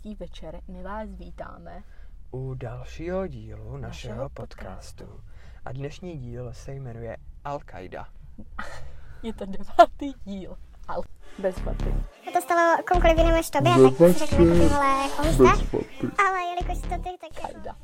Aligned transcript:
hezký 0.00 0.14
večer. 0.14 0.60
My 0.68 0.82
vás 0.82 1.08
vítáme. 1.14 1.82
u 2.30 2.54
dalšího 2.54 3.26
dílu 3.26 3.76
našeho 3.76 3.80
Našeho 3.80 4.28
podcastu. 4.28 5.20
A 5.64 5.72
dnešní 5.72 6.18
díl 6.18 6.52
se 6.52 6.72
jmenuje 6.72 7.16
Al-Qaida. 7.44 8.06
Je 9.22 9.32
to 9.32 9.46
devátý 9.46 10.12
díl. 10.24 10.56
Al. 10.88 11.02
Bez 11.38 11.60
paty. 11.60 11.84
by 12.24 12.32
to 12.32 12.40
stalo 12.40 12.82
komukoliv 12.88 13.18
jinému 13.18 13.36
než 13.36 13.50
tobě, 13.50 13.72
tak 13.72 13.96
si 13.96 14.18
řeknu, 14.18 14.36
ty 14.36 14.68
vole, 14.68 15.08
koho 15.16 15.32
jste? 15.32 15.76
Ale 16.26 16.40
jelikož 16.48 16.78
to 16.78 16.88
ty, 16.88 17.10
tak. 17.20 17.42
Qaida. 17.42 17.76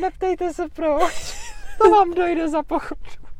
Neptejte 0.00 0.52
se 0.52 0.68
proč. 0.68 1.42
To 1.78 1.90
vám 1.90 2.14
dojde 2.14 2.48
za 2.48 2.62
pochodu. 2.62 3.31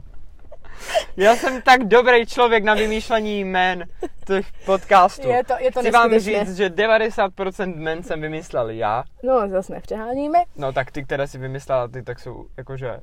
Já 1.16 1.36
jsem 1.36 1.62
tak 1.62 1.84
dobrý 1.84 2.26
člověk 2.26 2.64
na 2.64 2.74
vymýšlení 2.74 3.40
jmén 3.40 3.84
těch 4.26 4.46
podcastů. 4.66 5.29
Je 5.29 5.44
to, 5.44 5.54
je 5.58 5.72
to 5.72 5.80
Chci 5.80 5.90
vám 5.90 6.18
říct, 6.18 6.56
že 6.56 6.68
90% 6.68 7.74
jmen 7.76 8.02
jsem 8.02 8.20
vymyslel 8.20 8.70
já. 8.70 9.04
No, 9.22 9.48
zase 9.48 9.72
nepřeháníme. 9.72 10.38
No 10.57 10.72
tak 10.72 10.90
ty, 10.90 11.04
které 11.04 11.26
si 11.26 11.38
vymyslela 11.38 11.88
ty, 11.88 12.02
tak 12.02 12.21
jsou 12.21 12.46
jakože... 12.57 13.00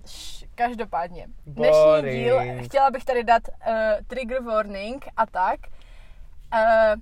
Každopádně. 0.56 1.28
Dnešní 1.46 1.82
Boring. 1.84 2.24
díl, 2.24 2.64
chtěla 2.64 2.92
bych 2.92 3.06
tady 3.06 3.24
dát 3.24 3.42
uh, 3.48 3.74
trigger 4.08 4.42
warning 4.42 5.06
a 5.18 5.26
tak. 5.26 5.60
Uh, 6.54 7.02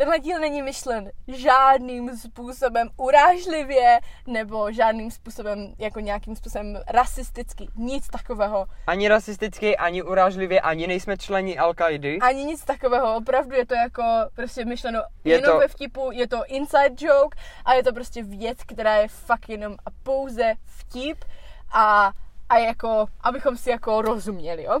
tenhle 0.00 0.18
díl 0.18 0.38
není 0.38 0.62
myšlen 0.62 1.10
žádným 1.28 2.16
způsobem 2.16 2.88
urážlivě 2.96 4.00
nebo 4.26 4.72
žádným 4.72 5.10
způsobem, 5.10 5.74
jako 5.78 6.00
nějakým 6.00 6.36
způsobem 6.36 6.78
rasisticky. 6.88 7.68
Nic 7.76 8.08
takového. 8.08 8.66
Ani 8.86 9.08
rasisticky, 9.08 9.76
ani 9.76 10.02
urážlivě, 10.02 10.60
ani 10.60 10.86
nejsme 10.86 11.16
členi 11.16 11.58
Al-Qaidy. 11.58 12.18
Ani 12.22 12.44
nic 12.44 12.64
takového. 12.64 13.16
Opravdu 13.16 13.56
je 13.56 13.66
to 13.66 13.74
jako 13.74 14.02
prostě 14.34 14.64
myšleno 14.64 15.02
Je 15.24 15.34
jenom 15.36 15.52
to- 15.52 15.58
ve 15.58 15.68
vtipu. 15.68 16.10
Je 16.12 16.28
to 16.28 16.42
inside 16.46 16.94
joke 16.98 17.38
a 17.64 17.74
je 17.74 17.82
to 17.82 17.92
prostě 17.92 18.22
věc, 18.22 18.58
která 18.66 18.96
je 18.96 19.08
fakt 19.08 19.48
jenom 19.48 19.72
a 19.86 19.90
pouze 20.02 20.52
vtip 20.64 21.24
a, 21.72 22.12
a 22.48 22.58
jako, 22.58 23.06
abychom 23.20 23.56
si 23.56 23.70
jako 23.70 24.02
rozuměli, 24.02 24.62
jo? 24.62 24.80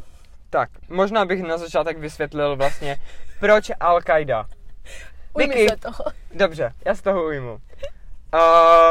Tak, 0.50 0.70
možná 0.88 1.24
bych 1.24 1.42
na 1.42 1.58
začátek 1.58 1.98
vysvětlil 1.98 2.56
vlastně, 2.56 2.96
proč 3.40 3.70
Al-Qaida. 3.70 4.44
Ujmi 5.32 5.54
Vicky. 5.54 5.68
se 5.68 5.76
toho. 5.76 6.04
Dobře, 6.34 6.72
já 6.86 6.94
z 6.94 7.02
toho 7.02 7.24
ujmu. 7.24 7.60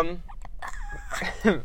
Um, 0.02 0.24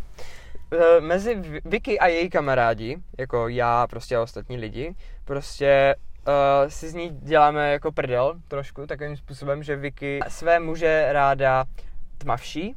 mezi 1.01 1.35
Vi- 1.35 1.61
Vicky 1.65 1.99
a 1.99 2.07
její 2.07 2.31
kamarádi, 2.31 2.97
jako 3.19 3.49
já 3.49 3.87
prostě 3.87 4.17
a 4.17 4.23
ostatní 4.23 4.57
lidi, 4.57 4.95
prostě 5.25 5.95
uh, 6.29 6.69
si 6.69 6.89
z 6.91 6.95
ní 6.95 7.11
děláme 7.23 7.73
jako 7.73 7.93
prdel 7.93 8.35
trošku, 8.49 8.87
takovým 8.87 9.17
způsobem, 9.17 9.63
že 9.63 9.77
Vicky 9.77 10.21
své 10.29 10.61
muže 10.61 11.07
ráda 11.13 11.65
tmavší 12.19 12.77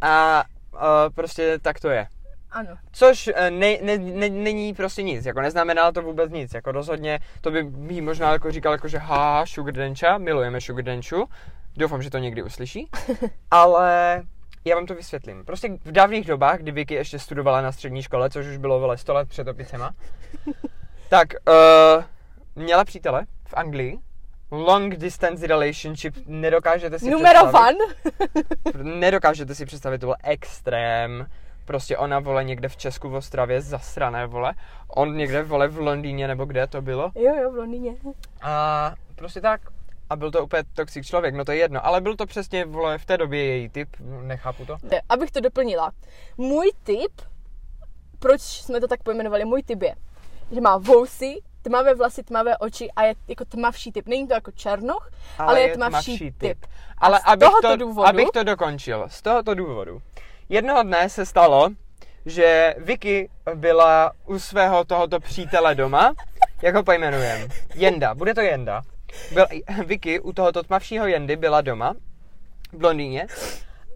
a 0.00 0.44
uh, 0.72 0.80
prostě 1.14 1.58
tak 1.58 1.80
to 1.80 1.88
je. 1.88 2.06
Ano. 2.54 2.70
Což 2.92 3.30
eh, 3.34 3.50
ne, 3.50 3.78
ne, 3.82 3.98
ne, 3.98 4.28
není 4.28 4.74
prostě 4.74 5.02
nic, 5.02 5.26
jako 5.26 5.40
neznamená 5.40 5.92
to 5.92 6.02
vůbec 6.02 6.30
nic, 6.30 6.54
jako 6.54 6.72
rozhodně, 6.72 7.20
to 7.40 7.50
by 7.50 7.66
jí 7.88 8.00
možná 8.00 8.32
jako 8.32 8.52
říkal 8.52 8.72
jako, 8.72 8.88
že 8.88 8.98
ha, 8.98 9.46
Sugar 9.46 9.74
Dencha, 9.74 10.18
milujeme 10.18 10.60
Sugar 10.60 10.84
Denchu, 10.84 11.28
doufám, 11.76 12.02
že 12.02 12.10
to 12.10 12.18
někdy 12.18 12.42
uslyší, 12.42 12.90
ale 13.50 14.22
já 14.64 14.76
vám 14.76 14.86
to 14.86 14.94
vysvětlím. 14.94 15.44
Prostě 15.44 15.68
v 15.84 15.92
dávných 15.92 16.26
dobách, 16.26 16.58
kdy 16.58 16.72
Vicky 16.72 16.94
ještě 16.94 17.18
studovala 17.18 17.60
na 17.60 17.72
střední 17.72 18.02
škole, 18.02 18.30
což 18.30 18.46
už 18.46 18.56
bylo 18.56 18.80
vele 18.80 18.98
100 18.98 19.14
let 19.14 19.28
před 19.28 19.48
opicema, 19.48 19.90
tak 21.08 21.28
uh, 21.48 22.04
měla 22.56 22.84
přítele 22.84 23.26
v 23.48 23.54
Anglii, 23.54 23.98
long 24.50 24.96
distance 24.96 25.46
relationship, 25.46 26.14
nedokážete 26.26 26.98
si 26.98 27.10
Numero 27.10 27.38
představit 27.38 27.76
one. 28.74 28.94
nedokážete 28.98 29.54
si 29.54 29.66
představit, 29.66 29.98
to 29.98 30.06
byl 30.06 30.16
extrém. 30.24 31.26
Prostě 31.64 31.96
ona, 31.98 32.20
vole, 32.20 32.44
někde 32.44 32.68
v 32.68 32.76
Česku, 32.76 33.08
v 33.08 33.14
Ostravě, 33.14 33.60
zasrané, 33.60 34.26
vole. 34.26 34.54
On 34.88 35.16
někde, 35.16 35.42
vole, 35.42 35.68
v 35.68 35.78
Londýně, 35.78 36.28
nebo 36.28 36.44
kde 36.44 36.66
to 36.66 36.82
bylo. 36.82 37.10
Jo, 37.14 37.34
jo, 37.42 37.52
v 37.52 37.54
Londýně. 37.54 37.96
A 38.42 38.94
prostě 39.14 39.40
tak. 39.40 39.60
A 40.10 40.16
byl 40.16 40.30
to 40.30 40.44
úplně 40.44 40.62
toxic 40.74 41.06
člověk, 41.06 41.34
no 41.34 41.44
to 41.44 41.52
je 41.52 41.58
jedno. 41.58 41.86
Ale 41.86 42.00
byl 42.00 42.16
to 42.16 42.26
přesně, 42.26 42.64
vole, 42.64 42.98
v 42.98 43.04
té 43.04 43.16
době 43.16 43.44
její 43.44 43.68
typ, 43.68 43.88
nechápu 44.22 44.66
to. 44.66 44.76
Ne, 44.82 45.00
Abych 45.08 45.30
to 45.30 45.40
doplnila. 45.40 45.92
Můj 46.36 46.72
tip, 46.82 47.12
proč 48.18 48.40
jsme 48.40 48.80
to 48.80 48.88
tak 48.88 49.02
pojmenovali, 49.02 49.44
můj 49.44 49.62
tip 49.62 49.82
je, 49.82 49.94
že 50.52 50.60
má 50.60 50.76
vousy, 50.78 51.40
tmavé 51.62 51.94
vlasy, 51.94 52.22
tmavé 52.22 52.58
oči 52.58 52.90
a 52.96 53.02
je 53.02 53.14
jako 53.28 53.44
tmavší 53.44 53.92
typ. 53.92 54.08
Není 54.08 54.28
to 54.28 54.34
jako 54.34 54.50
černoch, 54.50 55.10
ale, 55.38 55.48
ale 55.48 55.60
je 55.60 55.74
tmavší, 55.74 56.32
typ. 56.32 56.66
Ale 56.98 57.18
z 57.18 57.22
abych 57.26 57.48
tohoto 57.48 57.68
to, 57.68 57.76
důvodu- 57.76 58.08
abych 58.08 58.28
to 58.34 58.44
dokončil, 58.44 59.04
z 59.08 59.22
tohoto 59.22 59.54
důvodu. 59.54 60.02
Jednoho 60.48 60.82
dne 60.82 61.08
se 61.08 61.26
stalo, 61.26 61.68
že 62.26 62.74
Vicky 62.78 63.30
byla 63.54 64.12
u 64.26 64.38
svého 64.38 64.84
tohoto 64.84 65.20
přítele 65.20 65.74
doma, 65.74 66.12
jak 66.62 66.74
ho 66.74 66.82
pojmenujem, 66.82 67.48
Jenda, 67.74 68.14
bude 68.14 68.34
to 68.34 68.40
Jenda. 68.40 68.82
Byl, 69.32 69.46
Vicky 69.86 70.20
u 70.20 70.32
tohoto 70.32 70.62
tmavšího 70.62 71.06
Jendy 71.06 71.36
byla 71.36 71.60
doma 71.60 71.94
v 72.72 72.84
Londýně 72.84 73.26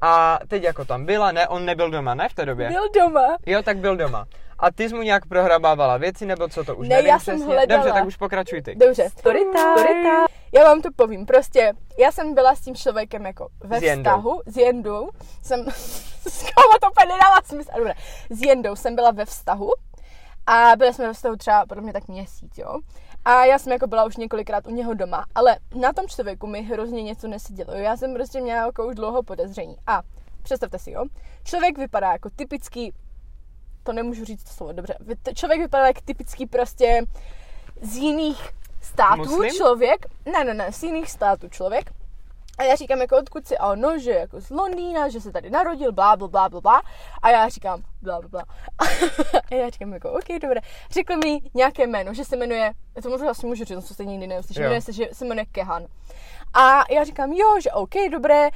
a 0.00 0.38
teď 0.48 0.62
jako 0.62 0.84
tam 0.84 1.06
byla, 1.06 1.32
ne, 1.32 1.48
on 1.48 1.64
nebyl 1.64 1.90
doma, 1.90 2.14
ne 2.14 2.28
v 2.28 2.34
té 2.34 2.46
době? 2.46 2.68
Byl 2.68 2.88
doma. 2.94 3.36
Jo, 3.46 3.62
tak 3.62 3.78
byl 3.78 3.96
doma. 3.96 4.26
A 4.58 4.70
ty 4.70 4.88
jsi 4.88 4.94
mu 4.94 5.02
nějak 5.02 5.26
prohrabávala 5.26 5.96
věci, 5.96 6.26
nebo 6.26 6.48
co 6.48 6.64
to 6.64 6.76
už 6.76 6.88
Ne, 6.88 6.94
nevím 6.96 7.10
já 7.10 7.18
jsem 7.18 7.36
přesně. 7.36 7.54
hledala. 7.54 7.82
Dobře, 7.82 7.92
tak 7.98 8.06
už 8.06 8.16
pokračuj 8.16 8.62
ty. 8.62 8.74
Dobře, 8.74 9.10
story 9.10 9.40
time. 9.52 10.26
Já 10.54 10.64
vám 10.64 10.82
to 10.82 10.88
povím, 10.96 11.26
prostě 11.26 11.72
já 11.98 12.12
jsem 12.12 12.34
byla 12.34 12.54
s 12.54 12.60
tím 12.60 12.74
člověkem 12.76 13.26
jako 13.26 13.48
ve 13.60 13.80
S 13.80 13.96
vztahu, 13.96 14.40
s 14.46 14.56
Jendou, 14.56 15.08
jsem, 15.42 15.64
skoro 16.28 16.78
to 16.80 16.90
úplně 16.90 17.06
nedává 17.06 17.36
smysl, 17.44 17.70
ale 17.72 17.80
dobré, 17.80 17.94
s 18.30 18.42
Jendou 18.42 18.76
jsem 18.76 18.94
byla 18.94 19.10
ve 19.10 19.24
vztahu 19.24 19.70
a 20.46 20.76
byli 20.76 20.94
jsme 20.94 21.06
ve 21.06 21.12
vztahu 21.12 21.36
třeba 21.36 21.66
podle 21.66 21.82
mě 21.82 21.92
tak 21.92 22.08
měsíc, 22.08 22.58
jo. 22.58 22.78
A 23.24 23.44
já 23.44 23.58
jsem 23.58 23.72
jako 23.72 23.86
byla 23.86 24.04
už 24.04 24.16
několikrát 24.16 24.66
u 24.66 24.70
něho 24.70 24.94
doma, 24.94 25.24
ale 25.34 25.56
na 25.74 25.92
tom 25.92 26.08
člověku 26.08 26.46
mi 26.46 26.62
hrozně 26.62 27.02
něco 27.02 27.28
nesedělo. 27.28 27.72
Já 27.72 27.96
jsem 27.96 28.14
prostě 28.14 28.40
měla 28.40 28.66
jako 28.66 28.86
už 28.86 28.94
dlouho 28.94 29.22
podezření. 29.22 29.76
A 29.86 30.02
představte 30.42 30.78
si, 30.78 30.90
jo, 30.90 31.04
člověk 31.44 31.78
vypadá 31.78 32.12
jako 32.12 32.30
typický, 32.36 32.92
to 33.82 33.92
nemůžu 33.92 34.24
říct 34.24 34.44
to 34.44 34.50
slovo, 34.50 34.72
dobře, 34.72 34.94
člověk 35.34 35.60
vypadá 35.60 35.86
jako 35.86 36.00
typický 36.04 36.46
prostě 36.46 37.02
z 37.82 37.96
jiných 37.96 38.48
států 38.80 39.16
Muslim? 39.16 39.50
člověk, 39.50 40.06
ne, 40.32 40.44
ne, 40.44 40.54
ne, 40.54 40.72
z 40.72 40.82
jiných 40.82 41.10
států 41.10 41.48
člověk. 41.48 41.90
A 42.58 42.62
já 42.62 42.74
říkám 42.74 43.00
jako 43.00 43.18
odkud 43.18 43.46
si, 43.46 43.58
a 43.58 43.66
ono, 43.66 43.98
že 43.98 44.10
jako 44.10 44.40
z 44.40 44.50
Londýna, 44.50 45.08
že 45.08 45.20
se 45.20 45.32
tady 45.32 45.50
narodil, 45.50 45.92
blá, 45.92 46.16
blá, 46.16 46.28
blá, 46.28 46.48
blá. 46.60 46.82
A 47.22 47.30
já 47.30 47.48
říkám, 47.48 47.82
blá, 48.02 48.20
blá, 48.20 48.28
blá. 48.28 48.44
A 49.50 49.54
já 49.54 49.70
říkám 49.70 49.92
jako, 49.92 50.10
ok, 50.12 50.24
dobré. 50.42 50.60
Řekl 50.90 51.16
mi 51.16 51.40
nějaké 51.54 51.86
jméno, 51.86 52.14
že 52.14 52.24
se 52.24 52.36
jmenuje, 52.36 52.72
já 52.96 53.02
to 53.02 53.10
možná 53.10 53.30
asi 53.30 53.46
můžu 53.46 53.64
říct, 53.64 53.86
co 53.88 53.94
jste 53.94 54.04
nikdy 54.04 54.26
neuslyšeli, 54.26 54.64
Jo. 54.64 54.68
jmenuje 54.68 54.82
se, 54.82 54.92
že 54.92 55.08
se 55.12 55.24
jmenuje 55.24 55.46
Kehan. 55.52 55.86
A 56.54 56.92
já 56.92 57.04
říkám, 57.04 57.32
jo, 57.32 57.60
že 57.60 57.72
ok, 57.72 57.94
dobré, 58.12 58.48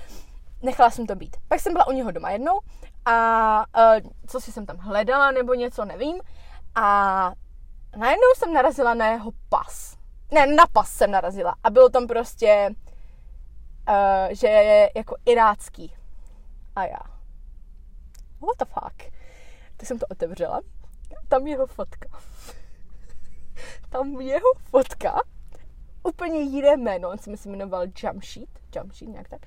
nechala 0.62 0.90
jsem 0.90 1.06
to 1.06 1.14
být. 1.14 1.36
Pak 1.48 1.60
jsem 1.60 1.72
byla 1.72 1.86
u 1.86 1.92
něho 1.92 2.10
doma 2.10 2.30
jednou 2.30 2.60
a 3.04 3.64
uh, 3.78 4.10
co 4.26 4.40
si 4.40 4.52
jsem 4.52 4.66
tam 4.66 4.76
hledala 4.76 5.30
nebo 5.30 5.54
něco, 5.54 5.84
nevím. 5.84 6.20
A 6.74 7.32
najednou 7.96 8.28
jsem 8.36 8.52
narazila 8.52 8.94
na 8.94 9.06
jeho 9.06 9.30
pas. 9.48 9.96
Ne, 10.30 10.46
na 10.46 10.66
pas 10.72 10.90
jsem 10.92 11.10
narazila. 11.10 11.54
A 11.64 11.70
bylo 11.70 11.88
tam 11.88 12.06
prostě, 12.06 12.70
uh, 13.88 14.34
že 14.34 14.46
je 14.46 14.90
jako 14.94 15.16
irácký. 15.26 15.94
A 16.76 16.84
já. 16.84 17.00
What 18.40 18.56
the 18.58 18.64
fuck? 18.64 19.12
Tak 19.76 19.86
jsem 19.86 19.98
to 19.98 20.06
otevřela. 20.10 20.60
Tam 21.28 21.46
jeho 21.46 21.66
fotka. 21.66 22.08
Tam 23.88 24.20
jeho 24.20 24.54
fotka. 24.70 25.22
Úplně 26.02 26.40
jiné 26.40 26.76
jméno. 26.76 27.08
On 27.08 27.18
se 27.18 27.30
mi 27.30 27.36
jmenoval 27.46 27.86
Jamshid. 28.02 28.48
Jamshid, 28.74 29.08
nějak 29.08 29.28
tak. 29.28 29.40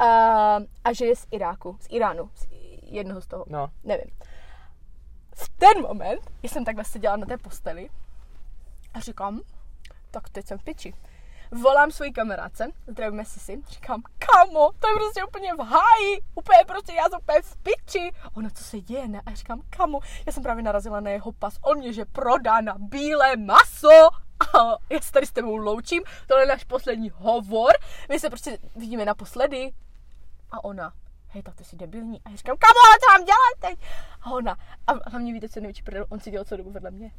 Uh, 0.00 0.66
a 0.84 0.92
že 0.92 1.06
je 1.06 1.16
z 1.16 1.26
Iráku. 1.30 1.76
Z 1.80 1.86
Iránu. 1.90 2.30
Z 2.34 2.46
jednoho 2.90 3.20
z 3.20 3.26
toho. 3.26 3.44
No. 3.48 3.70
Nevím. 3.84 4.10
V 5.34 5.48
ten 5.48 5.82
moment, 5.82 6.20
jsem 6.42 6.64
takhle 6.64 6.84
seděla 6.84 7.16
na 7.16 7.26
té 7.26 7.38
posteli 7.38 7.90
a 8.94 9.00
říkám, 9.00 9.40
tak 10.10 10.28
teď 10.28 10.46
jsem 10.46 10.58
v 10.58 10.64
piči. 10.64 10.94
Volám 11.52 11.90
svojí 11.90 12.12
kamarádce, 12.12 12.68
zdravíme 12.86 13.24
si 13.24 13.40
si, 13.40 13.62
říkám, 13.68 14.02
kamo, 14.18 14.70
to 14.78 14.88
je 14.88 14.94
prostě 14.94 15.24
úplně 15.24 15.54
v 15.54 15.58
háji, 15.58 16.20
úplně 16.34 16.58
prostě, 16.66 16.92
já 16.92 17.08
jsem 17.08 17.18
úplně 17.22 17.42
v 17.42 17.56
piči. 17.56 18.12
Ona, 18.34 18.50
co 18.50 18.64
se 18.64 18.80
děje, 18.80 19.08
ne? 19.08 19.20
A 19.26 19.30
já 19.30 19.36
říkám, 19.36 19.62
kamo, 19.70 20.00
já 20.26 20.32
jsem 20.32 20.42
právě 20.42 20.62
narazila 20.62 21.00
na 21.00 21.10
jeho 21.10 21.32
pas, 21.32 21.58
on 21.62 21.78
mě, 21.78 21.92
že 21.92 22.04
prodá 22.04 22.60
na 22.60 22.74
bílé 22.78 23.36
maso. 23.36 24.08
A 24.40 24.76
já 24.90 25.00
se 25.00 25.12
tady 25.12 25.26
s 25.26 25.32
tebou 25.32 25.56
loučím, 25.56 26.02
tohle 26.26 26.42
je 26.42 26.46
náš 26.46 26.64
poslední 26.64 27.10
hovor, 27.14 27.72
my 28.08 28.20
se 28.20 28.30
prostě 28.30 28.58
vidíme 28.76 29.04
naposledy. 29.04 29.72
A 30.50 30.64
ona, 30.64 30.92
hej, 31.32 31.42
tak 31.42 31.54
ty 31.54 31.64
jsi 31.64 31.76
debilní. 31.76 32.20
A 32.24 32.30
já 32.30 32.36
říkám, 32.36 32.56
kamo, 32.58 32.80
ale 32.86 32.98
co 33.00 33.12
mám 33.12 33.24
dělat 33.24 33.70
teď? 33.70 33.88
A 34.22 34.30
ona, 34.30 34.56
a 34.86 35.10
hlavně 35.10 35.32
víte, 35.32 35.48
co 35.48 35.58
je 35.58 35.62
největší 35.62 35.82
prdel, 35.82 36.06
on 36.08 36.20
si 36.20 36.30
dělal 36.30 36.44
celou 36.44 36.58
dobu 36.58 36.70
vedle 36.70 36.90
mě. 36.90 37.10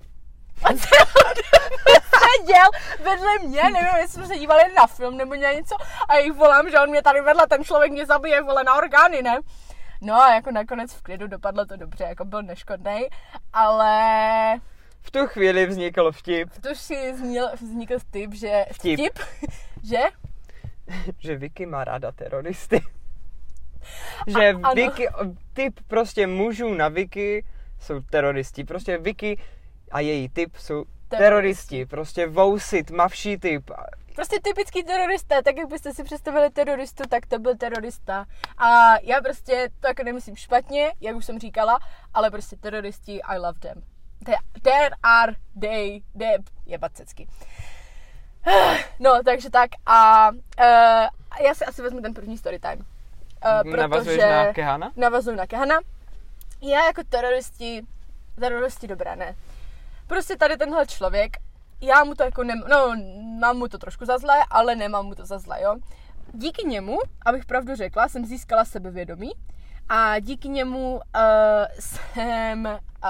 A 0.64 0.68
celou 0.68 1.34
dobu 1.36 2.02
seděl 2.20 2.66
vedle 3.04 3.40
mě, 3.40 3.64
nevím, 3.64 3.96
jestli 3.98 4.14
jsme 4.14 4.28
se 4.28 4.40
dívali 4.40 4.64
na 4.76 4.88
film 4.88 5.18
nebo 5.18 5.36
něco 5.36 5.76
a 6.10 6.18
jich 6.18 6.34
volám, 6.34 6.70
že 6.70 6.80
on 6.80 6.90
mě 6.90 7.02
tady 7.02 7.22
vedle, 7.22 7.48
ten 7.48 7.64
člověk 7.64 7.92
mě 7.92 8.06
zabije, 8.06 8.42
vole, 8.42 8.64
na 8.64 8.76
orgány, 8.76 9.22
ne? 9.22 9.40
No 10.02 10.22
a 10.22 10.34
jako 10.36 10.52
nakonec 10.52 10.94
v 10.94 11.02
klidu 11.02 11.28
dopadlo 11.28 11.66
to 11.66 11.78
dobře, 11.78 12.04
jako 12.04 12.26
byl 12.26 12.44
neškodný, 12.44 13.08
ale 13.54 14.60
V 15.02 15.12
tu 15.12 15.28
chvíli 15.28 15.66
vznikl 15.66 16.12
vtip, 16.12 16.50
to 16.62 16.76
si 16.76 17.12
vznikl, 17.12 17.48
vznikl 17.62 17.96
typ, 18.12 18.34
že... 18.34 18.66
Vtip. 18.74 19.00
Vtip, 19.00 19.20
že? 19.84 20.00
že 21.20 21.36
Vicky 21.36 21.66
má 21.66 21.84
ráda 21.84 22.12
teroristy. 22.12 22.82
Že 24.28 24.54
A-. 24.64 24.74
Vicky, 24.74 25.08
typ 25.54 25.80
prostě 25.88 26.28
mužů 26.28 26.74
na 26.74 26.88
Vicky 26.88 27.46
jsou 27.80 28.00
teroristi. 28.00 28.64
Prostě 28.64 28.98
Vicky 28.98 29.38
a 29.92 30.00
její 30.00 30.30
typ 30.30 30.56
jsou 30.56 30.86
teroristi. 31.08 31.86
Prostě 31.86 32.28
vousy, 32.28 32.84
tmavší 32.84 33.38
typ. 33.38 33.72
Prostě 34.16 34.40
typický 34.44 34.84
terorista, 34.84 35.42
tak 35.42 35.58
jak 35.58 35.68
byste 35.68 35.94
si 35.94 36.04
představili 36.04 36.50
teroristu, 36.50 37.04
tak 37.10 37.26
to 37.26 37.40
byl 37.40 37.58
terorista. 37.58 38.26
A 38.58 39.00
já 39.02 39.22
prostě 39.22 39.70
to 39.80 39.88
jako 39.88 40.04
nemyslím 40.04 40.36
špatně, 40.36 40.94
jak 41.02 41.16
už 41.16 41.26
jsem 41.26 41.40
říkala, 41.40 41.80
ale 42.14 42.32
prostě 42.32 42.56
teroristi, 42.56 43.22
I 43.22 43.38
love 43.38 43.60
them. 43.60 43.84
There, 44.26 44.38
there 44.62 44.96
are 45.04 45.36
they, 45.62 46.02
they, 46.18 46.38
jebat 46.66 46.92
cecky. 46.94 47.28
No, 49.00 49.24
takže 49.26 49.50
tak 49.50 49.70
a 49.86 50.30
uh, 50.32 50.38
já 51.46 51.54
si 51.54 51.66
asi 51.66 51.82
vezmu 51.82 52.02
ten 52.02 52.14
první 52.14 52.38
story 52.38 52.60
time. 52.60 52.86
Uh, 53.46 53.76
Navazuješ 53.76 54.22
na 54.22 54.54
Kehana? 54.54 54.92
Navazuju 54.96 55.38
na 55.38 55.48
Kehana. 55.48 55.80
Já 56.62 56.86
jako 56.86 57.02
teroristi, 57.10 57.86
teroristi 58.40 58.88
dobré, 58.88 59.16
ne. 59.16 59.36
Prostě 60.08 60.38
tady 60.38 60.58
tenhle 60.58 60.88
člověk, 60.88 61.38
já 61.82 62.04
mu 62.04 62.16
to 62.16 62.24
jako 62.24 62.44
nem, 62.44 62.64
no, 62.70 62.96
mám 63.40 63.58
mu 63.58 63.68
to 63.68 63.78
trošku 63.78 64.06
za 64.06 64.18
zlé, 64.18 64.36
ale 64.50 64.76
nemám 64.76 65.06
mu 65.06 65.16
to 65.16 65.26
za 65.26 65.40
zlé, 65.40 65.62
jo. 65.62 65.76
Díky 66.34 66.68
němu, 66.68 66.98
abych 67.26 67.46
pravdu 67.46 67.76
řekla, 67.76 68.08
jsem 68.08 68.26
získala 68.26 68.66
sebevědomí 68.66 69.32
a 69.94 70.20
díky 70.20 70.50
němu 70.50 70.94
uh, 70.94 71.02
jsem 71.80 72.66
uh, 72.66 73.10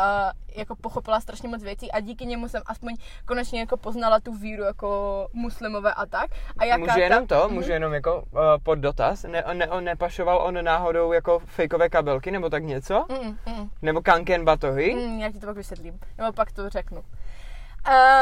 jako 0.56 0.76
pochopila 0.76 1.22
strašně 1.22 1.50
moc 1.50 1.64
věcí 1.64 1.92
a 1.92 2.00
díky 2.00 2.26
němu 2.26 2.48
jsem 2.48 2.62
aspoň 2.66 2.96
konečně 3.26 3.60
jako 3.60 3.78
poznala 3.78 4.20
tu 4.20 4.34
víru 4.34 4.64
jako 4.64 5.28
muslimové 5.34 5.94
a 5.94 6.06
tak. 6.06 6.32
A 6.58 6.66
jaká 6.66 6.86
Může 6.94 7.02
jenom 7.02 7.28
ta, 7.28 7.42
to, 7.42 7.50
může 7.50 7.74
jenom 7.74 7.94
jako 7.94 8.16
uh, 8.32 8.40
pod 8.64 8.76
dotaz, 8.76 9.24
ne, 9.24 9.44
ne, 9.54 9.68
on 9.68 9.84
nepašoval 9.84 10.38
on 10.38 10.64
náhodou 10.64 11.12
jako 11.12 11.40
fejkové 11.40 11.90
kabelky 11.90 12.32
nebo 12.32 12.50
tak 12.50 12.64
něco? 12.64 13.06
Mm, 13.10 13.38
mm, 13.54 13.70
Nebo 13.82 14.02
kanken 14.02 14.46
batohy? 14.46 14.96
mm, 14.96 15.20
já 15.20 15.32
ti 15.32 15.40
to 15.40 15.46
pak 15.46 15.56
vysvětlím, 15.56 16.00
nebo 16.18 16.34
pak 16.34 16.52
to 16.52 16.70
řeknu. 16.70 17.02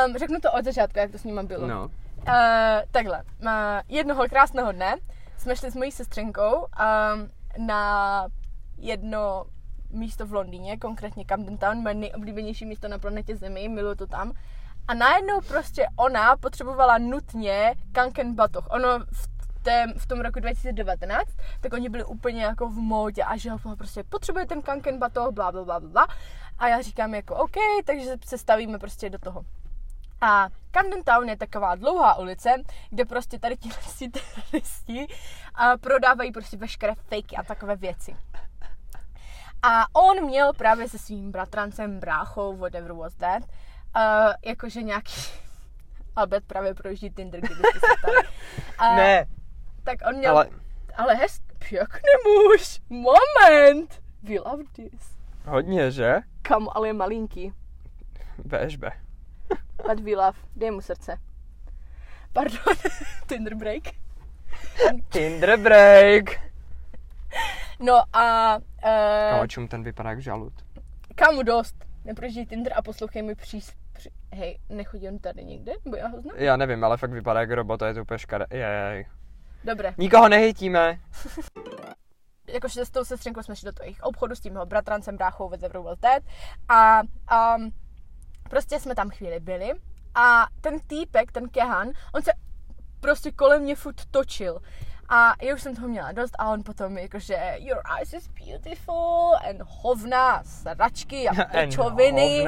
Um, 0.06 0.18
řeknu 0.18 0.40
to 0.40 0.52
od 0.52 0.66
začátku, 0.66 1.00
jak 1.00 1.12
to 1.12 1.18
s 1.18 1.24
ním 1.24 1.48
bylo. 1.48 1.68
No. 1.68 1.82
Uh, 1.84 2.34
takhle, 2.92 3.24
uh, 3.42 3.50
jednoho 3.88 4.30
krásného 4.30 4.72
dne 4.72 4.96
jsme 5.38 5.56
šli 5.56 5.72
s 5.72 5.76
mojí 5.76 5.92
sestřenkou 5.92 6.56
um, 6.56 7.30
na 7.68 8.26
jedno 8.80 9.46
místo 9.90 10.26
v 10.26 10.34
Londýně, 10.34 10.78
konkrétně 10.78 11.26
Camden 11.26 11.58
Town, 11.58 11.78
moje 11.78 11.96
nejoblíbenější 11.96 12.66
místo 12.66 12.88
na 12.88 13.00
planetě 13.00 13.36
Zemi, 13.36 13.70
miluji 13.70 13.96
to 13.96 14.08
tam. 14.08 14.34
A 14.88 14.94
najednou 14.94 15.42
prostě 15.42 15.88
ona 15.96 16.38
potřebovala 16.38 16.98
nutně 16.98 17.76
kanken 17.92 18.36
batoh. 18.36 18.68
Ono 18.70 19.00
v, 19.00 19.30
tém, 19.64 19.94
v 19.98 20.08
tom 20.08 20.20
roku 20.20 20.40
2019, 20.40 21.30
tak 21.62 21.74
oni 21.74 21.90
byli 21.90 22.04
úplně 22.04 22.44
jako 22.44 22.70
v 22.70 22.76
módě 22.76 23.24
a 23.24 23.38
že 23.38 23.52
prostě 23.78 24.04
potřebuje 24.04 24.46
ten 24.46 24.62
kanken 24.62 25.00
batoh, 25.00 25.34
bla, 25.34 25.52
bla, 25.52 25.64
bla, 25.64 25.80
bla. 25.80 26.08
A 26.58 26.68
já 26.68 26.82
říkám 26.82 27.14
jako 27.14 27.36
OK, 27.36 27.56
takže 27.86 28.16
se 28.26 28.38
stavíme 28.38 28.80
prostě 28.80 29.10
do 29.10 29.20
toho. 29.20 29.46
A 30.22 30.50
Camden 30.72 31.04
Town 31.04 31.30
je 31.30 31.38
taková 31.38 31.76
dlouhá 31.76 32.18
ulice, 32.18 32.50
kde 32.90 33.06
prostě 33.06 33.40
tady 33.40 33.58
ti 33.58 33.70
teroristi 34.10 35.08
a 35.56 35.78
prodávají 35.78 36.32
prostě 36.32 36.58
veškeré 36.58 36.96
fakey 36.96 37.38
a 37.38 37.44
takové 37.44 37.76
věci. 37.76 38.16
A 39.62 39.96
on 39.96 40.26
měl 40.26 40.54
právě 40.54 40.90
se 40.90 40.98
svým 41.00 41.32
bratrancem, 41.32 42.00
bráchou, 42.00 42.58
whatever 42.58 42.94
was 42.94 43.16
that, 43.16 43.44
uh, 43.44 44.34
jakože 44.46 44.82
nějaký... 44.84 45.14
Albert 46.16 46.46
právě 46.46 46.74
projíždí 46.74 47.10
Tinder, 47.10 47.40
kdybyste 47.42 47.80
se 47.80 47.96
ptali. 48.02 48.18
Uh, 48.82 48.96
Ne, 48.96 49.26
Tak 49.84 49.98
on 50.10 50.16
měl... 50.16 50.32
ale 50.32 50.50
ale 50.96 51.16
hezk, 51.16 51.42
pěkný 51.70 52.10
muž, 52.26 52.82
moment, 52.90 54.02
we 54.24 54.36
love 54.40 54.64
this. 54.74 55.18
hodně, 55.46 55.92
že? 55.92 56.16
Kam, 56.42 56.68
ale 56.72 56.88
je 56.88 56.94
malinký. 56.94 57.54
VŠB. 58.46 58.84
But 59.88 60.00
we 60.00 60.12
love, 60.12 60.40
dej 60.56 60.72
mu 60.72 60.82
srdce. 60.82 61.18
Pardon, 62.34 62.60
Tinder 63.28 63.56
break. 63.56 63.84
Tinder 65.10 65.58
break. 65.60 66.49
No 67.80 68.04
a 68.14 68.58
uh, 68.58 68.62
Kamačům 69.30 69.68
ten 69.68 69.84
vypadá 69.84 70.10
jak 70.10 70.22
žalud. 70.22 70.54
kamu 71.16 71.44
dost. 71.44 71.76
Neprožij 72.06 72.46
Tinder 72.46 72.74
a 72.76 72.82
poslouchej 72.82 73.22
mi 73.22 73.36
přís... 73.36 73.74
Při... 73.94 74.10
Hej, 74.34 74.60
nechodí 74.70 75.08
on 75.08 75.20
tady 75.20 75.44
někde? 75.44 75.72
Nebo 75.86 75.98
já 75.98 76.08
ho 76.08 76.22
znám? 76.22 76.36
Já 76.38 76.58
nevím, 76.58 76.84
ale 76.84 76.98
fakt 76.98 77.12
vypadá 77.12 77.40
jak 77.40 77.52
robot, 77.52 77.82
a 77.82 77.88
je 77.88 77.94
to 77.94 78.02
úplně 78.02 78.20
škade. 78.20 78.46
Jej. 78.52 79.08
Dobré. 79.64 79.94
Nikoho 79.98 80.30
nehejtíme. 80.30 81.00
Jakože 82.54 82.86
s 82.86 82.92
tou 82.92 83.04
sestřenkou 83.04 83.44
jsme 83.44 83.56
šli 83.56 83.66
do 83.66 83.72
toho 83.72 83.86
jejich 83.86 84.02
obchodu 84.02 84.36
s 84.36 84.40
tím 84.40 84.54
jeho 84.54 84.66
bratrancem, 84.66 85.18
bráchou, 85.18 85.50
whatever 85.50 85.82
was 85.82 86.00
that. 86.00 86.24
A 86.70 87.02
um, 87.56 87.72
prostě 88.50 88.80
jsme 88.80 88.96
tam 88.96 89.10
chvíli 89.10 89.40
byli 89.40 89.72
a 90.16 90.46
ten 90.62 90.80
týpek, 90.80 91.32
ten 91.32 91.50
Kehan, 91.50 91.90
on 92.14 92.22
se 92.22 92.32
prostě 93.00 93.32
kolem 93.32 93.62
mě 93.62 93.76
furt 93.76 94.06
točil. 94.12 94.60
A 95.12 95.34
já 95.42 95.56
už 95.56 95.62
jsem 95.62 95.76
toho 95.76 95.88
měla 95.88 96.12
dost 96.12 96.36
a 96.40 96.50
on 96.50 96.64
potom 96.64 96.98
jakože 96.98 97.56
your 97.58 97.82
eyes 97.98 98.14
is 98.14 98.28
beautiful 98.28 99.36
and 99.50 99.62
hovna, 99.66 100.44
sračky 100.44 101.30
a 101.30 101.46
pečoviny. 101.52 102.48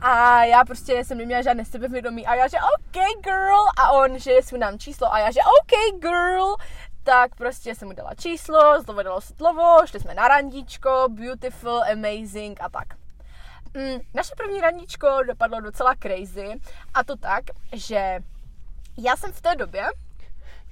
A 0.00 0.44
já 0.44 0.64
prostě 0.64 1.04
jsem 1.04 1.18
neměla 1.18 1.42
žádné 1.42 1.64
sebevědomí 1.64 2.26
a 2.26 2.34
já 2.34 2.48
že 2.48 2.56
OK 2.58 3.22
girl 3.22 3.60
a 3.78 3.92
on, 3.92 4.18
že 4.18 4.32
mu 4.52 4.58
dám 4.58 4.78
číslo 4.78 5.12
a 5.12 5.18
já 5.18 5.30
že 5.30 5.40
OK 5.40 6.00
girl 6.00 6.56
tak 7.04 7.34
prostě 7.34 7.74
jsem 7.74 7.88
mu 7.88 7.94
dala 7.94 8.14
číslo, 8.14 8.82
slovo 8.84 9.02
dalo 9.02 9.20
slovo, 9.20 9.86
šli 9.86 10.00
jsme 10.00 10.14
na 10.14 10.28
randíčko, 10.28 11.06
beautiful, 11.08 11.82
amazing 11.92 12.60
a 12.60 12.68
tak. 12.68 12.86
Mm, 13.74 14.00
naše 14.14 14.34
první 14.36 14.60
randíčko 14.60 15.08
dopadlo 15.26 15.60
docela 15.60 15.94
crazy 15.94 16.60
a 16.94 17.04
to 17.04 17.16
tak, 17.16 17.44
že 17.72 18.18
já 18.98 19.16
jsem 19.16 19.32
v 19.32 19.40
té 19.40 19.56
době, 19.56 19.84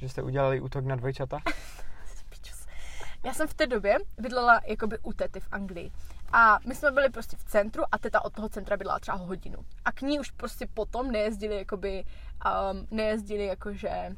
Že 0.01 0.09
jste 0.09 0.23
udělali 0.23 0.61
útok 0.61 0.85
na 0.85 0.97
dvojčata? 0.97 1.39
já 3.25 3.35
jsem 3.35 3.49
v 3.49 3.55
té 3.55 3.67
době 3.67 3.99
bydlela 4.19 4.61
jakoby 4.67 4.99
u 4.99 5.13
tety 5.13 5.41
v 5.41 5.49
Anglii. 5.53 5.91
A 6.33 6.59
my 6.67 6.75
jsme 6.75 6.91
byli 6.91 7.11
prostě 7.11 7.37
v 7.37 7.45
centru 7.45 7.83
a 7.93 7.99
teta 7.99 8.25
od 8.25 8.33
toho 8.33 8.49
centra 8.49 8.77
bydlela 8.77 8.99
třeba 8.99 9.17
hodinu. 9.17 9.59
A 9.85 9.93
k 9.93 10.03
ní 10.03 10.21
už 10.21 10.31
prostě 10.31 10.67
potom 10.75 11.11
nejezdili 11.11 11.57
jakoby, 11.57 12.05
um, 12.73 12.87
nejezdili 12.91 13.47
jakože 13.47 14.17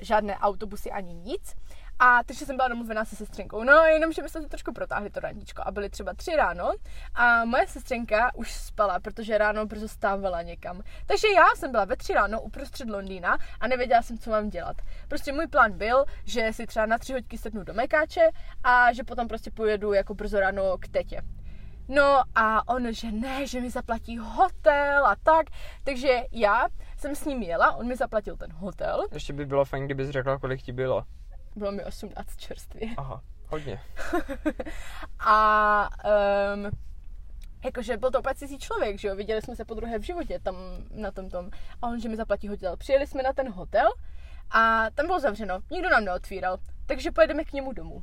žádné 0.00 0.38
autobusy 0.38 0.90
ani 0.90 1.14
nic. 1.14 1.54
A 1.98 2.24
takže 2.26 2.46
jsem 2.46 2.56
byla 2.56 2.68
domluvená 2.68 3.04
se 3.04 3.16
sestřenkou. 3.16 3.64
No, 3.64 3.72
jenom, 3.72 4.12
že 4.12 4.22
my 4.22 4.28
jsme 4.28 4.40
to 4.40 4.48
trošku 4.48 4.72
protáhli 4.72 5.10
to 5.10 5.20
raníčko 5.20 5.62
a 5.66 5.70
byly 5.70 5.90
třeba 5.90 6.14
tři 6.14 6.36
ráno 6.36 6.72
a 7.14 7.44
moje 7.44 7.68
sestřenka 7.68 8.34
už 8.34 8.52
spala, 8.52 9.00
protože 9.00 9.38
ráno 9.38 9.66
brzo 9.66 9.88
stávala 9.88 10.42
někam. 10.42 10.82
Takže 11.06 11.28
já 11.36 11.46
jsem 11.56 11.70
byla 11.70 11.84
ve 11.84 11.96
tři 11.96 12.12
ráno 12.12 12.40
uprostřed 12.40 12.90
Londýna 12.90 13.38
a 13.60 13.68
nevěděla 13.68 14.02
jsem, 14.02 14.18
co 14.18 14.30
mám 14.30 14.50
dělat. 14.50 14.76
Prostě 15.08 15.32
můj 15.32 15.46
plán 15.46 15.72
byl, 15.72 16.04
že 16.24 16.52
si 16.52 16.66
třeba 16.66 16.86
na 16.86 16.98
tři 16.98 17.12
hodky 17.12 17.38
sednu 17.38 17.64
do 17.64 17.74
Mekáče 17.74 18.28
a 18.64 18.92
že 18.92 19.04
potom 19.04 19.28
prostě 19.28 19.50
pojedu 19.50 19.92
jako 19.92 20.14
brzo 20.14 20.40
ráno 20.40 20.78
k 20.78 20.88
tetě. 20.88 21.22
No 21.88 22.22
a 22.34 22.68
on, 22.68 22.92
že 22.92 23.12
ne, 23.12 23.46
že 23.46 23.60
mi 23.60 23.70
zaplatí 23.70 24.18
hotel 24.18 25.06
a 25.06 25.16
tak. 25.22 25.46
Takže 25.84 26.22
já 26.32 26.68
jsem 26.98 27.14
s 27.14 27.24
ním 27.24 27.42
jela, 27.42 27.72
on 27.76 27.86
mi 27.86 27.96
zaplatil 27.96 28.36
ten 28.36 28.52
hotel. 28.52 29.06
Ještě 29.12 29.32
by 29.32 29.46
bylo 29.46 29.64
fajn, 29.64 29.84
kdybys 29.84 30.10
řekla, 30.10 30.38
kolik 30.38 30.62
ti 30.62 30.72
bylo. 30.72 31.04
Bylo 31.56 31.72
mi 31.72 31.84
18 31.84 32.36
čerstvě. 32.36 32.88
Aha, 32.96 33.22
hodně. 33.48 33.80
A 35.18 35.88
um, 36.54 36.70
jakože 37.64 37.96
byl 37.96 38.10
to 38.10 38.18
úplně 38.20 38.34
cizí 38.34 38.58
člověk, 38.58 38.98
že 38.98 39.08
jo, 39.08 39.16
viděli 39.16 39.42
jsme 39.42 39.56
se 39.56 39.64
po 39.64 39.74
druhé 39.74 39.98
v 39.98 40.02
životě 40.02 40.40
tam 40.42 40.56
na 40.90 41.10
tom 41.10 41.30
tom. 41.30 41.50
A 41.82 41.86
on, 41.86 42.00
že 42.00 42.08
mi 42.08 42.16
zaplatí 42.16 42.48
hotel. 42.48 42.76
Přijeli 42.76 43.06
jsme 43.06 43.22
na 43.22 43.32
ten 43.32 43.52
hotel 43.52 43.88
a 44.50 44.90
tam 44.90 45.06
bylo 45.06 45.20
zavřeno, 45.20 45.60
nikdo 45.70 45.90
nám 45.90 46.04
neotvíral, 46.04 46.58
takže 46.86 47.10
pojedeme 47.10 47.44
k 47.44 47.52
němu 47.52 47.72
domů. 47.72 48.02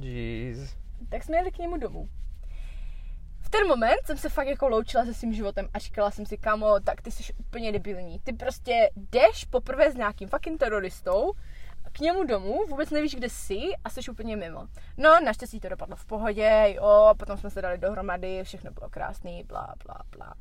Jeez. 0.00 0.76
Tak 1.08 1.22
jsme 1.22 1.36
jeli 1.36 1.52
k 1.52 1.58
němu 1.58 1.76
domů. 1.76 2.08
V 3.40 3.50
ten 3.50 3.68
moment 3.68 4.06
jsem 4.06 4.16
se 4.16 4.28
fakt 4.28 4.46
jako 4.46 4.68
loučila 4.68 5.04
se 5.04 5.14
svým 5.14 5.32
životem 5.32 5.68
a 5.74 5.78
říkala 5.78 6.10
jsem 6.10 6.26
si, 6.26 6.38
kamo, 6.38 6.80
tak 6.80 7.02
ty 7.02 7.10
jsi 7.10 7.32
úplně 7.32 7.72
debilní. 7.72 8.20
Ty 8.20 8.32
prostě 8.32 8.90
jdeš 8.96 9.44
poprvé 9.44 9.92
s 9.92 9.94
nějakým 9.94 10.28
fucking 10.28 10.60
teroristou 10.60 11.32
k 11.96 12.00
němu 12.00 12.24
domů, 12.24 12.58
vůbec 12.68 12.90
nevíš, 12.90 13.14
kde 13.14 13.28
jsi 13.28 13.60
a 13.84 13.90
jsi 13.90 14.10
úplně 14.10 14.36
mimo. 14.36 14.66
No, 14.96 15.20
naštěstí 15.20 15.60
to 15.60 15.68
dopadlo 15.68 15.96
v 15.96 16.06
pohodě, 16.06 16.74
jo, 16.76 17.14
potom 17.18 17.38
jsme 17.38 17.50
se 17.50 17.62
dali 17.62 17.78
dohromady, 17.78 18.44
všechno 18.44 18.70
bylo 18.70 18.90
krásný, 18.90 19.44
bla, 19.44 19.74
bla, 19.84 19.96
bla. 20.10 20.34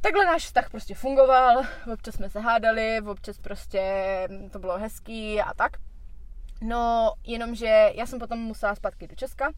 takhle 0.00 0.26
náš 0.26 0.44
vztah 0.44 0.70
prostě 0.70 0.94
fungoval, 0.94 1.62
občas 1.92 2.14
jsme 2.14 2.30
se 2.30 2.40
hádali, 2.40 3.00
občas 3.00 3.38
prostě 3.38 3.82
to 4.52 4.58
bylo 4.58 4.78
hezký 4.78 5.40
a 5.40 5.54
tak. 5.54 5.72
No, 6.62 7.12
jenomže 7.24 7.90
já 7.94 8.06
jsem 8.06 8.18
potom 8.18 8.38
musela 8.38 8.74
zpátky 8.74 9.08
do 9.08 9.16
Česka. 9.16 9.52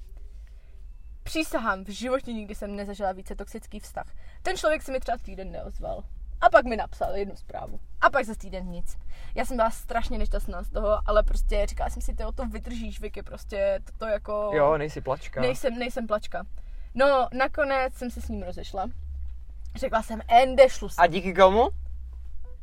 Přísahám, 1.23 1.85
v 1.85 1.89
životě 1.89 2.33
nikdy 2.33 2.55
jsem 2.55 2.77
nezažila 2.77 3.13
více 3.13 3.37
toxický 3.37 3.81
vztah. 3.81 4.07
Ten 4.43 4.57
člověk 4.57 4.83
se 4.83 4.93
mi 4.93 5.01
třeba 5.01 5.19
týden 5.19 5.53
neozval. 5.53 6.03
A 6.41 6.51
pak 6.51 6.65
mi 6.65 6.77
napsal 6.77 7.17
jednu 7.17 7.37
zprávu. 7.37 7.81
A 8.01 8.11
pak 8.11 8.25
za 8.25 8.35
týden 8.35 8.67
nic. 8.67 8.99
Já 9.35 9.45
jsem 9.45 9.57
byla 9.57 9.71
strašně 9.71 10.19
nešťastná 10.19 10.63
z 10.63 10.71
toho, 10.71 11.01
ale 11.07 11.23
prostě 11.23 11.67
říkala 11.69 11.91
jsem 11.91 12.03
si, 12.03 12.15
ty 12.15 12.25
o 12.25 12.33
to 12.33 12.47
vydržíš, 12.47 13.01
Vicky, 13.01 13.23
prostě 13.23 13.81
to, 13.85 13.93
to 13.99 14.07
jako... 14.07 14.51
Jo, 14.55 14.79
nejsi 14.79 15.01
plačka. 15.01 15.41
Nejsem, 15.41 15.79
nejsem 15.79 16.07
plačka. 16.07 16.47
No, 16.95 17.29
nakonec 17.33 17.95
jsem 17.95 18.11
se 18.11 18.21
s 18.21 18.29
ním 18.29 18.43
rozešla. 18.43 18.87
Řekla 19.77 20.03
jsem, 20.03 20.21
ende, 20.29 20.69
šlu 20.69 20.89
A 20.99 21.07
díky 21.07 21.35
komu? 21.35 21.69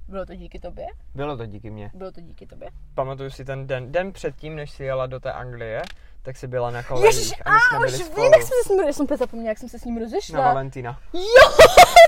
Bylo 0.07 0.25
to 0.25 0.35
díky 0.35 0.59
tobě? 0.59 0.87
Bylo 1.15 1.37
to 1.37 1.45
díky 1.45 1.69
mně. 1.69 1.91
Bylo 1.93 2.11
to 2.11 2.21
díky 2.21 2.45
tobě? 2.45 2.69
Pamatuju 2.93 3.29
si 3.29 3.45
ten 3.45 3.67
den, 3.67 3.91
den 3.91 4.13
předtím, 4.13 4.55
než 4.55 4.71
jsi 4.71 4.83
jela 4.83 5.07
do 5.07 5.19
té 5.19 5.31
Anglie, 5.33 5.81
tak 6.21 6.37
jsi 6.37 6.47
byla 6.47 6.71
na 6.71 6.83
koleních 6.83 7.15
Ježiš, 7.15 7.33
a 7.45 7.51
my 7.51 7.59
jsme 7.59 7.77
a 7.77 7.79
byli 7.79 7.97
už 7.97 8.05
spolu 8.05 8.23
vím, 8.23 8.33
jak 8.33 8.41
jsem 8.41 8.57
se 8.63 8.63
s 8.65 8.69
ním, 8.69 8.79
já 8.87 8.93
jsem 8.93 9.03
úplně 9.03 9.17
zapomněla, 9.17 9.49
jak 9.49 9.57
jsem 9.57 9.69
se 9.69 9.79
s 9.79 9.83
ním 9.85 9.97
rozešla. 9.97 10.39
na 10.39 10.45
Valentína. 10.45 10.99
Jo, 11.13 11.51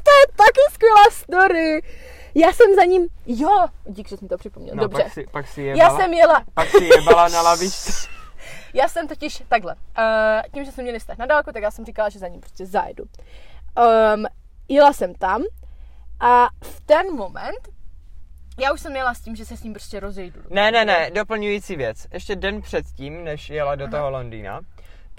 to 0.04 0.12
je 0.20 0.28
taky 0.36 0.62
skvělá 0.74 1.06
story. 1.12 1.82
Já 2.36 2.54
jsem 2.54 2.76
za 2.76 2.84
ním, 2.84 3.08
jo, 3.26 3.66
díky, 3.86 4.10
že 4.10 4.18
jsi 4.18 4.26
mi 4.26 4.30
to 4.30 4.38
připomněl, 4.38 4.76
No, 4.76 4.84
dobře. 4.84 5.04
pak 5.04 5.12
si, 5.14 5.26
pak 5.32 5.48
si 5.48 5.62
jebala, 5.62 5.92
Já 5.92 5.98
jsem 5.98 6.14
jela, 6.14 6.44
pak 6.54 6.68
si 6.70 6.84
jebala 6.84 7.28
na 7.30 7.42
lavičce. 7.42 8.08
já 8.74 8.88
jsem 8.88 9.08
totiž 9.08 9.44
takhle, 9.48 9.76
uh, 9.76 10.42
tím, 10.54 10.66
že 10.66 10.72
jsme 10.72 10.84
měli 10.84 11.00
vztah 11.00 11.18
na 11.18 11.26
dálku, 11.26 11.52
tak 11.52 11.64
já 11.64 11.72
jsem 11.72 11.86
říkala, 11.86 12.10
že 12.10 12.20
za 12.20 12.28
ním 12.28 12.40
prostě 12.42 12.66
zajedu. 12.66 13.04
Um, 14.14 14.26
jela 14.68 14.94
jsem 14.94 15.14
tam 15.16 15.44
a 16.20 16.48
v 16.64 16.82
ten 16.86 17.16
moment, 17.16 17.70
já 18.60 18.74
už 18.74 18.82
jsem 18.82 18.96
jela 18.96 19.14
s 19.14 19.22
tím, 19.22 19.36
že 19.36 19.46
se 19.46 19.58
s 19.58 19.64
ním 19.64 19.74
prostě 19.74 20.00
rozejdu. 20.00 20.42
Ne, 20.50 20.72
ne, 20.72 20.86
ne, 20.86 21.12
doplňující 21.12 21.76
věc. 21.76 22.08
Ještě 22.14 22.36
den 22.36 22.62
předtím, 22.62 23.24
než 23.24 23.50
jela 23.50 23.76
do 23.76 23.88
toho 23.88 24.10
Londýna, 24.10 24.60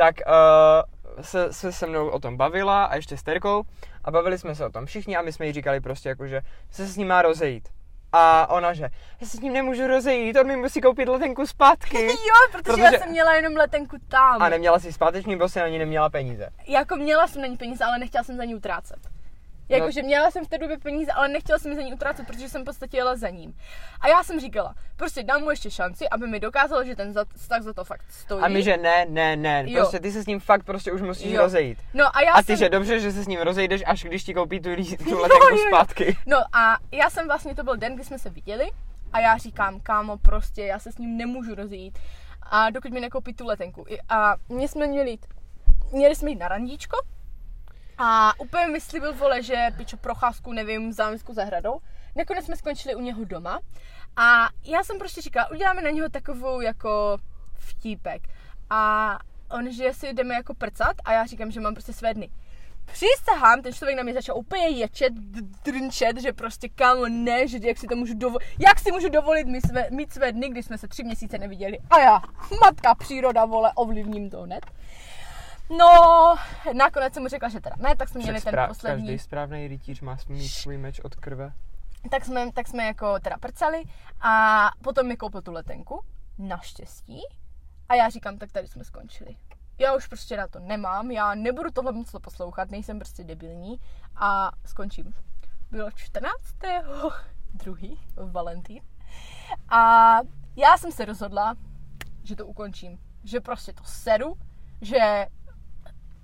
tak 0.01 0.15
uh, 0.27 1.23
se, 1.25 1.53
se 1.53 1.73
se 1.73 1.87
mnou 1.87 2.09
o 2.09 2.19
tom 2.19 2.37
bavila 2.37 2.85
a 2.85 2.97
ještě 2.97 3.17
s 3.17 3.23
Terkou 3.23 3.63
a 4.05 4.11
bavili 4.11 4.39
jsme 4.39 4.55
se 4.55 4.67
o 4.67 4.71
tom 4.71 4.87
všichni 4.87 5.17
a 5.17 5.23
my 5.23 5.33
jsme 5.33 5.47
jí 5.47 5.53
říkali 5.53 5.81
prostě 5.81 6.09
jako, 6.09 6.27
že 6.27 6.41
se 6.71 6.87
s 6.87 6.97
ním 6.97 7.09
má 7.09 7.23
rozejít. 7.23 7.69
A 8.13 8.51
ona, 8.51 8.73
že 8.73 8.89
já 9.21 9.27
se 9.27 9.37
s 9.37 9.41
ním 9.41 9.53
nemůžu 9.53 9.87
rozejít, 9.87 10.37
on 10.37 10.47
mi 10.47 10.57
musí 10.57 10.81
koupit 10.81 11.09
letenku 11.09 11.47
zpátky. 11.47 12.07
Jo, 12.07 12.15
protože, 12.53 12.63
protože, 12.63 12.83
já 12.83 12.91
jsem 12.91 13.11
měla 13.11 13.35
jenom 13.35 13.57
letenku 13.57 13.97
tam. 14.09 14.43
A 14.43 14.49
neměla 14.49 14.79
si 14.79 14.93
zpáteční, 14.93 15.37
bo 15.37 15.49
si 15.49 15.59
na 15.59 15.69
ní 15.69 15.79
neměla 15.79 16.11
peníze. 16.11 16.49
Jako 16.67 16.97
měla 16.97 17.27
jsem 17.27 17.43
na 17.43 17.49
ní 17.49 17.57
peníze, 17.57 17.85
ale 17.85 17.99
nechtěla 17.99 18.25
jsem 18.25 18.37
za 18.37 18.45
ní 18.45 18.55
utrácet. 18.55 18.99
Jakože 19.71 20.03
No. 20.03 20.07
měla 20.07 20.31
jsem 20.31 20.45
v 20.45 20.49
té 20.49 20.59
době 20.59 20.79
peníze, 20.79 21.13
ale 21.13 21.29
nechtěla 21.29 21.59
jsem 21.59 21.71
mi 21.71 21.77
za 21.77 21.83
ní 21.83 21.95
utrácet, 21.95 22.27
protože 22.27 22.49
jsem 22.49 22.63
v 22.63 22.65
podstatě 22.65 22.97
jela 22.97 23.17
za 23.17 23.29
ním. 23.29 23.57
A 24.01 24.09
já 24.09 24.23
jsem 24.23 24.41
říkala, 24.41 24.75
prostě 24.97 25.23
dám 25.23 25.41
mu 25.43 25.51
ještě 25.51 25.71
šanci, 25.71 26.09
aby 26.09 26.27
mi 26.27 26.41
dokázal, 26.41 26.85
že 26.85 26.97
ten 26.97 27.13
za- 27.13 27.25
vztah 27.37 27.63
za 27.63 27.73
to 27.73 27.85
fakt 27.85 28.05
stojí. 28.11 28.43
A 28.43 28.49
my, 28.49 28.63
že 28.63 28.77
ne, 28.77 29.07
ne, 29.09 29.37
ne, 29.37 29.65
Jo. 29.67 29.81
prostě 29.81 30.01
ty 30.01 30.13
se 30.13 30.23
s 30.23 30.27
ním 30.27 30.41
fakt 30.41 30.65
prostě 30.65 30.93
už 30.93 31.03
musíš 31.03 31.33
Jo. 31.33 31.43
rozejít. 31.43 31.79
No 31.95 32.17
a 32.17 32.21
já 32.23 32.33
A 32.33 32.43
ty, 32.43 32.47
jsem... 32.47 32.57
že 32.57 32.69
dobře, 32.69 33.01
že 33.01 33.13
se 33.13 33.23
s 33.23 33.27
ním 33.27 33.41
rozejdeš, 33.41 33.83
až 33.87 34.05
když 34.05 34.25
ti 34.25 34.35
koupí 34.35 34.61
tu, 34.61 34.71
tu 34.75 35.19
letenku 35.21 35.47
jo, 35.51 35.57
jo. 35.57 35.69
zpátky. 35.69 36.17
No 36.27 36.39
a 36.53 36.77
já 36.93 37.11
jsem 37.11 37.27
vlastně, 37.27 37.55
to 37.55 37.63
byl 37.65 37.77
den, 37.77 37.95
kdy 37.95 38.05
jsme 38.05 38.19
se 38.19 38.31
viděli 38.31 38.71
a 39.13 39.21
já 39.21 39.37
říkám, 39.37 39.81
kámo, 39.81 40.17
prostě 40.19 40.65
já 40.65 40.79
se 40.79 40.93
s 40.93 40.99
ním 40.99 41.17
nemůžu 41.17 41.55
rozejít. 41.55 41.99
A 42.51 42.71
dokud 42.71 42.91
mi 42.93 43.01
nekoupí 43.01 43.35
tu 43.35 43.47
letenku. 43.47 43.85
A 44.09 44.35
mě 44.49 44.69
jsme 44.69 44.87
měli 44.87 45.11
jít, 45.11 45.27
měli 45.93 46.17
jsme 46.17 46.31
jít 46.31 46.39
na 46.39 46.49
randíčko 46.49 46.97
a 48.03 48.33
úplně 48.41 48.67
mi 48.67 48.81
slíbil, 48.81 49.15
vole, 49.15 49.43
že 49.43 49.67
pičo 49.77 49.97
procházku, 49.97 50.53
nevím, 50.53 50.93
zámeckou 50.93 51.35
zahradou. 51.35 51.81
Nakonec 52.17 52.45
jsme 52.45 52.57
skončili 52.57 52.95
u 52.95 53.01
něho 53.01 53.25
doma 53.25 53.61
a 54.17 54.49
já 54.65 54.85
jsem 54.85 54.99
prostě 54.99 55.21
říkala, 55.21 55.51
uděláme 55.51 55.83
na 55.83 55.91
něho 55.91 56.09
takovou 56.09 56.61
jako 56.61 57.17
vtípek. 57.59 58.23
A 58.71 59.19
on, 59.51 59.73
že 59.73 59.93
si 59.93 60.13
jdeme 60.13 60.35
jako 60.35 60.55
prcat 60.55 60.97
a 61.05 61.13
já 61.13 61.27
říkám, 61.27 61.51
že 61.51 61.61
mám 61.61 61.75
prostě 61.75 61.93
své 61.93 62.15
dny. 62.15 62.31
Přísahám, 62.85 63.63
ten 63.63 63.73
člověk 63.73 63.97
na 63.97 64.03
mě 64.03 64.15
začal 64.15 64.39
úplně 64.39 64.69
ječet, 64.69 65.13
drnčet, 65.65 66.21
že 66.21 66.33
prostě 66.33 66.69
kámo 66.69 67.09
ne, 67.09 67.49
že 67.49 67.59
jak 67.63 67.79
si 67.79 67.87
to 67.87 67.97
můžu 67.97 68.15
dovolit, 68.15 68.45
jak 68.59 68.79
si 68.79 68.93
můžu 68.93 69.09
dovolit 69.09 69.47
mít 69.47 69.67
své, 69.67 69.87
mít 69.91 70.13
své 70.13 70.33
dny, 70.33 70.49
když 70.49 70.67
jsme 70.67 70.79
se 70.79 70.89
tři 70.89 71.05
měsíce 71.05 71.39
neviděli. 71.39 71.79
A 71.91 71.99
já, 71.99 72.23
matka 72.61 72.95
příroda, 72.95 73.45
vole, 73.45 73.73
ovlivním 73.75 74.31
to 74.31 74.43
hned. 74.43 74.67
No, 75.79 76.35
nakonec 76.77 77.15
jsem 77.15 77.23
mu 77.23 77.29
řekla, 77.29 77.49
že 77.49 77.61
teda 77.61 77.77
ne, 77.79 77.97
tak 77.97 78.09
jsme 78.09 78.21
měli 78.21 78.39
Však 78.41 78.45
ten 78.45 78.53
sprá- 78.55 78.69
poslední 78.69 79.03
Každý 79.07 79.19
správný 79.19 79.69
rytíř 79.69 80.01
má 80.01 80.17
mít 80.29 80.49
svůj 80.49 80.79
meč 80.79 81.01
od 81.01 81.15
krve. 81.15 81.53
tak 82.11 82.25
jsme, 82.25 82.53
tak 82.53 82.69
jsme 82.69 82.85
jako 82.87 83.21
teda 83.21 83.37
prcali 83.41 83.83
a 84.21 84.67
potom 84.85 85.07
mi 85.07 85.17
koupil 85.17 85.43
tu 85.43 85.53
letenku, 85.53 86.05
naštěstí. 86.39 87.21
A 87.89 87.95
já 87.95 88.09
říkám, 88.09 88.39
tak 88.39 88.53
tady 88.53 88.69
jsme 88.69 88.85
skončili. 88.85 89.37
Já 89.79 89.95
už 89.97 90.07
prostě 90.07 90.37
na 90.37 90.49
to 90.49 90.59
nemám, 90.59 91.11
já 91.11 91.35
nebudu 91.35 91.71
tohle 91.71 91.93
moc 91.93 92.11
poslouchat, 92.23 92.71
nejsem 92.71 92.99
prostě 92.99 93.25
debilní 93.25 93.81
a 94.17 94.51
skončím. 94.67 95.15
Bylo 95.71 95.91
14. 95.91 96.35
druhý, 97.55 98.01
Valentín. 98.31 98.83
A 99.69 100.15
já 100.57 100.79
jsem 100.79 100.93
se 100.93 101.05
rozhodla, 101.05 101.55
že 102.23 102.37
to 102.37 102.47
ukončím. 102.47 102.99
Že 103.25 103.41
prostě 103.41 103.73
to 103.73 103.85
seru, 103.85 104.35
že 104.81 105.27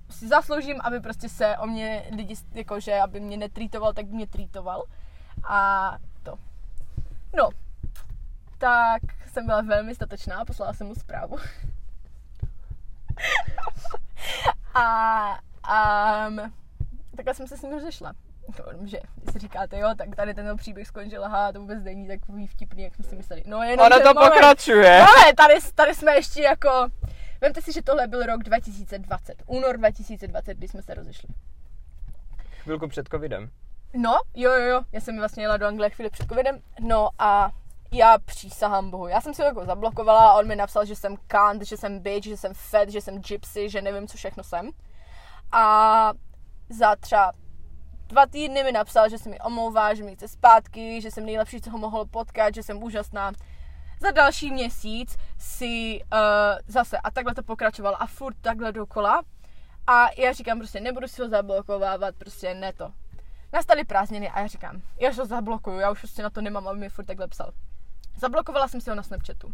si 0.09 0.27
zasloužím, 0.27 0.81
aby 0.83 0.99
prostě 0.99 1.29
se 1.29 1.57
o 1.57 1.65
mě 1.65 2.03
lidi, 2.15 2.35
jakože 2.53 2.99
aby 2.99 3.19
mě 3.19 3.37
netrýtoval, 3.37 3.93
tak 3.93 4.05
mě 4.05 4.27
trýtoval. 4.27 4.83
A 5.49 5.91
to. 6.23 6.37
No, 7.35 7.49
tak 8.57 9.01
jsem 9.31 9.45
byla 9.45 9.61
velmi 9.61 9.95
statečná, 9.95 10.45
poslala 10.45 10.73
jsem 10.73 10.87
mu 10.87 10.95
zprávu. 10.95 11.37
a 14.73 16.27
um, 16.27 16.53
takhle 17.15 17.33
jsem 17.33 17.47
se 17.47 17.57
s 17.57 17.61
ním 17.61 17.71
rozešla. 17.71 18.13
Že 18.83 18.99
když 19.15 19.33
si 19.33 19.39
říkáte, 19.39 19.79
jo, 19.79 19.89
tak 19.97 20.15
tady 20.15 20.33
ten 20.33 20.57
příběh 20.57 20.87
skončil, 20.87 21.25
aha, 21.25 21.51
to 21.51 21.59
vůbec 21.59 21.83
není 21.83 22.07
takový 22.07 22.47
vtipný, 22.47 22.83
jak 22.83 22.95
jsme 22.95 23.03
si 23.03 23.15
mysleli. 23.15 23.43
No, 23.45 23.63
jenom, 23.63 23.85
Ono 23.85 23.99
to 23.99 24.13
moment, 24.13 24.29
pokračuje. 24.29 24.99
Ale 24.99 25.33
tady, 25.37 25.53
tady 25.75 25.95
jsme 25.95 26.15
ještě 26.15 26.41
jako... 26.41 26.87
Vemte 27.41 27.61
si, 27.61 27.73
že 27.73 27.81
tohle 27.81 28.07
byl 28.07 28.25
rok 28.25 28.43
2020. 28.43 29.43
Únor 29.45 29.77
2020, 29.77 30.57
kdy 30.57 30.67
jsme 30.67 30.81
se 30.81 30.93
rozešli. 30.93 31.29
Chvilku 32.63 32.87
před 32.87 33.07
covidem. 33.07 33.49
No, 33.93 34.17
jo, 34.35 34.51
jo, 34.51 34.65
jo. 34.65 34.81
Já 34.91 35.01
jsem 35.01 35.17
vlastně 35.17 35.43
jela 35.43 35.57
do 35.57 35.65
Anglie 35.67 35.89
chvíli 35.89 36.09
před 36.09 36.29
covidem. 36.29 36.59
No 36.79 37.09
a 37.19 37.51
já 37.91 38.17
přísahám 38.17 38.91
bohu. 38.91 39.07
Já 39.07 39.21
jsem 39.21 39.33
si 39.33 39.41
ho 39.41 39.47
jako 39.47 39.65
zablokovala 39.65 40.29
a 40.29 40.33
on 40.33 40.47
mi 40.47 40.55
napsal, 40.55 40.85
že 40.85 40.95
jsem 40.95 41.15
kant, 41.27 41.61
že 41.61 41.77
jsem 41.77 41.99
bitch, 41.99 42.27
že 42.27 42.37
jsem 42.37 42.53
fed, 42.53 42.89
že 42.89 43.01
jsem 43.01 43.21
gypsy, 43.21 43.69
že 43.69 43.81
nevím, 43.81 44.07
co 44.07 44.17
všechno 44.17 44.43
jsem. 44.43 44.69
A 45.51 46.13
za 46.69 46.95
třeba 46.95 47.33
dva 48.07 48.25
týdny 48.25 48.63
mi 48.63 48.71
napsal, 48.71 49.09
že 49.09 49.17
se 49.17 49.29
mi 49.29 49.39
omlouvá, 49.39 49.93
že 49.93 50.03
mi 50.03 50.15
chce 50.15 50.27
zpátky, 50.27 51.01
že 51.01 51.11
jsem 51.11 51.25
nejlepší, 51.25 51.61
co 51.61 51.69
ho 51.69 51.77
mohl 51.77 52.05
potkat, 52.05 52.55
že 52.55 52.63
jsem 52.63 52.83
úžasná. 52.83 53.31
Za 53.99 54.11
další 54.11 54.51
měsíc 54.51 55.17
si 55.37 56.01
uh, 56.13 56.19
zase 56.67 56.97
a 56.97 57.11
takhle 57.11 57.35
to 57.35 57.43
pokračovalo 57.43 58.01
a 58.01 58.05
furt 58.05 58.35
takhle 58.41 58.71
dokola. 58.71 59.23
A 59.87 60.07
já 60.17 60.33
říkám 60.33 60.57
prostě, 60.57 60.79
nebudu 60.79 61.07
si 61.07 61.21
ho 61.21 61.29
zablokovávat, 61.29 62.15
prostě 62.15 62.53
ne 62.53 62.73
to. 62.73 62.91
Nastaly 63.53 63.83
prázdniny 63.83 64.29
a 64.29 64.39
já 64.39 64.47
říkám, 64.47 64.81
já 64.99 65.11
ho 65.11 65.25
zablokuju, 65.25 65.79
já 65.79 65.91
už 65.91 65.99
prostě 65.99 66.23
na 66.23 66.29
to 66.29 66.41
nemám, 66.41 66.67
aby 66.67 66.79
mi 66.79 66.89
furt 66.89 67.05
takhle 67.05 67.27
psal. 67.27 67.51
Zablokovala 68.17 68.67
jsem 68.67 68.81
si 68.81 68.89
ho 68.89 68.95
na 68.95 69.03
Snapchatu. 69.03 69.53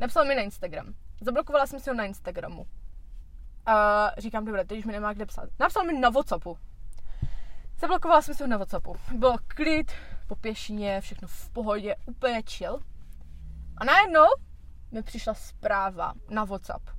Napsal 0.00 0.24
mi 0.24 0.34
na 0.34 0.42
Instagram. 0.42 0.94
Zablokovala 1.20 1.66
jsem 1.66 1.80
si 1.80 1.90
ho 1.90 1.96
na 1.96 2.04
Instagramu. 2.04 2.66
A 3.66 4.10
říkám, 4.18 4.44
dobré, 4.44 4.64
teď 4.64 4.78
už 4.78 4.84
mi 4.84 4.92
nemá 4.92 5.12
kde 5.12 5.26
psát. 5.26 5.48
Napsal 5.60 5.84
mi 5.84 5.98
na 5.98 6.10
Whatsappu. 6.10 6.58
Zablokovala 7.78 8.22
jsem 8.22 8.34
si 8.34 8.42
ho 8.42 8.46
na 8.46 8.56
Whatsappu. 8.56 8.96
Bylo 9.14 9.36
klid, 9.46 9.92
po 10.26 10.36
pěšině, 10.36 11.00
všechno 11.00 11.28
v 11.28 11.50
pohodě, 11.50 11.96
úplně 12.06 12.42
chill. 12.42 12.80
A 13.80 13.84
najednou 13.84 14.26
mi 14.90 15.02
přišla 15.02 15.34
zpráva 15.34 16.12
na 16.28 16.44
WhatsApp. 16.44 16.90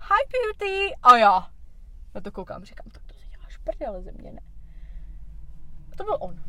Hi 0.00 0.32
beauty! 0.32 0.94
A 1.02 1.16
já 1.16 1.50
na 2.14 2.20
to 2.20 2.32
koukám, 2.32 2.64
říkám, 2.64 2.86
tak 2.92 3.02
to 3.06 3.14
si 3.14 3.28
děláš 3.28 3.56
prdele 3.56 4.02
ze 4.02 4.12
mě, 4.12 4.32
ne? 4.32 4.40
A 5.92 5.96
to 5.96 6.04
byl 6.04 6.16
on. 6.20 6.42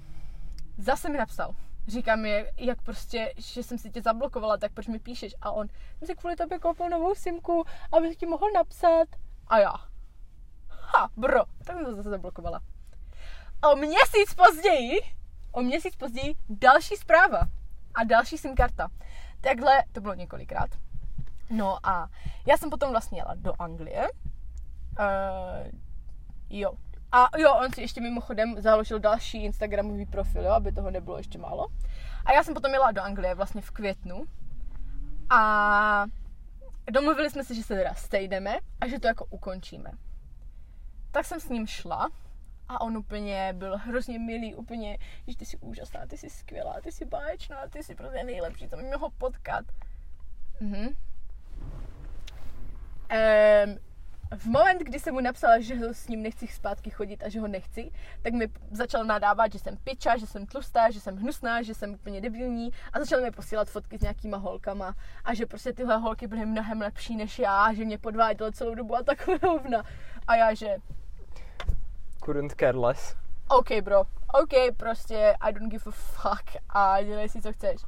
Zase 0.77 1.09
mi 1.09 1.17
napsal. 1.17 1.55
Říká 1.87 2.15
mi, 2.15 2.45
jak 2.57 2.81
prostě, 2.81 3.33
že 3.37 3.63
jsem 3.63 3.77
si 3.77 3.91
tě 3.91 4.01
zablokovala, 4.01 4.57
tak 4.57 4.71
proč 4.73 4.87
mi 4.87 4.99
píšeš? 4.99 5.35
A 5.41 5.51
on, 5.51 5.67
jsem 5.67 6.07
si 6.07 6.15
kvůli 6.15 6.35
tobě 6.35 6.59
koupil 6.59 6.89
novou 6.89 7.15
simku, 7.15 7.65
abych 7.91 8.17
ti 8.17 8.25
mohl 8.25 8.51
napsat. 8.55 9.07
A 9.47 9.59
já, 9.59 9.73
ha, 10.69 11.09
bro, 11.17 11.45
tak 11.65 11.75
jsem 11.75 11.85
to 11.85 11.95
zase 11.95 12.09
zablokovala. 12.09 12.61
O 13.71 13.75
měsíc 13.75 14.33
později, 14.35 14.99
o 15.51 15.61
měsíc 15.61 15.95
později, 15.95 16.35
další 16.49 16.95
zpráva 16.95 17.41
a 17.93 18.03
další 18.03 18.37
SIM 18.37 18.55
karta. 18.55 18.89
Takhle 19.41 19.83
to 19.91 20.01
bylo 20.01 20.13
několikrát. 20.13 20.69
No 21.49 21.87
a 21.87 22.09
já 22.45 22.57
jsem 22.57 22.69
potom 22.69 22.91
vlastně 22.91 23.19
jela 23.19 23.33
do 23.35 23.53
Anglie. 23.59 24.09
Uh, 24.99 25.67
jo, 26.49 26.71
A 27.11 27.29
jo, 27.37 27.53
on 27.53 27.73
si 27.73 27.81
ještě 27.81 28.01
mimochodem 28.01 28.61
založil 28.61 28.99
další 28.99 29.43
Instagramový 29.43 30.05
profil, 30.05 30.43
jo, 30.43 30.51
aby 30.51 30.71
toho 30.71 30.91
nebylo 30.91 31.17
ještě 31.17 31.37
málo. 31.37 31.67
A 32.25 32.33
já 32.33 32.43
jsem 32.43 32.53
potom 32.53 32.73
jela 32.73 32.91
do 32.91 33.01
Anglie 33.01 33.35
vlastně 33.35 33.61
v 33.61 33.71
květnu. 33.71 34.23
A 35.29 36.05
domluvili 36.91 37.29
jsme 37.29 37.43
se, 37.43 37.55
že 37.55 37.63
se 37.63 37.75
teda 37.75 37.93
stejdeme 37.93 38.59
a 38.81 38.87
že 38.87 38.99
to 38.99 39.07
jako 39.07 39.25
ukončíme. 39.25 39.91
Tak 41.11 41.25
jsem 41.25 41.39
s 41.39 41.49
ním 41.49 41.67
šla 41.67 42.09
a 42.69 42.81
on 42.81 42.97
úplně 42.97 43.53
byl 43.57 43.77
hrozně 43.77 44.19
milý, 44.19 44.55
úplně, 44.55 44.97
že 45.27 45.37
ty 45.37 45.45
jsi 45.45 45.57
úžasná, 45.57 46.05
ty 46.07 46.17
jsi 46.17 46.29
skvělá, 46.29 46.81
ty 46.81 46.91
jsi 46.91 47.05
báječná, 47.05 47.67
ty 47.67 47.83
jsi 47.83 47.95
prostě 47.95 48.23
nejlepší, 48.23 48.67
to 48.67 48.77
mi 48.77 48.83
mohl 48.83 49.09
potkat. 49.17 49.65
Mhm. 50.59 50.87
Um, 53.67 53.77
v 54.37 54.45
moment, 54.45 54.81
kdy 54.81 54.99
jsem 54.99 55.13
mu 55.13 55.19
napsala, 55.19 55.59
že 55.59 55.75
ho 55.75 55.93
s 55.93 56.07
ním 56.07 56.23
nechci 56.23 56.47
zpátky 56.47 56.89
chodit 56.89 57.23
a 57.23 57.29
že 57.29 57.39
ho 57.39 57.47
nechci, 57.47 57.91
tak 58.21 58.33
mi 58.33 58.47
začal 58.71 59.05
nadávat, 59.05 59.53
že 59.53 59.59
jsem 59.59 59.77
piča, 59.77 60.17
že 60.17 60.27
jsem 60.27 60.45
tlustá, 60.45 60.91
že 60.91 60.99
jsem 60.99 61.17
hnusná, 61.17 61.61
že 61.61 61.73
jsem 61.73 61.93
úplně 61.93 62.21
debilní 62.21 62.69
a 62.93 62.99
začal 62.99 63.21
mi 63.21 63.31
posílat 63.31 63.69
fotky 63.69 63.97
s 63.97 64.01
nějakýma 64.01 64.37
holkama 64.37 64.95
a 65.25 65.33
že 65.33 65.45
prostě 65.45 65.73
tyhle 65.73 65.97
holky 65.97 66.27
byly 66.27 66.45
mnohem 66.45 66.81
lepší 66.81 67.15
než 67.15 67.39
já, 67.39 67.73
že 67.73 67.85
mě 67.85 67.97
podváděl 67.97 68.51
celou 68.51 68.75
dobu 68.75 68.95
a 68.95 69.03
takové 69.03 69.37
hovna. 69.43 69.83
A 70.27 70.35
já, 70.35 70.53
že 70.53 70.77
Couldn't 72.29 72.53
care 72.53 72.77
less. 72.77 73.15
OK 73.47 73.81
bro, 73.81 73.99
OK, 74.33 74.75
prostě 74.77 75.35
I 75.39 75.53
don't 75.53 75.71
give 75.71 75.83
a 75.87 75.91
fuck 75.91 76.57
a 76.69 77.01
dělej 77.01 77.29
si, 77.29 77.41
co 77.41 77.53
chceš. 77.53 77.81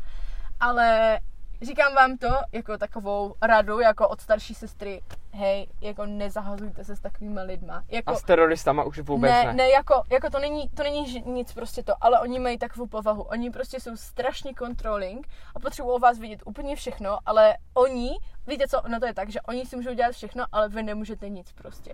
Ale 0.59 1.19
říkám 1.61 1.95
vám 1.95 2.17
to 2.17 2.27
jako 2.51 2.77
takovou 2.77 3.35
radu, 3.41 3.79
jako 3.79 4.07
od 4.07 4.21
starší 4.21 4.55
sestry, 4.55 5.01
hej, 5.31 5.67
jako 5.81 6.05
nezahazujte 6.05 6.83
se 6.83 6.95
s 6.95 6.99
takovými 6.99 7.41
lidma. 7.41 7.83
Jako, 7.89 8.11
A 8.11 8.15
s 8.15 8.23
teroristama 8.23 8.83
už 8.83 8.99
vůbec 8.99 9.31
ne, 9.31 9.43
ne. 9.43 9.53
ne, 9.53 9.69
jako, 9.69 10.03
jako 10.11 10.29
to 10.29 10.39
není, 10.39 10.69
to 10.69 10.83
není 10.83 11.23
nic 11.25 11.53
prostě 11.53 11.83
to, 11.83 11.93
ale 12.01 12.19
oni 12.19 12.39
mají 12.39 12.57
takovou 12.57 12.87
povahu. 12.87 13.21
Oni 13.23 13.51
prostě 13.51 13.79
jsou 13.79 13.97
strašně 13.97 14.53
controlling 14.59 15.27
a 15.55 15.59
potřebují 15.59 15.95
o 15.95 15.99
vás 15.99 16.19
vidět 16.19 16.41
úplně 16.45 16.75
všechno, 16.75 17.17
ale 17.25 17.57
oni, 17.73 18.11
víte 18.47 18.67
co, 18.67 18.81
no 18.87 18.99
to 18.99 19.05
je 19.05 19.13
tak, 19.13 19.29
že 19.29 19.41
oni 19.41 19.65
si 19.65 19.75
můžou 19.75 19.93
dělat 19.93 20.11
všechno, 20.11 20.45
ale 20.51 20.69
vy 20.69 20.83
nemůžete 20.83 21.29
nic 21.29 21.53
prostě. 21.53 21.93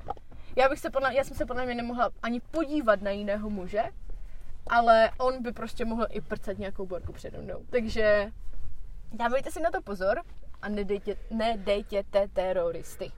Já 0.58 0.70
bych 0.70 0.80
se 0.80 0.90
podle, 0.90 1.16
já 1.16 1.24
jsem 1.24 1.38
se 1.38 1.46
podle 1.46 1.66
mě 1.66 1.76
nemohla 1.76 2.12
ani 2.24 2.40
podívat 2.40 3.02
na 3.02 3.12
jiného 3.12 3.50
muže, 3.50 3.84
ale 4.68 5.12
on 5.18 5.44
by 5.44 5.52
prostě 5.52 5.86
mohl 5.86 6.08
i 6.10 6.22
prcat 6.22 6.58
nějakou 6.58 6.86
borku 6.86 7.14
přede 7.14 7.42
mnou. 7.42 7.66
Takže 7.70 8.32
dávejte 9.14 9.52
si 9.52 9.62
na 9.62 9.72
to 9.72 9.82
pozor 9.82 10.22
a 10.62 10.70
nedejtě, 10.70 11.18
nedejtěte 11.32 12.28
teroristy. 12.28 13.12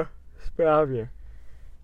Eh, 0.00 0.06
Správně. 0.46 1.10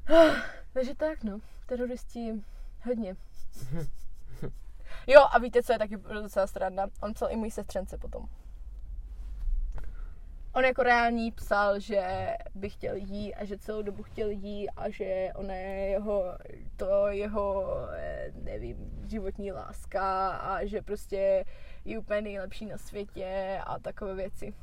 Takže 0.73 0.95
tak, 0.95 1.25
no. 1.25 1.39
Teroristi 1.67 2.43
hodně. 2.85 3.17
Jo, 5.07 5.21
a 5.33 5.39
víte, 5.39 5.63
co 5.63 5.73
je 5.73 5.79
taky 5.79 5.97
docela 5.97 6.47
strana? 6.47 6.87
On 7.03 7.15
psal 7.15 7.31
i 7.31 7.37
můj 7.37 7.51
sestřence 7.51 7.99
potom. 7.99 8.29
On 10.55 10.65
jako 10.65 10.83
reální 10.83 11.33
psal, 11.33 11.81
že 11.81 12.31
by 12.55 12.71
chtěl 12.71 12.97
jí 12.97 13.35
a 13.35 13.45
že 13.45 13.59
celou 13.59 13.83
dobu 13.83 14.03
chtěl 14.03 14.31
jí 14.31 14.71
a 14.71 14.91
že 14.91 15.29
ona 15.35 15.55
je 15.55 15.89
jeho, 15.89 16.39
to 16.77 17.07
jeho, 17.07 17.77
eh, 17.93 18.33
nevím, 18.43 18.77
životní 19.07 19.53
láska 19.53 20.29
a 20.31 20.65
že 20.65 20.83
prostě 20.83 21.45
je 21.85 21.99
úplně 21.99 22.21
nejlepší 22.21 22.67
na 22.67 22.79
světě 22.79 23.61
a 23.67 23.79
takové 23.79 24.15
věci. 24.15 24.55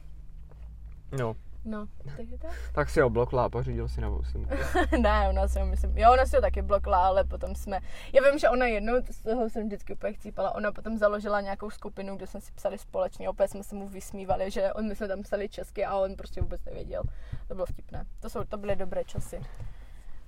No, 1.19 1.36
No, 1.65 1.88
takže 2.18 2.38
tak. 2.38 2.51
tak 2.74 2.89
si 2.89 3.01
ho 3.01 3.10
blokla 3.10 3.46
a 3.46 3.50
pořídil 3.50 3.89
si 3.89 4.01
novou 4.01 4.24
simku. 4.24 4.53
ne, 5.00 5.30
ona 5.30 5.48
si 5.48 5.60
ho 5.60 5.65
myslím, 5.65 5.98
jo, 5.98 6.12
ona 6.13 6.25
si 6.25 6.36
ho 6.36 6.41
taky 6.41 6.62
blokla, 6.62 7.06
ale 7.06 7.24
potom 7.24 7.56
jsme, 7.56 7.80
já 8.13 8.30
vím, 8.30 8.39
že 8.39 8.50
ona 8.50 8.65
jednou, 8.65 8.94
z 9.12 9.24
toho 9.24 9.50
jsem 9.50 9.65
vždycky 9.65 9.94
úplně 9.94 10.13
chcípala, 10.13 10.56
ona 10.56 10.72
potom 10.72 10.98
založila 10.98 11.41
nějakou 11.41 11.70
skupinu, 11.70 12.15
kde 12.15 12.27
jsme 12.27 12.41
si 12.41 12.51
psali 12.51 12.77
společně, 12.77 13.30
opět 13.30 13.48
jsme 13.48 13.63
se 13.63 13.75
mu 13.75 13.88
vysmívali, 13.88 14.51
že 14.51 14.74
on, 14.74 14.88
my 14.88 14.96
jsme 14.96 15.08
tam 15.08 15.22
psali 15.22 15.50
česky 15.50 15.86
a 15.86 15.98
on 15.98 16.15
prostě 16.15 16.41
vůbec 16.41 16.65
nevěděl. 16.65 17.03
To 17.48 17.56
bylo 17.56 17.65
vtipné. 17.65 18.06
To, 18.20 18.30
jsou, 18.30 18.44
to 18.44 18.58
byly 18.58 18.75
dobré 18.75 19.03
časy. 19.03 19.41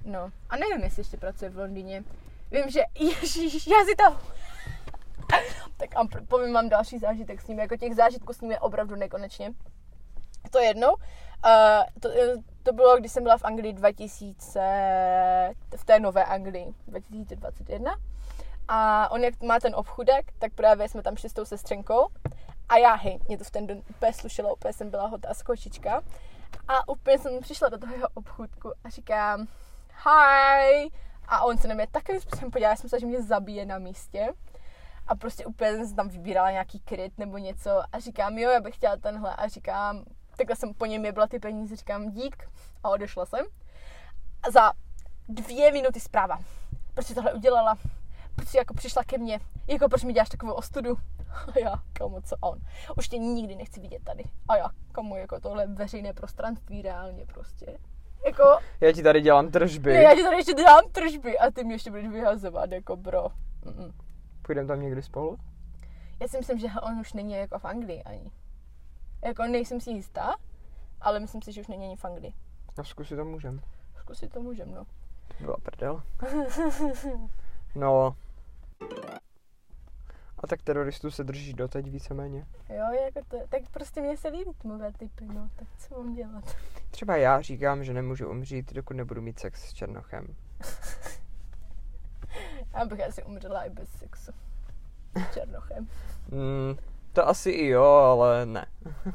No. 0.06 0.32
A 0.50 0.58
nevím, 0.58 0.84
jestli 0.84 1.00
ještě 1.00 1.18
pracuje 1.18 1.50
v 1.50 1.58
Londýně. 1.58 2.04
Vím, 2.52 2.70
že, 2.70 2.82
ježiš, 3.22 3.68
já 3.68 3.78
si 3.86 3.96
to... 3.96 4.18
tak 5.78 5.96
a 5.96 6.08
povím 6.28 6.54
vám 6.54 6.70
další 6.70 7.00
zážitek 7.00 7.42
s 7.42 7.48
ním, 7.48 7.60
jako 7.60 7.78
těch 7.78 7.96
zážitků 7.96 8.34
s 8.34 8.42
ním 8.42 8.52
je 8.52 8.60
opravdu 8.60 8.96
nekonečně. 8.96 9.54
To 10.54 10.60
jednou. 10.60 10.94
Uh, 10.94 11.84
to, 12.00 12.10
to 12.64 12.74
bylo, 12.74 12.98
když 12.98 13.12
jsem 13.12 13.24
byla 13.24 13.38
v 13.38 13.44
Anglii 13.44 13.74
2000, 13.74 14.60
v 15.76 15.86
té 15.86 16.00
nové 16.00 16.26
Anglii, 16.26 16.74
2021. 16.88 17.96
A 18.68 19.12
on 19.12 19.24
jak 19.24 19.42
má 19.42 19.60
ten 19.60 19.76
obchudek, 19.76 20.32
tak 20.40 20.54
právě 20.54 20.90
jsme 20.90 21.04
tam 21.04 21.16
šli 21.16 21.30
s 21.30 21.34
tou 21.34 21.46
sestřenkou. 21.46 22.08
A 22.70 22.78
já, 22.78 22.96
hej, 22.96 23.20
mě 23.28 23.38
to 23.38 23.44
v 23.44 23.52
ten 23.52 23.68
den 23.68 23.82
úplně 23.90 24.14
slušelo, 24.14 24.54
úplně 24.56 24.74
jsem 24.74 24.90
byla 24.90 25.08
hotá 25.08 25.34
skočička. 25.34 26.02
A 26.68 26.90
úplně 26.90 27.20
jsem 27.20 27.40
přišla 27.40 27.70
do 27.70 27.78
toho 27.78 27.94
jeho 27.94 28.08
obchůdku 28.14 28.72
a 28.84 28.90
říkám, 28.90 29.48
hi. 30.04 30.90
A 31.28 31.44
on 31.44 31.58
se 31.58 31.68
na 31.68 31.76
mě 31.76 31.88
takovým 31.92 32.22
způsobem 32.22 32.52
podíval, 32.52 32.72
já 32.72 32.76
jsem 32.76 32.90
se, 32.90 33.00
že 33.00 33.06
mě 33.06 33.22
zabije 33.22 33.66
na 33.66 33.80
místě. 33.80 34.34
A 35.08 35.16
prostě 35.16 35.46
úplně 35.46 35.76
jsem 35.76 35.96
tam 35.96 36.10
vybírala 36.10 36.52
nějaký 36.52 36.80
kryt 36.80 37.18
nebo 37.18 37.38
něco 37.38 37.82
a 37.92 38.00
říkám, 38.00 38.38
jo, 38.38 38.50
já 38.50 38.62
bych 38.62 38.76
chtěla 38.76 38.98
tenhle 38.98 39.36
a 39.36 39.48
říkám, 39.48 40.04
takhle 40.38 40.56
jsem 40.56 40.74
po 40.74 40.86
něm 40.86 41.06
jebla 41.06 41.28
ty 41.28 41.40
peníze, 41.40 41.76
říkám 41.76 42.12
dík 42.12 42.50
a 42.84 42.90
odešla 42.90 43.26
jsem. 43.26 43.46
A 44.48 44.52
za 44.52 44.72
dvě 45.30 45.72
minuty 45.72 46.00
zpráva. 46.00 46.40
Proč 46.94 47.08
jsi 47.08 47.16
tohle 47.16 47.34
udělala? 47.34 47.78
Proč 48.36 48.48
jsi 48.48 48.58
jako 48.58 48.74
přišla 48.74 49.04
ke 49.04 49.18
mně? 49.18 49.40
Jako 49.68 49.90
proč 49.90 50.04
mi 50.04 50.14
děláš 50.14 50.30
takovou 50.30 50.54
ostudu? 50.54 50.96
A 51.56 51.60
já, 51.60 51.74
komu 52.00 52.22
co 52.22 52.36
on? 52.42 52.60
Už 52.98 53.08
tě 53.10 53.18
nikdy 53.18 53.56
nechci 53.56 53.80
vidět 53.80 54.04
tady. 54.04 54.24
A 54.48 54.58
já, 54.58 54.70
komu 54.94 55.18
jako 55.18 55.40
tohle 55.40 55.68
veřejné 55.68 56.14
prostranství 56.14 56.82
reálně 56.82 57.26
prostě. 57.26 57.78
Jako, 58.26 58.44
Já 58.82 58.92
ti 58.92 59.04
tady 59.04 59.22
dělám 59.22 59.52
tržby. 59.52 59.94
ne, 59.94 60.02
já 60.02 60.16
ti 60.16 60.24
tady 60.24 60.36
ještě 60.36 60.54
dám 60.54 60.84
tržby 60.92 61.38
a 61.40 61.52
ty 61.52 61.64
mě 61.64 61.76
ještě 61.76 61.90
budeš 61.90 62.08
vyhazovat, 62.08 62.72
jako 62.72 62.96
bro. 62.96 63.24
Mm-mm. 63.64 63.94
Půjdeme 64.42 64.68
tam 64.68 64.82
někdy 64.82 65.02
spolu? 65.02 65.38
Já 66.20 66.28
si 66.28 66.38
myslím, 66.38 66.60
že 66.60 66.68
on 66.82 67.00
už 67.00 67.14
není 67.14 67.34
jako 67.34 67.60
v 67.60 67.66
Anglii 67.66 68.04
ani. 68.04 68.32
Jako 69.26 69.44
nejsem 69.44 69.82
si 69.82 69.92
jistá, 69.92 70.36
ale 71.02 71.20
myslím 71.20 71.42
si, 71.42 71.52
že 71.52 71.62
už 71.62 71.68
není 71.68 71.86
ani 71.86 71.96
v 71.96 72.06
Anglii. 72.06 72.34
No 72.78 72.84
zkusit 72.84 73.16
to 73.16 73.26
můžem. 73.26 73.62
Zkusit 74.00 74.34
to 74.34 74.42
můžem, 74.42 74.72
no. 74.72 74.86
To 75.38 75.44
byla 75.44 75.58
prdel. 75.64 76.04
No. 77.76 78.16
A 80.38 80.48
tak 80.48 80.62
teroristů 80.62 81.12
se 81.12 81.24
drží 81.24 81.54
doteď 81.54 81.90
víceméně. 81.90 82.46
Jo, 82.70 82.86
jako 83.06 83.20
to, 83.28 83.38
tak 83.50 83.62
prostě 83.72 84.02
mě 84.02 84.18
se 84.18 84.28
líbí 84.28 84.52
tmové 84.58 84.92
typy, 84.92 85.26
no, 85.26 85.50
tak 85.56 85.68
co 85.78 85.98
mám 85.98 86.14
dělat? 86.14 86.56
Třeba 86.92 87.18
já 87.18 87.42
říkám, 87.42 87.84
že 87.84 87.94
nemůžu 87.94 88.30
umřít, 88.30 88.74
dokud 88.74 88.94
nebudu 88.94 89.22
mít 89.22 89.40
sex 89.40 89.70
s 89.70 89.74
Černochem. 89.74 90.36
Já 92.74 92.86
bych 92.86 93.08
asi 93.08 93.24
umřela 93.24 93.64
i 93.64 93.70
bez 93.70 93.90
sexu. 93.90 94.32
S 95.16 95.34
Černochem. 95.34 95.88
Mm, 96.32 96.78
to 97.14 97.28
asi 97.28 97.50
i 97.50 97.68
jo, 97.68 97.84
ale 97.84 98.46
ne. 98.46 98.66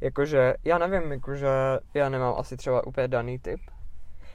jakože, 0.00 0.54
já 0.64 0.78
nevím, 0.78 1.12
jakože 1.12 1.48
já 1.94 2.08
nemám 2.08 2.34
asi 2.38 2.56
třeba 2.56 2.86
úplně 2.86 3.08
daný 3.08 3.38
typ. 3.38 3.60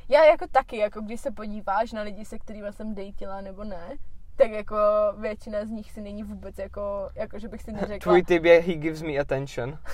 Já 0.10 0.26
jako 0.26 0.48
taky, 0.48 0.78
jako 0.78 1.02
když 1.02 1.22
se 1.22 1.32
podíváš 1.32 1.92
na 1.92 2.02
lidi, 2.02 2.26
se 2.26 2.40
kterými 2.40 2.74
jsem 2.74 2.96
dejtila 2.96 3.42
nebo 3.42 3.64
ne, 3.64 3.98
tak 4.36 4.52
jako 4.52 4.76
většina 5.18 5.66
z 5.66 5.70
nich 5.70 5.92
si 5.92 6.02
není 6.02 6.24
vůbec 6.24 6.58
jako, 6.58 7.10
jako 7.16 7.40
že 7.40 7.48
bych 7.48 7.62
si 7.62 7.72
neřekla, 7.72 8.00
Tvůj 8.00 8.24
typ 8.24 8.46
je 8.46 8.62
he 8.62 8.74
gives 8.74 9.02
me 9.02 9.18
attention. 9.18 9.80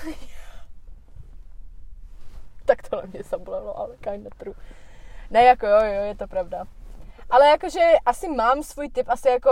tak 2.64 2.88
tohle 2.88 3.06
mě 3.06 3.22
zabolelo, 3.22 3.78
ale 3.78 3.96
kinda 3.96 4.30
true. 4.38 4.54
Ne, 5.30 5.44
jako 5.44 5.66
jo, 5.66 5.76
jo, 5.76 6.02
je 6.02 6.16
to 6.16 6.28
pravda. 6.28 6.64
Ale 7.32 7.48
jakože 7.48 7.80
asi 8.06 8.28
mám 8.28 8.62
svůj 8.62 8.88
typ, 8.88 9.08
asi 9.08 9.28
jako, 9.28 9.50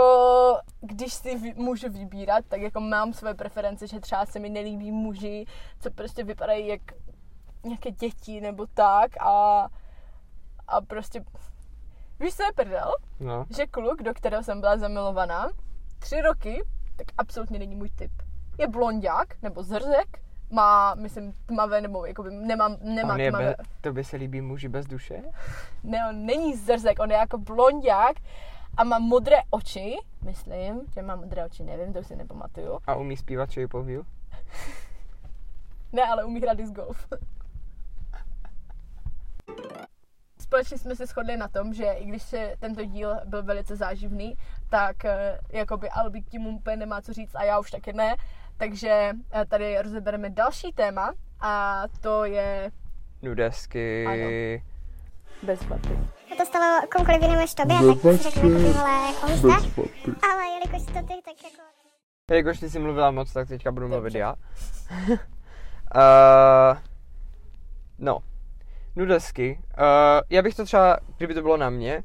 když 0.81 1.13
si 1.13 1.37
vy, 1.37 1.53
můžu 1.53 1.89
vybírat, 1.89 2.45
tak 2.47 2.61
jako 2.61 2.79
mám 2.79 3.13
své 3.13 3.33
preference, 3.33 3.87
že 3.87 3.99
třeba 3.99 4.25
se 4.25 4.39
mi 4.39 4.49
nelíbí 4.49 4.91
muži, 4.91 5.45
co 5.79 5.91
prostě 5.91 6.23
vypadají 6.23 6.67
jak 6.67 6.81
nějaké 7.63 7.91
děti 7.91 8.41
nebo 8.41 8.67
tak 8.73 9.21
a, 9.21 9.67
a 10.67 10.81
prostě, 10.81 11.23
víš, 12.19 12.35
co 12.35 12.43
je 12.43 12.53
prdel? 12.55 12.95
No. 13.19 13.45
Že 13.57 13.67
kluk, 13.67 14.03
do 14.03 14.13
kterého 14.13 14.43
jsem 14.43 14.59
byla 14.59 14.77
zamilovaná, 14.77 15.49
tři 15.99 16.21
roky, 16.21 16.63
tak 16.95 17.07
absolutně 17.17 17.59
není 17.59 17.75
můj 17.75 17.89
typ. 17.89 18.11
Je 18.59 18.67
blondák 18.67 19.41
nebo 19.41 19.63
zrzek, 19.63 20.21
má, 20.51 20.95
myslím, 20.95 21.33
tmavé, 21.45 21.81
nebo 21.81 22.05
jakoby 22.05 22.31
nemá, 22.31 22.75
nemá 22.81 23.13
On 23.13 23.19
je 23.19 23.29
tmavé. 23.29 23.45
be, 23.45 23.63
to 23.81 23.93
by 23.93 24.03
se 24.03 24.17
líbí 24.17 24.41
muži 24.41 24.67
bez 24.67 24.85
duše? 24.85 25.21
Ne, 25.83 26.09
on 26.09 26.25
není 26.25 26.55
zrzek, 26.55 26.99
on 26.99 27.11
je 27.11 27.17
jako 27.17 27.37
blondák 27.37 28.15
a 28.77 28.83
má 28.83 28.99
modré 28.99 29.37
oči, 29.49 29.97
myslím, 30.23 30.81
že 30.93 31.01
má 31.01 31.15
modré 31.15 31.45
oči, 31.45 31.63
nevím, 31.63 31.93
to 31.93 31.99
už 31.99 32.07
si 32.07 32.15
nepamatuju. 32.15 32.79
A 32.87 32.95
umí 32.95 33.17
zpívat 33.17 33.51
Shape 33.51 33.77
of 33.77 33.87
You? 33.87 34.05
Ne, 35.91 36.01
ale 36.03 36.23
umí 36.23 36.41
hrát 36.41 36.57
disc 36.57 36.73
golf. 36.73 37.07
společně 40.51 40.77
jsme 40.77 40.95
se 40.95 41.05
shodli 41.05 41.37
na 41.37 41.47
tom, 41.47 41.73
že 41.73 41.85
i 41.85 42.05
když 42.05 42.23
se 42.23 42.55
tento 42.59 42.85
díl 42.85 43.15
byl 43.25 43.43
velice 43.43 43.75
záživný, 43.75 44.37
tak 44.69 45.05
eh, 45.05 45.39
jakoby 45.49 45.89
Albi 45.89 46.21
k 46.21 46.29
tím 46.29 46.47
úplně 46.47 46.75
nemá 46.75 47.01
co 47.01 47.13
říct 47.13 47.35
a 47.35 47.43
já 47.43 47.59
už 47.59 47.71
taky 47.71 47.93
ne. 47.93 48.15
Takže 48.61 49.11
eh, 49.31 49.45
tady 49.45 49.81
rozebereme 49.81 50.29
další 50.29 50.71
téma 50.71 51.13
a 51.39 51.83
to 52.01 52.25
je 52.25 52.71
Nudesky. 53.21 54.05
Ano. 54.05 54.29
bez 55.43 55.59
faty. 55.59 55.99
A 56.31 56.35
to 56.37 56.45
stalo 56.45 56.81
komukoliv 56.95 57.21
jinému 57.21 57.39
než 57.39 57.53
tobě, 57.53 57.75
tak 58.01 58.33
si 58.33 58.39
vole, 58.39 59.07
jako. 59.07 59.27
Ale 60.31 60.47
jelikož 60.53 60.85
to 60.85 60.93
ty, 60.93 61.13
tak 61.25 61.43
jako... 61.43 61.61
Jelikož 62.31 62.59
ty 62.59 62.69
jsi 62.69 62.79
mluvila 62.79 63.11
moc, 63.11 63.33
tak 63.33 63.47
teďka 63.47 63.71
budu 63.71 63.87
mluvit 63.87 64.15
já. 64.15 64.35
uh, 65.09 65.17
no, 67.99 68.19
nudesky. 68.95 69.59
Uh, 69.79 69.85
já 70.29 70.41
bych 70.41 70.55
to 70.55 70.65
třeba, 70.65 70.97
kdyby 71.17 71.33
to 71.33 71.41
bylo 71.41 71.57
na 71.57 71.69
mě, 71.69 72.03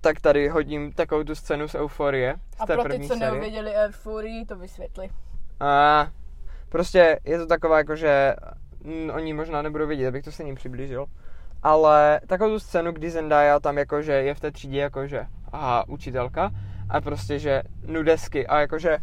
tak 0.00 0.20
tady 0.20 0.48
hodím 0.48 0.92
takovou 0.92 1.24
tu 1.24 1.34
scénu 1.34 1.68
z 1.68 1.74
Euforie. 1.74 2.34
Z 2.56 2.60
A 2.60 2.66
té 2.66 2.74
pro 2.74 2.82
ty, 2.82 2.88
první 2.88 3.08
co 3.08 3.14
série. 3.14 3.30
neuvěděli 3.30 3.74
Euforii, 3.74 4.46
to 4.46 4.56
vysvětli. 4.56 5.10
A 5.60 6.08
prostě 6.68 7.20
je 7.24 7.38
to 7.38 7.46
taková 7.46 7.78
jako, 7.78 7.96
že 7.96 8.34
oni 9.12 9.32
možná 9.34 9.62
nebudou 9.62 9.86
vědět, 9.86 10.08
abych 10.08 10.24
to 10.24 10.32
se 10.32 10.44
ním 10.44 10.54
přiblížil. 10.54 11.06
Ale 11.62 12.20
takovou 12.26 12.50
tu 12.50 12.60
scénu, 12.60 12.92
kdy 12.92 13.10
Zendaya 13.10 13.60
tam 13.60 13.78
jakože 13.78 14.12
je 14.12 14.34
v 14.34 14.40
té 14.40 14.50
třídě 14.50 14.78
jakože 14.78 15.26
aha, 15.52 15.84
učitelka 15.88 16.50
a 16.88 17.00
prostě, 17.00 17.38
že 17.38 17.62
nudesky 17.86 18.46
a 18.46 18.60
jakože 18.60 18.98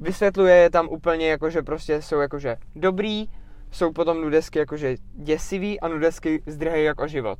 vysvětluje 0.00 0.54
je 0.56 0.70
tam 0.70 0.88
úplně 0.88 1.30
jakože 1.30 1.62
prostě 1.62 2.02
jsou 2.02 2.20
jakože 2.20 2.56
dobrý, 2.76 3.28
jsou 3.70 3.92
potom 3.92 4.20
nudesky 4.20 4.58
jakože 4.58 4.96
děsivý 5.14 5.80
a 5.80 5.88
nudesky 5.88 6.42
zdrhají 6.46 6.84
jako 6.84 7.08
život. 7.08 7.38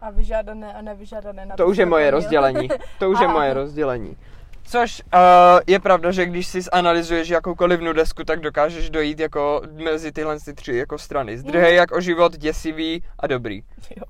A 0.00 0.10
vyžádané 0.10 0.74
a 0.74 0.82
nevyžádané. 0.82 1.46
Na 1.46 1.56
To 1.56 1.66
už 1.66 1.76
je 1.76 1.86
moje 1.86 2.10
to 2.10 2.16
rozdělení. 2.16 2.68
To 2.98 3.10
už 3.10 3.20
je 3.20 3.26
Aha. 3.26 3.34
moje 3.34 3.54
rozdělení. 3.54 4.16
Což 4.66 5.02
uh, 5.14 5.20
je 5.66 5.80
pravda, 5.80 6.12
že 6.12 6.26
když 6.26 6.46
si 6.46 6.62
zanalizuješ 6.62 7.28
jakoukoliv 7.28 7.80
nudesku, 7.80 8.24
tak 8.24 8.40
dokážeš 8.40 8.90
dojít 8.90 9.20
jako 9.20 9.62
mezi 9.84 10.12
tyhle 10.12 10.40
ty 10.40 10.54
tři 10.54 10.76
jako 10.76 10.98
strany. 10.98 11.38
Zdrhej 11.38 11.76
jak 11.76 11.92
o 11.92 12.00
život, 12.00 12.36
děsivý 12.36 13.02
a 13.18 13.26
dobrý. 13.26 13.62
Jo. 13.96 14.02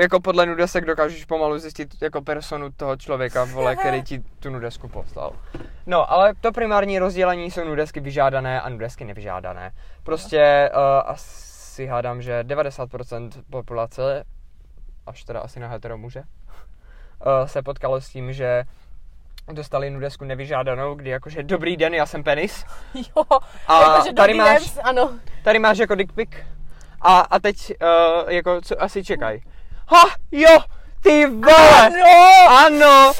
Jako 0.00 0.20
podle 0.20 0.46
nudesek 0.46 0.84
dokážeš 0.84 1.24
pomalu 1.24 1.58
zjistit 1.58 2.02
jako 2.02 2.22
personu 2.22 2.72
toho 2.72 2.96
člověka, 2.96 3.44
vole, 3.44 3.76
který 3.76 4.02
ti 4.02 4.22
tu 4.38 4.50
nudesku 4.50 4.88
poslal. 4.88 5.32
No, 5.86 6.12
ale 6.12 6.34
to 6.40 6.52
primární 6.52 6.98
rozdělení 6.98 7.50
jsou 7.50 7.64
nudesky 7.64 8.00
vyžádané 8.00 8.60
a 8.60 8.68
nudesky 8.68 9.04
nevyžádané. 9.04 9.72
Prostě 10.02 10.70
uh, 10.74 11.10
asi 11.10 11.86
hádám, 11.86 12.22
že 12.22 12.42
90% 12.42 13.30
populace, 13.50 14.24
až 15.06 15.24
teda 15.24 15.40
asi 15.40 15.60
na 15.60 15.68
hetero 15.68 15.98
muže, 15.98 16.20
uh, 16.20 17.46
se 17.46 17.62
potkalo 17.62 18.00
s 18.00 18.08
tím, 18.08 18.32
že 18.32 18.64
dostali 19.52 19.90
nudesku 19.90 20.24
nevyžádanou, 20.24 20.94
kdy 20.94 21.10
jakože 21.10 21.42
dobrý 21.42 21.76
den, 21.76 21.94
já 21.94 22.06
jsem 22.06 22.24
penis. 22.24 22.64
Jo, 22.94 23.24
A 23.66 23.82
jakože 23.82 24.12
tady 24.12 24.34
máš- 24.34 24.70
den, 24.74 24.84
ano. 24.86 25.10
Tady 25.44 25.58
máš 25.58 25.78
jako 25.78 25.94
dick 25.94 26.12
pic. 26.12 26.30
A, 27.00 27.20
a 27.20 27.38
teď 27.38 27.56
uh, 27.82 28.30
jako 28.30 28.60
co 28.60 28.82
asi 28.82 29.04
čekaj. 29.04 29.40
Ha, 29.88 30.04
jo, 30.32 30.58
ty 31.02 31.26
vole! 31.26 31.86
Ano! 31.86 32.04
Ano! 32.66 33.12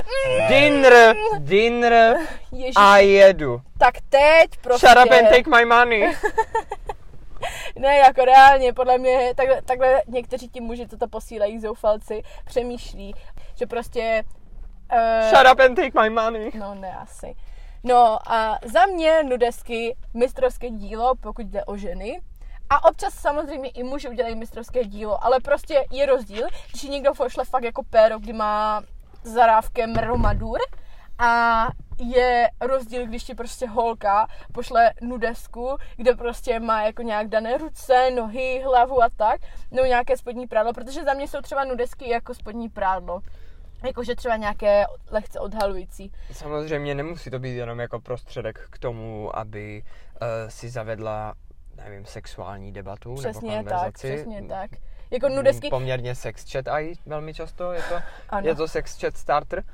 Dinner, 0.49 1.17
dinner 1.39 2.17
Ježiš, 2.53 2.75
a 2.77 2.97
jedu. 2.99 3.63
tak 3.79 3.95
teď 4.09 4.51
prostě... 4.61 4.87
Shut 4.87 4.99
up 5.07 5.13
and 5.13 5.29
take 5.29 5.51
my 5.57 5.65
money. 5.65 6.17
Ne, 7.79 7.97
jako 7.97 8.25
reálně, 8.25 8.73
podle 8.73 8.99
mě 8.99 9.33
takhle, 9.37 9.63
takhle 9.63 10.03
někteří 10.09 10.49
ti 10.49 10.61
muži, 10.61 10.89
co 10.89 10.97
to 10.97 11.09
posílají 11.09 11.61
zoufalci, 11.61 12.23
přemýšlí, 12.45 13.15
že 13.59 13.67
prostě... 13.67 14.23
Uh, 14.93 15.31
Shut 15.31 15.47
up 15.53 15.61
and 15.61 15.77
take 15.77 16.03
my 16.03 16.11
money. 16.11 16.51
No, 16.55 16.75
ne 16.75 16.97
asi. 16.97 17.37
No 17.85 18.19
a 18.33 18.59
za 18.65 18.87
mě 18.87 19.23
nudesky 19.23 19.97
mistrovské 20.15 20.71
dílo, 20.71 21.15
pokud 21.21 21.47
jde 21.47 21.65
o 21.65 21.77
ženy. 21.77 22.21
A 22.71 22.85
občas 22.85 23.15
samozřejmě 23.15 23.69
i 23.71 23.83
muži 23.83 24.09
udělají 24.09 24.35
mistrovské 24.35 24.85
dílo, 24.85 25.25
ale 25.25 25.41
prostě 25.41 25.85
je 25.91 26.07
rozdíl, 26.07 26.47
když 26.71 26.83
někdo 26.83 27.15
pošle 27.15 27.45
fakt 27.45 27.65
jako 27.65 27.83
péro, 27.83 28.19
kdy 28.19 28.33
má 28.33 28.83
zarávkem 29.23 29.95
Romadur 29.95 30.59
a 31.19 31.67
je 31.99 32.51
rozdíl, 32.61 33.07
když 33.07 33.25
ti 33.25 33.35
prostě 33.35 33.69
holka 33.69 34.27
pošle 34.53 34.93
nudesku, 35.03 35.77
kde 35.97 36.15
prostě 36.15 36.61
má 36.61 36.83
jako 36.83 37.03
nějak 37.03 37.29
dané 37.29 37.59
ruce, 37.59 38.11
nohy, 38.11 38.63
hlavu 38.65 39.03
a 39.03 39.09
tak, 39.17 39.41
nebo 39.71 39.87
nějaké 39.87 40.17
spodní 40.17 40.47
prádlo, 40.47 40.73
protože 40.73 41.05
za 41.05 41.15
mě 41.15 41.29
jsou 41.29 41.41
třeba 41.41 41.65
nudesky 41.65 42.11
jako 42.11 42.35
spodní 42.35 42.69
prádlo. 42.69 43.21
Jakože 43.87 44.15
třeba 44.15 44.37
nějaké 44.37 44.85
lehce 45.11 45.41
odhalující. 45.41 46.13
Samozřejmě 46.33 46.95
nemusí 46.95 47.31
to 47.31 47.39
být 47.39 47.55
jenom 47.55 47.81
jako 47.81 48.01
prostředek 48.01 48.67
k 48.71 48.79
tomu, 48.79 49.37
aby 49.39 49.83
uh, 49.83 50.29
si 50.49 50.69
zavedla, 50.69 51.35
nevím, 51.85 52.05
sexuální 52.05 52.73
debatu 52.73 53.15
Přesně 53.15 53.51
nebo 53.51 53.69
tak, 53.69 53.79
konverzaci. 53.79 54.15
přesně 54.15 54.43
tak. 54.49 54.71
Jako 55.11 55.29
nudesky, 55.29 55.69
Poměrně 55.69 56.15
sex 56.15 56.53
chat 56.53 56.69
aj 56.69 56.95
velmi 57.07 57.35
často 57.35 57.73
je 57.73 57.83
to, 57.83 57.95
Ano. 58.29 58.49
je 58.49 58.55
to 58.55 58.69
sex 58.69 59.01
chat 59.01 59.17
starter. 59.17 59.65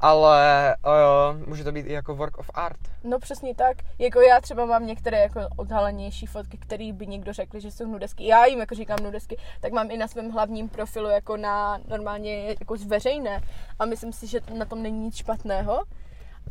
Ale 0.00 0.76
uh, 0.86 1.48
může 1.48 1.64
to 1.64 1.72
být 1.72 1.86
i 1.86 1.92
jako 1.92 2.14
work 2.14 2.38
of 2.38 2.50
art. 2.54 2.78
no 3.04 3.18
přesně 3.18 3.54
tak. 3.54 3.76
Jako 3.98 4.20
já 4.20 4.40
třeba 4.40 4.66
mám 4.66 4.86
některé 4.86 5.20
jako 5.20 5.40
odhalenější 5.56 6.26
fotky, 6.26 6.58
které 6.58 6.92
by 6.92 7.06
někdo 7.06 7.32
řekl, 7.32 7.60
že 7.60 7.70
jsou 7.70 7.86
nudesky. 7.86 8.26
Já 8.26 8.46
jim 8.46 8.60
jako 8.60 8.74
říkám 8.74 8.98
nudesky, 9.02 9.36
tak 9.60 9.72
mám 9.72 9.90
i 9.90 9.96
na 9.96 10.08
svém 10.08 10.30
hlavním 10.30 10.68
profilu 10.68 11.08
jako 11.08 11.36
na 11.36 11.80
normálně 11.88 12.48
jako 12.60 12.76
zveřejné. 12.76 13.42
A 13.78 13.84
myslím 13.84 14.12
si, 14.12 14.26
že 14.26 14.40
na 14.58 14.64
tom 14.64 14.82
není 14.82 14.98
nic 14.98 15.16
špatného. 15.16 15.82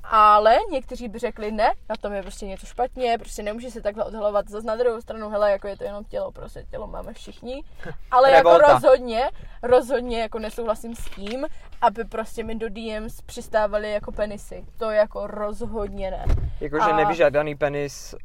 Ale 0.03 0.57
někteří 0.71 1.07
by 1.07 1.19
řekli 1.19 1.51
ne, 1.51 1.71
na 1.89 1.95
tom 2.01 2.13
je 2.13 2.21
prostě 2.21 2.45
něco 2.45 2.65
špatně, 2.65 3.17
prostě 3.17 3.43
nemůže 3.43 3.71
se 3.71 3.81
takhle 3.81 4.03
odhalovat. 4.05 4.49
Zase 4.49 4.67
na 4.67 4.75
druhou 4.75 5.01
stranu, 5.01 5.29
hele, 5.29 5.51
jako 5.51 5.67
je 5.67 5.77
to 5.77 5.83
jenom 5.83 6.03
tělo, 6.03 6.31
prostě 6.31 6.65
tělo 6.71 6.87
máme 6.87 7.13
všichni. 7.13 7.63
Ale 8.11 8.31
jako 8.31 8.57
rozhodně, 8.57 9.29
rozhodně 9.63 10.21
jako 10.21 10.39
nesouhlasím 10.39 10.95
s 10.95 11.05
tím, 11.05 11.45
aby 11.81 12.03
prostě 12.05 12.43
mi 12.43 12.55
do 12.55 12.69
DMs 12.69 13.21
přistávaly 13.21 13.91
jako 13.91 14.11
penisy. 14.11 14.65
To 14.77 14.91
jako 14.91 15.27
rozhodně 15.27 16.11
ne. 16.11 16.25
Jakože 16.61 16.91
A- 16.91 16.95
nevyžádaný 16.95 17.55
penis. 17.55 18.15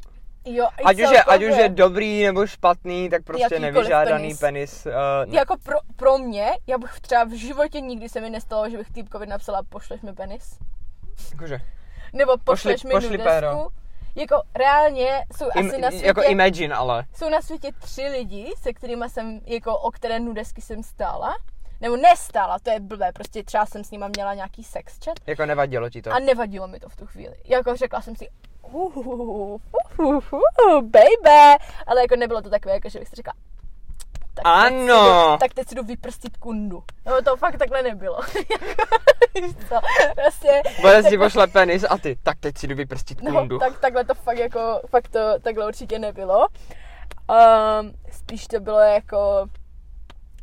Jo, 0.44 0.68
Ať 0.84 0.96
už, 1.00 1.10
je, 1.10 1.22
ať 1.22 1.42
už 1.42 1.56
je 1.56 1.68
dobrý 1.68 2.24
nebo 2.24 2.46
špatný, 2.46 3.10
tak 3.10 3.22
prostě 3.24 3.42
Jakýkoliv 3.54 3.74
nevyžádaný 3.74 4.22
penis. 4.22 4.38
penis. 4.40 4.86
uh, 4.86 4.92
ne. 5.32 5.38
Jako 5.38 5.56
pro, 5.62 5.76
pro 5.96 6.18
mě, 6.18 6.50
já 6.66 6.78
bych 6.78 7.00
třeba 7.00 7.24
v 7.24 7.30
životě 7.30 7.80
nikdy 7.80 8.08
se 8.08 8.20
mi 8.20 8.30
nestalo, 8.30 8.70
že 8.70 8.78
bych 8.78 8.90
týpkovi 8.90 9.26
napsala, 9.26 9.62
pošleš 9.68 10.00
mi 10.00 10.12
penis. 10.12 10.58
Jakože, 11.32 11.60
Nebo 12.12 12.32
Pošli- 12.32 12.44
pošleš 12.44 12.84
mi 12.84 12.90
pošli 12.90 13.08
nudesku. 13.10 13.28
péro. 13.28 13.68
Jako 14.14 14.42
reálně 14.54 15.24
jsou 15.36 15.44
im, 15.54 15.68
asi 15.68 15.80
na 15.80 15.88
světě... 15.90 16.06
jako 16.06 16.22
imagine 16.22 16.74
ale. 16.74 17.04
jsou 17.16 17.28
na 17.28 17.42
světě 17.42 17.70
tři 17.80 18.02
lidi, 18.02 18.52
se 18.62 18.72
kterými 18.72 19.04
jsem, 19.08 19.40
jako 19.46 19.78
o 19.78 19.90
které 19.90 20.20
nudesky 20.20 20.60
jsem 20.62 20.82
stála. 20.82 21.36
Nebo 21.80 21.96
nestála, 21.96 22.58
to 22.58 22.70
je 22.70 22.80
blbé, 22.80 23.12
prostě 23.12 23.42
třeba 23.44 23.66
jsem 23.66 23.84
s 23.84 23.90
nima 23.90 24.08
měla 24.08 24.34
nějaký 24.34 24.64
sex 24.64 24.98
chat 25.04 25.16
Jako 25.26 25.46
nevadilo 25.46 25.90
ti 25.90 26.02
to. 26.02 26.12
a 26.12 26.18
nevadilo 26.18 26.68
mi 26.68 26.80
to 26.80 26.88
v 26.88 26.96
tu 26.96 27.06
chvíli. 27.06 27.34
Jako 27.44 27.76
řekla 27.76 28.00
jsem 28.00 28.16
si, 28.16 28.28
uh, 28.62 28.96
uh, 28.96 29.60
uh, 29.98 30.14
uh, 30.68 30.82
baby, 30.82 31.64
ale 31.86 32.00
jako 32.00 32.16
nebylo 32.16 32.42
to 32.42 32.50
takové, 32.50 32.74
jako 32.74 32.88
že 32.88 32.98
bych 32.98 33.08
si 33.08 33.16
řekla, 33.16 33.32
tak 34.34 34.44
teď 34.44 34.44
Ano. 34.44 35.30
jdu, 35.32 35.38
tak 35.38 35.54
teď 35.54 35.68
si 35.68 35.74
jdu 35.74 35.82
vyprstit 35.82 36.36
kundu. 36.36 36.82
No 37.06 37.22
to 37.22 37.36
fakt 37.36 37.58
takhle 37.58 37.82
nebylo. 37.82 38.20
Co, 39.68 39.80
prostě, 40.22 40.62
Bude 40.80 41.02
si 41.02 41.18
pošle 41.18 41.46
penis 41.46 41.84
a 41.90 41.98
ty, 41.98 42.18
tak 42.22 42.38
teď 42.40 42.58
si 42.58 42.66
jdu 42.66 42.74
vyprstit 42.76 43.22
No, 43.22 43.32
kundu. 43.32 43.58
tak 43.58 43.78
takhle 43.78 44.04
to 44.04 44.14
fakt 44.14 44.38
jako, 44.38 44.80
fakt 44.88 45.08
to 45.08 45.18
takhle 45.42 45.66
určitě 45.66 45.98
nebylo. 45.98 46.46
Um, 47.30 47.92
spíš 48.12 48.46
to 48.46 48.60
bylo 48.60 48.78
jako, 48.78 49.46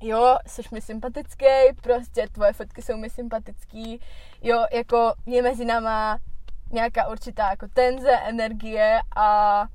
jo, 0.02 0.38
jsi 0.48 0.62
mi 0.72 0.82
sympatický, 0.82 1.46
prostě 1.82 2.28
tvoje 2.32 2.54
fotky 2.54 2.82
jsou 2.82 2.98
mi 2.98 3.10
sympatický, 3.10 4.02
jo, 4.42 4.66
jako 4.74 5.14
je 5.26 5.42
mezi 5.42 5.66
náma 5.66 6.18
nějaká 6.72 7.08
určitá 7.08 7.50
jako 7.50 7.68
tenze, 7.74 8.12
energie 8.12 9.00
a 9.16 9.66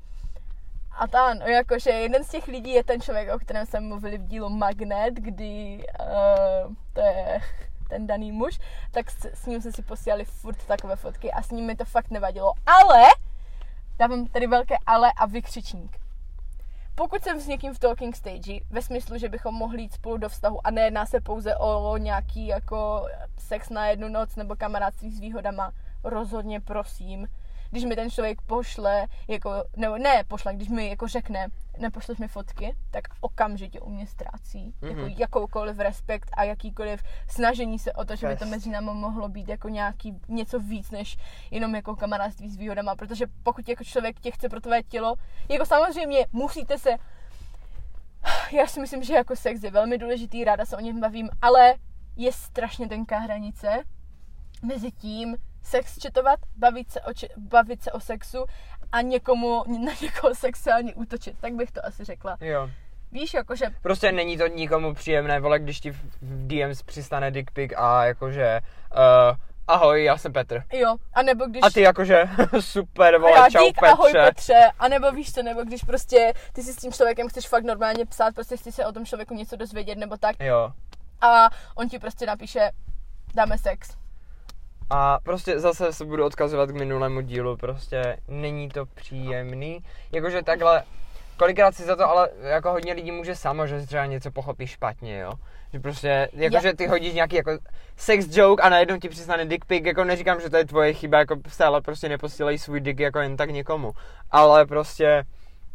a 0.98 1.07
ta, 1.07 1.35
no, 1.35 1.46
jakože 1.46 1.90
jeden 1.90 2.24
z 2.24 2.28
těch 2.28 2.48
lidí 2.48 2.72
je 2.72 2.85
ten 2.85 3.00
člověk, 3.00 3.35
o 3.35 3.38
kterém 3.38 3.66
jsme 3.66 3.81
mluvili 3.81 4.18
v 4.18 4.26
dílu 4.26 4.48
Magnet, 4.48 5.14
kdy 5.14 5.85
uh, 6.00 6.74
to 6.92 7.00
je 7.00 7.40
ten 7.88 8.07
daný 8.07 8.33
muž, 8.33 8.59
tak 8.90 9.11
s, 9.11 9.24
s 9.24 9.46
ním 9.46 9.61
jsme 9.61 9.72
si 9.72 9.83
posílali 9.83 10.24
furt 10.24 10.64
takové 10.66 10.96
fotky 10.96 11.33
a 11.33 11.42
s 11.42 11.50
ním 11.50 11.66
mi 11.66 11.76
to 11.76 11.85
fakt 11.85 12.11
nevadilo. 12.11 12.52
Ale, 12.66 13.02
dávám 13.98 14.26
tady 14.26 14.46
velké 14.46 14.74
ale 14.87 15.12
a 15.16 15.26
vykřičník. 15.26 16.02
Pokud 16.94 17.22
jsem 17.22 17.40
s 17.40 17.46
někým 17.46 17.74
v 17.74 17.78
talking 17.78 18.16
stage, 18.16 18.61
ve 18.70 18.83
smyslu, 18.83 19.18
že 19.18 19.28
bychom 19.28 19.55
mohli 19.55 19.83
jít 19.83 19.92
spolu 19.92 20.16
do 20.16 20.28
vztahu 20.28 20.66
a 20.66 20.70
nejedná 20.70 21.07
se 21.07 21.20
pouze 21.20 21.57
o 21.57 21.96
nějaký 21.96 22.46
jako 22.46 23.09
sex 23.38 23.70
na 23.70 23.87
jednu 23.87 24.09
noc 24.09 24.37
nebo 24.37 24.57
kamarádství 24.57 25.11
s 25.11 25.20
výhodama, 25.20 25.72
rozhodně 26.05 26.61
prosím, 26.61 27.28
když 27.72 27.85
mi 27.85 27.96
ten 27.96 28.11
člověk 28.11 28.42
pošle, 28.42 29.06
jako, 29.28 29.64
nebo 29.76 29.98
ne 29.98 30.24
pošle, 30.28 30.54
když 30.54 30.68
mi 30.68 30.88
jako 30.88 31.08
řekne, 31.08 31.46
nepošleš 31.78 32.18
mi 32.18 32.28
fotky, 32.28 32.76
tak 32.90 33.04
okamžitě 33.20 33.80
u 33.80 33.88
mě 33.90 34.06
ztrácí 34.06 34.74
mm-hmm. 34.80 34.88
jako 34.88 35.00
Mhm. 35.00 35.14
jakoukoliv 35.18 35.78
respekt 35.78 36.30
a 36.37 36.44
jakýkoliv 36.44 37.02
snažení 37.28 37.78
se 37.78 37.92
o 37.92 38.04
to, 38.04 38.16
že 38.16 38.28
by 38.28 38.37
to 38.37 38.46
mezi 38.46 38.70
námi 38.70 38.90
mohlo 38.94 39.28
být 39.28 39.48
jako 39.48 39.68
nějaký 39.68 40.20
něco 40.28 40.61
víc, 40.61 40.90
než 40.90 41.16
jenom 41.50 41.74
jako 41.74 41.96
kamarádství 41.96 42.48
s 42.48 42.56
výhodama, 42.56 42.96
protože 42.96 43.26
pokud 43.42 43.68
jako 43.68 43.85
člověk 43.85 44.20
tě 44.20 44.30
chce 44.30 44.48
pro 44.48 44.61
tvé 44.61 44.82
tělo, 44.82 45.14
jako 45.48 45.66
samozřejmě 45.66 46.26
musíte 46.32 46.78
se 46.78 46.90
já 48.52 48.66
si 48.66 48.80
myslím, 48.80 49.02
že 49.02 49.14
jako 49.14 49.37
sex 49.37 49.62
je 49.62 49.70
velmi 49.70 49.98
důležitý, 49.98 50.44
ráda 50.44 50.64
se 50.66 50.76
o 50.76 50.80
něm 50.80 51.00
bavím, 51.00 51.30
ale 51.42 51.74
je 52.16 52.32
strašně 52.32 52.88
tenká 52.88 53.18
hranice 53.18 53.82
mezi 54.62 54.90
tím 54.90 55.37
sex 55.62 55.98
četovat, 55.98 56.38
bavit 56.57 56.90
se 56.92 57.01
o, 57.01 57.12
če- 57.12 57.29
bavit 57.37 57.83
se 57.83 57.92
o 57.92 58.01
sexu 58.01 58.44
a 58.92 59.01
někomu, 59.01 59.64
na 59.85 59.92
někoho 60.03 60.35
sexuálně 60.35 60.94
útočit. 60.94 61.37
Tak 61.40 61.53
bych 61.55 61.70
to 61.70 61.87
asi 61.87 62.05
řekla. 62.05 62.37
Jo. 62.40 62.70
Víš, 63.12 63.35
jakože 63.35 63.66
Prostě 63.83 64.12
není 64.12 64.38
to 64.38 64.46
nikomu 64.46 64.94
příjemné, 64.94 65.40
vole, 65.40 65.59
když 65.59 65.81
ti 65.81 65.90
v 65.90 66.01
DMs 66.22 66.83
přistane 66.83 67.31
dick 67.31 67.51
pic 67.51 67.72
a 67.77 68.05
jakože 68.05 68.61
uh, 68.94 69.37
ahoj, 69.68 70.05
já 70.05 70.16
jsem 70.18 70.33
Petr. 70.33 70.62
jo, 70.72 70.96
a 71.12 71.22
nebo 71.22 71.44
když... 71.46 71.62
A 71.62 71.70
ty 71.70 71.81
jakože 71.81 72.25
super, 72.61 73.14
a 73.14 73.18
vole, 73.18 73.33
já 73.33 73.51
čau 73.51 73.64
dík, 73.66 73.81
Petře. 73.81 73.92
ahoj 73.92 74.12
Petře, 74.12 74.70
a 74.79 74.88
nebo 74.88 75.12
víš 75.12 75.33
co, 75.33 75.42
nebo 75.42 75.62
když 75.64 75.85
prostě 75.85 76.33
ty 76.53 76.62
si 76.62 76.72
s 76.72 76.77
tím 76.77 76.92
člověkem 76.92 77.29
chceš 77.29 77.48
fakt 77.48 77.64
normálně 77.64 78.07
psát, 78.07 78.35
prostě 78.35 78.57
chci 78.57 78.72
se 78.72 78.87
o 78.87 78.92
tom 78.92 79.07
člověku 79.07 79.35
něco 79.35 79.57
dozvědět, 79.57 79.98
nebo 79.98 80.16
tak, 80.16 80.37
Jo. 80.40 80.72
a 81.20 81.48
on 81.75 81.88
ti 81.88 81.98
prostě 81.98 82.27
napíše, 82.27 82.70
dáme 83.35 83.59
sex. 83.59 83.88
A 84.94 85.18
prostě 85.22 85.61
zase 85.61 85.92
se 85.92 86.05
budu 86.05 86.26
odkazovat 86.26 86.70
k 86.70 86.74
minulému 86.74 87.20
dílu, 87.20 87.57
prostě 87.57 88.16
není 88.28 88.68
to 88.68 88.87
příjemný. 88.87 89.85
Jakože 90.12 90.42
takhle, 90.42 90.83
kolikrát 91.37 91.74
si 91.74 91.85
za 91.85 91.96
to 91.96 92.09
ale 92.09 92.28
jako 92.42 92.70
hodně 92.70 92.92
lidí 92.92 93.11
může 93.11 93.35
samo, 93.35 93.66
že 93.66 93.87
třeba 93.87 94.07
něco 94.07 94.31
pochopí 94.31 94.66
špatně, 94.66 95.18
jo. 95.18 95.33
Že 95.72 95.81
prostě, 95.81 96.28
jakože 96.33 96.74
ty 96.74 96.87
hodíš 96.87 97.14
nějaký 97.14 97.37
jako 97.37 97.50
sex 97.96 98.37
joke 98.37 98.62
a 98.62 98.68
najednou 98.68 98.96
ti 98.96 99.09
přistane 99.09 99.44
dick 99.46 99.64
pic, 99.64 99.85
jako 99.87 100.05
neříkám, 100.05 100.40
že 100.40 100.50
to 100.50 100.57
je 100.57 100.64
tvoje 100.64 100.92
chyba, 100.92 101.18
jako 101.18 101.37
stále 101.48 101.81
prostě 101.81 102.09
neposílej 102.09 102.59
svůj 102.59 102.81
dick 102.81 103.00
jako 103.00 103.18
jen 103.18 103.37
tak 103.37 103.50
někomu. 103.50 103.92
Ale 104.31 104.66
prostě, 104.66 105.22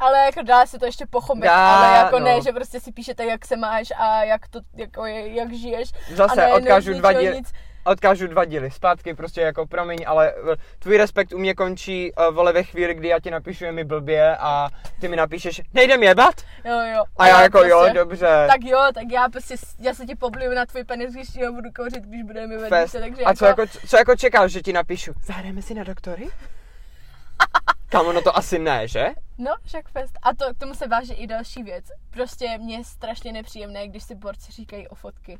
Ale 0.00 0.18
jako 0.18 0.42
dá 0.42 0.66
se 0.66 0.78
to 0.78 0.86
ještě 0.86 1.06
pochopit, 1.06 1.44
Dá, 1.44 1.76
ale 1.76 1.96
jako 1.96 2.18
no. 2.18 2.24
ne, 2.24 2.42
že 2.42 2.52
prostě 2.52 2.80
si 2.80 2.92
píšete, 2.92 3.24
jak 3.24 3.44
se 3.44 3.56
máš 3.56 3.88
a 3.98 4.24
jak 4.24 4.48
to, 4.48 4.60
jako 4.76 5.06
je, 5.06 5.34
jak 5.34 5.52
žiješ. 5.52 5.88
Zase 6.14 6.32
a 6.32 6.36
najednou 6.36 6.58
odkážu 6.58 6.92
dva 6.92 7.12
díly. 7.12 7.36
Nic, 7.36 7.52
odkážu 7.84 8.26
dva 8.26 8.44
díly 8.44 8.70
zpátky, 8.70 9.14
prostě 9.14 9.40
jako 9.40 9.66
promiň, 9.66 9.98
ale 10.06 10.32
eh, 10.52 10.56
tvůj 10.78 10.96
respekt 10.96 11.32
u 11.32 11.38
mě 11.38 11.54
končí 11.54 12.12
uh, 12.12 12.34
vole 12.34 12.52
ve 12.52 12.62
chvíli, 12.62 12.94
kdy 12.94 13.08
já 13.08 13.20
ti 13.20 13.30
napíšu 13.30 13.64
je 13.64 13.72
mi 13.72 13.84
blbě 13.84 14.36
a 14.36 14.68
ty 15.00 15.08
mi 15.08 15.16
napíšeš, 15.16 15.62
nejdem 15.74 16.02
jebat? 16.02 16.34
jo, 16.64 16.80
jo. 16.94 17.04
A 17.16 17.26
já 17.26 17.42
jako 17.42 17.58
prostě, 17.58 17.70
jo, 17.70 17.88
dobře. 17.94 18.26
Tak 18.26 18.64
jo, 18.64 18.78
tak 18.94 19.04
já 19.12 19.28
prostě, 19.28 19.54
já 19.78 19.94
se 19.94 20.06
ti 20.06 20.14
pobliju 20.14 20.54
na 20.54 20.66
tvůj 20.66 20.84
penis, 20.84 21.14
když 21.14 21.28
ti 21.28 21.44
ho 21.44 21.52
budu 21.52 21.70
kouřit, 21.76 22.02
když 22.02 22.22
budeme 22.22 22.58
vedle, 22.58 22.86
takže 23.00 23.24
A 23.24 23.34
co 23.34 23.44
jako, 23.44 23.62
co 23.86 23.96
jako 23.96 24.16
čekáš, 24.16 24.52
že 24.52 24.62
ti 24.62 24.72
napíšu? 24.72 25.12
Zahrajeme 25.24 25.62
si 25.62 25.74
na 25.74 25.84
doktory? 25.84 26.28
Kámo, 27.88 28.12
no 28.12 28.22
to 28.22 28.36
asi 28.36 28.58
ne, 28.58 28.88
že? 28.88 29.08
No, 29.38 29.54
však 29.64 29.88
fest. 29.88 30.18
A 30.22 30.34
to, 30.34 30.54
k 30.54 30.58
tomu 30.58 30.74
se 30.74 30.88
váže 30.88 31.14
i 31.14 31.26
další 31.26 31.62
věc. 31.62 31.84
Prostě 32.10 32.58
mě 32.58 32.76
je 32.76 32.84
strašně 32.84 33.32
nepříjemné, 33.32 33.88
když 33.88 34.02
si 34.04 34.14
borci 34.14 34.52
říkají 34.52 34.88
o 34.88 34.94
fotky. 34.94 35.38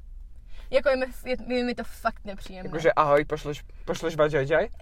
Jako 0.71 0.89
je 0.89 0.97
mi, 0.97 1.07
je, 1.25 1.37
je 1.57 1.65
mi 1.65 1.75
to 1.75 1.85
fakt 1.85 2.25
nepříjemné. 2.25 2.69
Jakože 2.69 2.93
ahoj, 2.93 3.25
pošleš, 3.25 3.65
pošleš 3.85 4.17
vajajaj? 4.17 4.69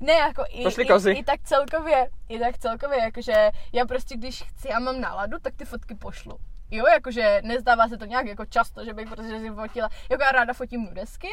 Ne, 0.00 0.12
jako 0.12 0.44
i, 0.50 0.62
Pošli 0.62 0.84
i, 0.84 0.86
kozy. 0.86 1.10
i, 1.12 1.24
tak 1.24 1.40
celkově, 1.42 2.08
i 2.28 2.38
tak 2.38 2.58
celkově, 2.58 2.98
jakože 2.98 3.50
já 3.72 3.86
prostě, 3.86 4.16
když 4.16 4.42
chci 4.42 4.68
a 4.68 4.78
mám 4.78 5.00
náladu, 5.00 5.38
tak 5.42 5.54
ty 5.56 5.64
fotky 5.64 5.94
pošlu. 5.94 6.38
Jo, 6.70 6.86
jakože 6.86 7.40
nezdává 7.44 7.88
se 7.88 7.96
to 7.96 8.04
nějak 8.04 8.26
jako 8.26 8.44
často, 8.46 8.84
že 8.84 8.94
bych 8.94 9.08
prostě 9.08 9.40
si 9.40 9.50
fotila, 9.50 9.88
jako 10.10 10.22
já 10.22 10.32
ráda 10.32 10.52
fotím 10.52 10.84
nudesky 10.84 11.28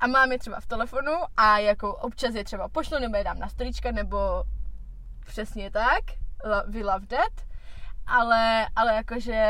a 0.00 0.06
mám 0.06 0.32
je 0.32 0.38
třeba 0.38 0.60
v 0.60 0.66
telefonu 0.66 1.12
a 1.36 1.58
jako 1.58 1.94
občas 1.94 2.34
je 2.34 2.44
třeba 2.44 2.68
pošlu 2.68 2.98
nebo 2.98 3.16
je 3.16 3.24
dám 3.24 3.38
na 3.38 3.48
storička 3.48 3.90
nebo 3.92 4.44
přesně 5.26 5.70
tak, 5.70 6.04
we 6.66 6.78
love 6.92 7.06
that, 7.06 7.32
ale, 8.06 8.66
ale 8.76 8.94
jakože 8.94 9.44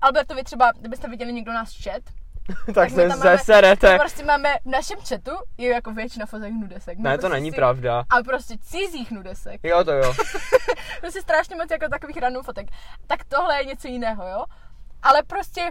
Albertovi 0.00 0.44
třeba, 0.44 0.72
kdybyste 0.80 1.08
viděli 1.08 1.32
někdo 1.32 1.52
náš 1.52 1.82
chat, 1.84 2.02
tak 2.74 2.90
my 2.90 2.96
se 2.96 3.08
máme- 3.08 3.20
zeserete. 3.36 3.92
my 3.92 3.98
prostě 3.98 4.24
máme 4.24 4.54
v 4.64 4.66
našem 4.68 4.98
chatu 5.08 5.30
je 5.58 5.70
jako 5.70 5.92
většina 5.92 6.26
fotek 6.26 6.52
nudesek. 6.52 6.98
My 6.98 7.02
Ne, 7.04 7.10
to 7.10 7.20
prostě 7.20 7.34
není 7.34 7.50
si- 7.50 7.56
pravda. 7.56 8.04
A 8.10 8.22
prostě 8.22 8.54
cizích 8.60 9.10
nudesek. 9.10 9.60
Jo, 9.64 9.84
to 9.84 9.92
jo. 9.92 10.14
Prostě 11.00 11.22
strašně 11.22 11.56
moc 11.56 11.70
jako 11.70 11.88
takových 11.88 12.16
random 12.16 12.42
fotek. 12.44 12.66
Tak 13.06 13.24
tohle 13.24 13.58
je 13.58 13.64
něco 13.64 13.88
jiného, 13.88 14.28
jo? 14.28 14.44
Ale 15.02 15.22
prostě, 15.22 15.70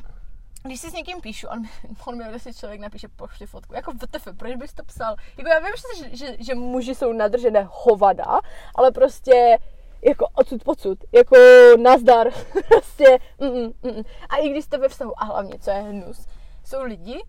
když 0.63 0.79
si 0.79 0.89
s 0.89 0.93
někým 0.93 1.21
píšu, 1.21 1.47
on, 1.47 1.63
on 2.05 2.17
mi 2.17 2.23
prostě 2.23 2.53
člověk 2.53 2.81
napíše 2.81 3.07
pošli 3.07 3.47
fotku. 3.47 3.73
Jako 3.73 3.91
WTF, 3.91 4.27
proč 4.37 4.55
bys 4.55 4.73
to 4.73 4.83
psal? 4.83 5.15
Jako 5.37 5.49
já 5.49 5.59
vím, 5.59 5.73
že, 5.97 6.17
že, 6.17 6.43
že 6.43 6.55
muži 6.55 6.95
jsou 6.95 7.13
nadržené 7.13 7.67
hovada, 7.71 8.39
ale 8.75 8.91
prostě 8.91 9.57
jako 10.01 10.27
odsud 10.33 10.63
pocud, 10.63 10.99
jako 11.11 11.35
nazdar, 11.81 12.27
prostě 12.67 13.19
mm, 13.39 13.49
mm, 13.49 13.71
mm. 13.83 14.03
A 14.29 14.35
i 14.37 14.49
když 14.49 14.65
jste 14.65 14.77
ve 14.77 14.89
vztahu, 14.89 15.21
a 15.21 15.25
hlavně, 15.25 15.59
co 15.59 15.71
je 15.71 15.81
hnus, 15.81 16.27
jsou 16.65 16.83
lidi, 16.83 17.23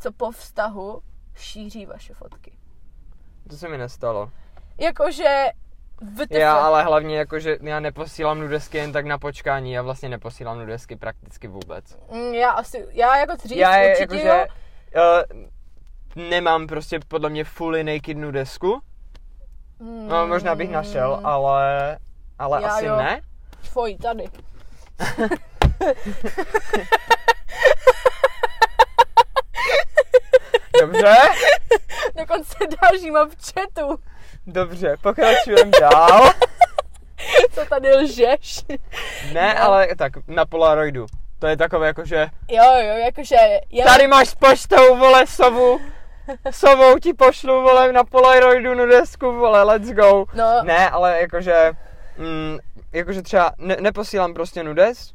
co 0.00 0.12
po 0.12 0.30
vztahu 0.30 1.02
šíří 1.34 1.86
vaše 1.86 2.14
fotky. 2.14 2.52
To 3.48 3.56
se 3.56 3.68
mi 3.68 3.78
nestalo. 3.78 4.30
Jakože 4.78 5.50
WTF. 6.00 6.30
Já 6.30 6.54
ale 6.58 6.82
hlavně 6.82 7.18
jakože 7.18 7.56
já 7.62 7.80
neposílám 7.80 8.40
nudesky 8.40 8.78
jen 8.78 8.92
tak 8.92 9.06
na 9.06 9.18
počkání, 9.18 9.72
já 9.72 9.82
vlastně 9.82 10.08
neposílám 10.08 10.58
nudesky 10.58 10.96
prakticky 10.96 11.48
vůbec. 11.48 11.98
Mm, 12.12 12.34
Já 12.34 12.50
asi, 12.50 12.86
já 12.90 13.16
jako 13.16 13.36
dřív 13.44 13.58
já 13.58 13.76
je, 13.76 13.88
určitě 13.88 14.02
jakože 14.26 14.46
jo. 14.94 15.04
uh, 16.16 16.22
nemám 16.30 16.66
prostě 16.66 17.00
podle 17.08 17.30
mě 17.30 17.44
fully 17.44 17.84
naked 17.84 18.16
nudesku. 18.16 18.80
Mm, 19.78 20.08
No, 20.08 20.26
možná 20.26 20.54
bych 20.54 20.70
našel, 20.70 21.20
ale, 21.24 21.98
ale 22.38 22.62
Já 22.62 22.68
asi 22.68 22.84
jo. 22.84 22.96
ne. 22.96 23.20
Tvojí 23.70 23.98
tady. 23.98 24.24
Dobře, 30.80 31.14
Dokonce 32.18 32.54
další 32.82 33.10
mám 33.10 33.30
v 33.30 33.34
chatu. 33.52 33.98
Dobře, 34.46 34.96
pokračujeme 35.02 35.70
dál. 35.80 36.30
Co 37.50 37.64
tady 37.68 37.94
lžeš? 37.94 38.64
Ne, 39.32 39.54
ale 39.58 39.88
tak 39.98 40.12
na 40.28 40.46
Polaroidu. 40.46 41.06
To 41.38 41.46
je 41.46 41.56
takové 41.56 41.86
jako, 41.86 42.04
že 42.04 42.26
Jo, 42.50 42.64
jo, 42.78 42.96
jakože... 43.04 43.36
Já, 43.70 43.84
tady 43.84 44.06
máš 44.06 44.28
s 44.28 44.34
poštou, 44.34 44.96
vole, 44.96 45.26
sovu. 45.26 45.80
Sovou 46.50 46.98
ti 46.98 47.14
pošlu, 47.14 47.62
vole, 47.62 47.92
na 47.92 48.04
Polaroidu 48.04 48.74
nudesku, 48.74 49.32
vole, 49.32 49.62
let's 49.62 49.90
go. 49.92 50.24
No, 50.34 50.62
Ne, 50.64 50.90
ale 50.90 51.20
jakože, 51.20 51.72
mm, 52.18 52.58
jakože 52.92 53.22
třeba 53.22 53.52
ne, 53.58 53.76
neposílám 53.80 54.34
prostě 54.34 54.62
nudes, 54.62 55.12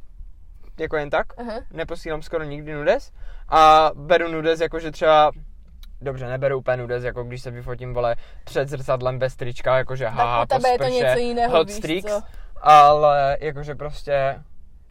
jako 0.79 0.97
jen 0.97 1.09
tak, 1.09 1.27
Aha. 1.37 1.53
neposílám 1.71 2.21
skoro 2.21 2.43
nikdy 2.43 2.73
nudes 2.73 3.11
a 3.49 3.91
beru 3.93 4.27
nudes 4.27 4.59
jakože 4.59 4.91
třeba, 4.91 5.31
dobře, 6.05 6.27
neberu 6.27 6.57
úplně 6.57 6.77
nudes, 6.77 7.03
jako 7.03 7.23
když 7.23 7.41
se 7.41 7.51
vyfotím, 7.51 7.93
vole, 7.93 8.15
před 8.43 8.69
zrcadlem 8.69 9.19
bez 9.19 9.35
trička, 9.35 9.77
jakože 9.77 10.07
haha, 10.07 10.43
u 10.43 10.45
tebe 10.45 10.69
je 10.69 10.77
to 10.77 10.83
něco 10.83 11.19
jiného, 11.19 11.57
hot 11.57 11.67
víš 11.67 11.75
streaks, 11.77 12.11
co? 12.11 12.21
ale 12.61 13.37
jakože 13.41 13.75
prostě 13.75 14.39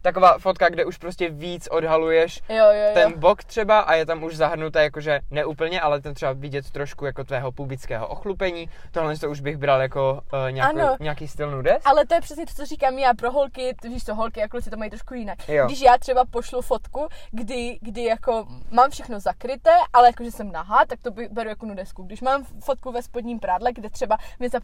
taková 0.05 0.37
fotka, 0.37 0.69
kde 0.69 0.85
už 0.85 0.97
prostě 0.97 1.29
víc 1.29 1.67
odhaluješ 1.67 2.41
Jo, 2.49 2.55
jo, 2.55 2.71
jo. 2.73 2.91
ten 2.93 3.19
bok 3.19 3.43
třeba 3.43 3.79
a 3.79 3.93
je 3.93 4.05
tam 4.05 4.23
už 4.23 4.35
zahrnuté 4.37 4.83
jakože 4.83 5.19
neúplně, 5.31 5.81
ale 5.81 6.01
ten 6.01 6.13
třeba 6.13 6.33
vidět 6.33 6.71
trošku 6.71 7.05
jako 7.05 7.23
tvého 7.23 7.51
pubického 7.51 8.07
ochlupení. 8.07 8.69
Tohle 8.91 9.17
to 9.17 9.29
už 9.29 9.41
bych 9.41 9.57
bral 9.57 9.81
jako 9.81 10.21
uh, 10.33 10.51
nějakou, 10.51 10.79
Ano. 10.79 10.97
nějaký 10.99 11.27
styl 11.27 11.51
nudes. 11.51 11.81
Ale 11.85 12.05
to 12.05 12.15
je 12.15 12.21
přesně 12.21 12.45
to, 12.45 12.53
co 12.53 12.65
říkám 12.65 12.97
já 12.97 13.13
pro 13.13 13.31
holky, 13.31 13.75
víš 13.83 14.03
to, 14.03 14.15
holky 14.15 14.43
a 14.43 14.47
kluci 14.47 14.69
to 14.69 14.77
mají 14.77 14.89
trošku 14.89 15.13
jinak. 15.13 15.49
Jo. 15.49 15.65
Když 15.65 15.81
já 15.81 15.97
třeba 15.97 16.25
pošlu 16.25 16.61
fotku, 16.61 17.07
kdy, 17.31 17.79
kdy 17.81 18.03
jako 18.03 18.47
mám 18.71 18.91
všechno 18.91 19.19
zakryté, 19.19 19.71
ale 19.93 20.07
jakože 20.07 20.31
jsem 20.31 20.51
nahá, 20.51 20.85
tak 20.85 20.99
to 21.01 21.11
beru 21.11 21.49
jako 21.49 21.65
nudesku. 21.65 22.03
Když 22.03 22.21
mám 22.21 22.43
fotku 22.43 22.91
ve 22.91 23.01
spodním 23.01 23.39
prádle, 23.39 23.73
kde 23.73 23.89
třeba 23.89 24.17
mi 24.39 24.49
ta 24.49 24.59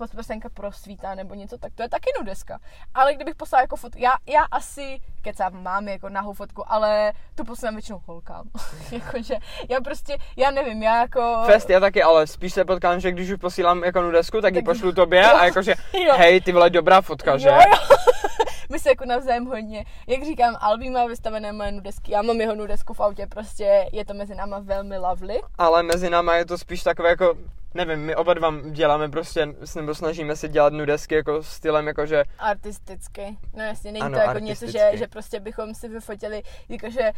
prosvítá 0.54 1.16
nebo 1.16 1.34
něco, 1.34 1.58
tak 1.58 1.74
to 1.76 1.84
je 1.84 1.90
taky 1.90 2.10
nudeska. 2.20 2.60
Ale 2.94 3.14
kdybych 3.14 3.36
poslala 3.36 3.62
jako 3.62 3.76
fotku, 3.76 4.00
já, 4.02 4.12
já 4.28 4.44
asi 4.52 5.00
kecám, 5.32 5.63
mám 5.63 5.88
jako 5.88 6.10
nahou 6.10 6.34
fotku, 6.34 6.63
ale 6.67 7.13
tu 7.36 7.44
posílám 7.44 7.76
většinou 7.76 8.02
holkám. 8.06 8.44
jakože 8.91 9.36
já 9.70 9.82
prostě, 9.82 10.17
já 10.38 10.52
nevím, 10.52 10.84
já 10.84 11.02
jako... 11.02 11.38
Fest, 11.46 11.70
já 11.70 11.80
taky, 11.80 12.04
ale 12.04 12.28
spíš 12.28 12.54
se 12.54 12.65
potkám, 12.65 13.00
že 13.00 13.12
když 13.12 13.30
už 13.32 13.39
posílám 13.39 13.84
jako 13.84 14.02
nudesku, 14.02 14.41
tak 14.41 14.56
ji 14.56 14.62
Tak- 14.62 14.65
pošlu 14.65 14.91
tobě 14.91 15.22
jo. 15.32 15.36
a 15.36 15.46
jakože, 15.46 15.76
hej, 16.17 16.41
ty 16.41 16.52
vole, 16.52 16.70
dobrá 16.70 17.02
fotka, 17.02 17.38
že? 17.38 17.50
Jo, 17.50 17.56
jo. 17.56 17.98
my 18.76 18.80
se 18.80 18.90
jako 18.90 19.06
navzájem 19.06 19.46
hodně, 19.46 19.86
jak 20.08 20.24
říkám, 20.24 20.56
Albi 20.60 20.90
má 20.90 21.06
vystavené 21.06 21.52
moje 21.52 21.72
nudesky, 21.72 22.12
já 22.12 22.22
mám 22.22 22.42
jeho 22.42 22.56
nudesku 22.56 22.94
v 22.94 23.00
autě, 23.00 23.28
prostě 23.28 23.86
je 23.92 24.06
to 24.06 24.14
mezi 24.14 24.36
náma 24.36 24.60
velmi 24.60 24.98
lovely. 24.98 25.42
Ale 25.58 25.84
mezi 25.84 26.10
náma 26.10 26.36
je 26.36 26.46
to 26.46 26.58
spíš 26.58 26.84
takové 26.84 27.10
jako, 27.10 27.38
nevím, 27.74 28.00
my 28.00 28.16
oba 28.16 28.34
dva 28.34 28.54
děláme 28.72 29.10
prostě, 29.10 29.48
nebo 29.76 29.96
snažíme 29.96 30.36
se 30.36 30.50
dělat 30.50 30.74
nudesky 30.74 31.16
jako 31.16 31.44
stylem, 31.44 31.88
jako 31.88 32.06
že 32.06 32.24
Artisticky. 32.40 33.38
No 33.54 33.64
jasně, 33.64 33.92
není 33.92 34.02
Ano, 34.02 34.18
to 34.20 34.24
jako 34.24 34.40
něco, 34.40 34.68
že, 34.72 34.92
že 34.94 35.08
prostě 35.08 35.40
bychom 35.40 35.76
si 35.76 35.88
vyfotili, 35.88 36.44
jakože, 36.70 37.12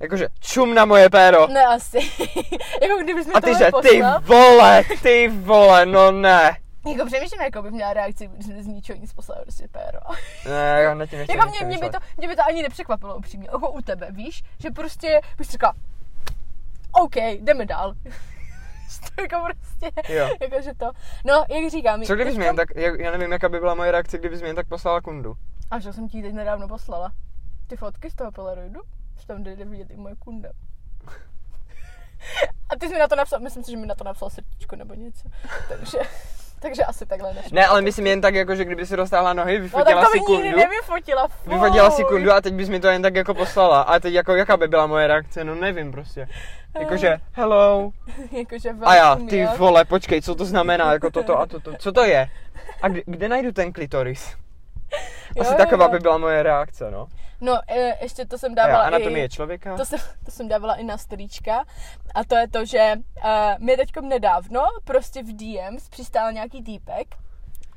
Jakože 0.00 0.28
čum 0.40 0.74
na 0.74 0.84
moje 0.84 1.10
péro. 1.10 1.46
ne 1.46 1.64
asi, 1.66 1.98
jako 2.82 3.02
kdybys 3.02 3.26
mi 3.26 3.32
A 3.32 3.40
ty 3.40 3.54
že, 3.58 3.70
ty 3.90 4.02
vole, 4.20 4.84
ty 5.02 5.28
vole, 5.28 5.86
no 5.86 6.10
ne. 6.12 6.56
Jako 6.86 7.06
přemýšlím, 7.06 7.40
jako 7.40 7.62
bych 7.62 7.72
měla 7.72 7.92
reakci, 7.92 8.26
když 8.28 8.46
z 8.46 8.66
ničeho 8.66 8.98
nic 9.00 9.12
poslal 9.12 9.42
prostě 9.42 9.68
péro. 9.68 9.98
Ne, 10.44 10.80
já 10.82 10.94
na 10.94 11.06
tím 11.06 11.18
ještě 11.18 11.36
jako 11.36 11.50
mě, 11.50 11.64
mě, 11.66 11.78
by 11.78 11.90
to, 11.90 11.98
mě 12.16 12.28
by 12.28 12.36
to 12.36 12.42
ani 12.48 12.62
nepřekvapilo 12.62 13.16
upřímně, 13.16 13.48
jako 13.52 13.70
u 13.70 13.82
tebe, 13.82 14.12
víš, 14.12 14.42
že 14.58 14.70
prostě 14.70 15.20
bych 15.38 15.50
řekla, 15.50 15.74
OK, 16.92 17.16
jdeme 17.16 17.66
dál. 17.66 17.94
jako 19.20 19.36
prostě, 19.44 20.12
Jo. 20.12 20.28
jako 20.40 20.62
že 20.62 20.74
to, 20.74 20.90
no, 21.24 21.44
jak 21.50 21.70
říkám. 21.70 22.02
Co 22.02 22.14
kdybys 22.14 22.34
teďka- 22.34 22.46
jen 22.46 22.56
tak, 22.56 22.68
já 22.76 22.96
já 22.96 23.10
nevím, 23.10 23.32
jaká 23.32 23.48
by 23.48 23.58
byla 23.60 23.74
moje 23.74 23.90
reakce, 23.90 24.18
kdybys 24.18 24.40
mi 24.42 24.46
jen 24.46 24.56
tak 24.56 24.68
poslala 24.68 25.00
kundu. 25.00 25.34
A 25.70 25.78
že 25.78 25.92
jsem 25.92 26.08
ti 26.08 26.16
ji 26.16 26.22
teď 26.22 26.34
nedávno 26.34 26.68
poslala. 26.68 27.12
Ty 27.66 27.76
fotky 27.76 28.10
z 28.10 28.14
toho 28.14 28.32
Polaroidu, 28.32 28.80
že 29.20 29.26
tam 29.26 29.42
jde 29.42 29.64
vidět 29.64 29.90
i 29.90 29.96
moje 29.96 30.14
kunda. 30.16 30.48
A 32.70 32.76
ty 32.80 32.86
jsi 32.88 32.92
mi 32.92 32.98
na 32.98 33.08
to 33.08 33.16
napsal, 33.16 33.40
myslím 33.40 33.64
si, 33.64 33.70
že 33.70 33.76
mi 33.76 33.86
na 33.86 33.94
to 33.94 34.04
napsal 34.04 34.30
srdíčko 34.30 34.76
nebo 34.76 34.94
něco. 34.94 35.28
Takže, 35.68 35.98
takže 36.62 36.84
asi 36.84 37.06
takhle 37.06 37.34
nešlo. 37.34 37.50
Ne, 37.52 37.66
ale 37.66 37.82
myslím 37.82 38.06
jen 38.06 38.20
tak, 38.20 38.34
jako, 38.34 38.56
že 38.56 38.64
kdyby 38.64 38.86
si 38.86 38.96
roztáhla 38.96 39.32
nohy, 39.32 39.58
no 39.58 39.62
vyfotila 39.62 40.02
tak 40.02 40.10
to 40.10 40.12
si 40.12 40.18
by 40.18 40.32
nikdy 40.32 40.50
kundu, 40.50 40.58
nevyfotila. 40.58 41.28
fuj. 41.28 41.52
vyfotila 41.54 41.90
si 41.90 42.04
kundu 42.04 42.32
a 42.32 42.40
teď 42.40 42.54
bys 42.54 42.68
mi 42.68 42.80
to 42.80 42.88
jen 42.88 43.02
tak 43.02 43.14
jako 43.14 43.34
poslala. 43.34 43.82
A 43.82 44.00
teď 44.00 44.14
jako, 44.14 44.34
jaká 44.34 44.56
by 44.56 44.68
byla 44.68 44.86
moje 44.86 45.06
reakce, 45.06 45.44
no 45.44 45.54
nevím 45.54 45.92
prostě. 45.92 46.28
Jakože, 46.78 47.18
hello, 47.32 47.90
Jakože 48.32 48.70
a 48.82 48.94
já, 48.94 49.16
ty 49.16 49.48
vole, 49.56 49.84
počkej, 49.84 50.22
co 50.22 50.34
to 50.34 50.44
znamená, 50.44 50.92
jako 50.92 51.10
toto 51.10 51.38
a 51.38 51.46
toto, 51.46 51.72
co 51.78 51.92
to 51.92 52.04
je? 52.04 52.28
A 52.82 52.88
kde, 52.88 53.02
kde 53.06 53.28
najdu 53.28 53.52
ten 53.52 53.72
klitoris? 53.72 54.36
Asi 55.40 55.52
jo, 55.52 55.56
taková 55.56 55.84
jo. 55.84 55.90
by 55.90 55.98
byla 55.98 56.18
moje 56.18 56.42
reakce, 56.42 56.90
no. 56.90 57.06
No, 57.40 57.60
e, 57.68 58.04
ještě 58.04 58.26
to 58.26 58.38
jsem 58.38 58.52
A 58.52 58.54
dávala 58.54 58.84
anatomie 58.84 59.24
i... 59.24 59.28
člověka? 59.28 59.76
To 59.76 59.84
jsem, 59.84 59.98
to 60.24 60.30
jsem 60.30 60.48
dávala 60.48 60.74
i 60.74 60.84
na 60.84 60.98
storíčka. 60.98 61.64
A 62.14 62.24
to 62.24 62.36
je 62.36 62.48
to, 62.48 62.64
že 62.64 62.94
uh, 62.96 63.32
mě 63.58 63.76
teďkom 63.76 64.08
nedávno 64.08 64.60
prostě 64.84 65.22
v 65.22 65.36
DMs 65.36 65.88
přistál 65.88 66.32
nějaký 66.32 66.62
týpek 66.62 67.06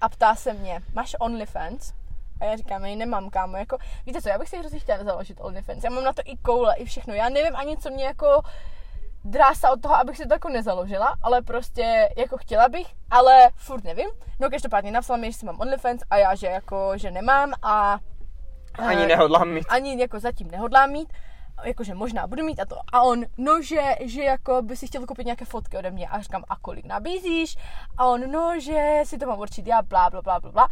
a 0.01 0.09
ptá 0.09 0.35
se 0.35 0.53
mě, 0.53 0.81
máš 0.93 1.15
OnlyFans? 1.19 1.93
A 2.39 2.45
já 2.45 2.55
říkám, 2.55 2.85
já 2.85 2.95
nemám, 2.95 3.29
kámo, 3.29 3.57
jako, 3.57 3.77
víte 4.05 4.21
co, 4.21 4.29
já 4.29 4.37
bych 4.37 4.49
si 4.49 4.57
hrozně 4.57 4.79
chtěla 4.79 5.03
založit 5.03 5.37
OnlyFans. 5.41 5.83
Já 5.83 5.89
mám 5.89 6.03
na 6.03 6.13
to 6.13 6.21
i 6.25 6.37
koule, 6.37 6.75
i 6.75 6.85
všechno. 6.85 7.13
Já 7.13 7.29
nevím 7.29 7.55
ani, 7.55 7.77
co 7.77 7.89
mě 7.89 8.05
jako 8.05 8.41
drása 9.23 9.71
od 9.71 9.81
toho, 9.81 9.95
abych 9.95 10.17
si 10.17 10.25
to 10.25 10.33
jako 10.33 10.49
nezaložila, 10.49 11.15
ale 11.21 11.41
prostě 11.41 12.09
jako 12.17 12.37
chtěla 12.37 12.69
bych, 12.69 12.87
ale 13.11 13.49
furt 13.55 13.83
nevím. 13.83 14.09
No 14.39 14.49
každopádně 14.49 14.91
napsala 14.91 15.17
mi, 15.17 15.31
že 15.31 15.37
si 15.37 15.45
mám 15.45 15.59
OnlyFans 15.59 16.01
a 16.09 16.17
já, 16.17 16.35
že 16.35 16.47
jako, 16.47 16.91
že 16.95 17.11
nemám 17.11 17.53
a 17.61 17.99
Ani 18.73 19.03
eh, 19.03 19.07
nehodlám 19.07 19.49
mít. 19.49 19.65
ani 19.69 20.01
jako 20.01 20.19
zatím 20.19 20.51
nehodlám 20.51 20.91
mít, 20.91 21.13
jakože 21.63 21.93
možná 21.93 22.27
budu 22.27 22.43
mít 22.43 22.59
a 22.59 22.65
to. 22.65 22.75
A 22.93 23.01
on, 23.01 23.23
no, 23.37 23.61
že, 23.61 23.81
že 24.01 24.23
jako 24.23 24.61
by 24.61 24.77
si 24.77 24.87
chtěl 24.87 25.05
koupit 25.05 25.25
nějaké 25.25 25.45
fotky 25.45 25.77
ode 25.77 25.91
mě. 25.91 26.07
A 26.07 26.21
říkám, 26.21 26.43
a 26.49 26.55
kolik 26.55 26.85
nabízíš? 26.85 27.57
A 27.97 28.05
on, 28.05 28.31
no, 28.31 28.59
že 28.59 29.01
si 29.03 29.17
to 29.17 29.25
mám 29.25 29.39
určit 29.39 29.67
já, 29.67 29.81
blá, 29.81 30.09
blá, 30.09 30.21
blá, 30.21 30.39
blá, 30.39 30.51
blá. 30.51 30.67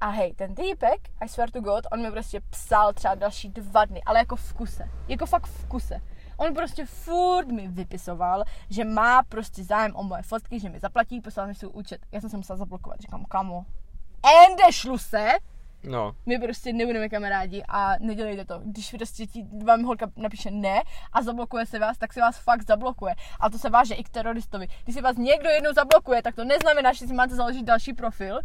A 0.00 0.08
hej, 0.08 0.34
ten 0.34 0.54
týpek, 0.54 1.00
I 1.20 1.28
swear 1.28 1.50
to 1.50 1.60
God, 1.60 1.86
on 1.92 2.02
mi 2.02 2.10
prostě 2.10 2.40
psal 2.50 2.92
třeba 2.92 3.14
další 3.14 3.48
dva 3.48 3.84
dny, 3.84 4.02
ale 4.06 4.18
jako 4.18 4.36
v 4.36 4.52
kuse. 4.52 4.88
Jako 5.08 5.26
fakt 5.26 5.46
v 5.46 5.66
kuse. 5.66 6.00
On 6.36 6.54
prostě 6.54 6.86
furt 6.86 7.48
mi 7.48 7.68
vypisoval, 7.68 8.44
že 8.70 8.84
má 8.84 9.22
prostě 9.22 9.64
zájem 9.64 9.96
o 9.96 10.02
moje 10.02 10.22
fotky, 10.22 10.60
že 10.60 10.68
mi 10.68 10.80
zaplatí, 10.80 11.20
poslal 11.20 11.46
mi 11.46 11.54
svůj 11.54 11.70
účet. 11.74 12.00
Já 12.12 12.20
jsem 12.20 12.30
se 12.30 12.36
musela 12.36 12.56
zablokovat, 12.56 13.00
říkám, 13.00 13.24
kamo, 13.24 13.64
ende 14.46 14.72
šlu 14.72 14.98
se, 14.98 15.28
No, 15.86 16.12
my 16.26 16.38
prostě 16.38 16.72
nebudeme 16.72 17.08
kamarádi 17.08 17.62
a 17.68 17.92
nedělejte 18.00 18.44
to. 18.44 18.60
Když 18.64 18.90
prostě 18.90 19.26
ti 19.26 19.44
vám 19.64 19.82
holka 19.82 20.10
napíše 20.16 20.50
ne 20.50 20.82
a 21.12 21.22
zablokuje 21.22 21.66
se 21.66 21.78
vás, 21.78 21.98
tak 21.98 22.12
se 22.12 22.20
vás 22.20 22.38
fakt 22.38 22.66
zablokuje. 22.66 23.14
A 23.40 23.50
to 23.50 23.58
se 23.58 23.70
váže 23.70 23.94
i 23.94 24.04
k 24.04 24.08
teroristovi. 24.08 24.68
Když 24.84 24.94
si 24.96 25.02
vás 25.02 25.16
někdo 25.16 25.48
jednou 25.48 25.72
zablokuje, 25.72 26.22
tak 26.22 26.34
to 26.34 26.44
neznamená, 26.44 26.92
že 26.92 27.06
si 27.06 27.14
máte 27.14 27.34
založit 27.34 27.62
další 27.62 27.92
profil 27.92 28.38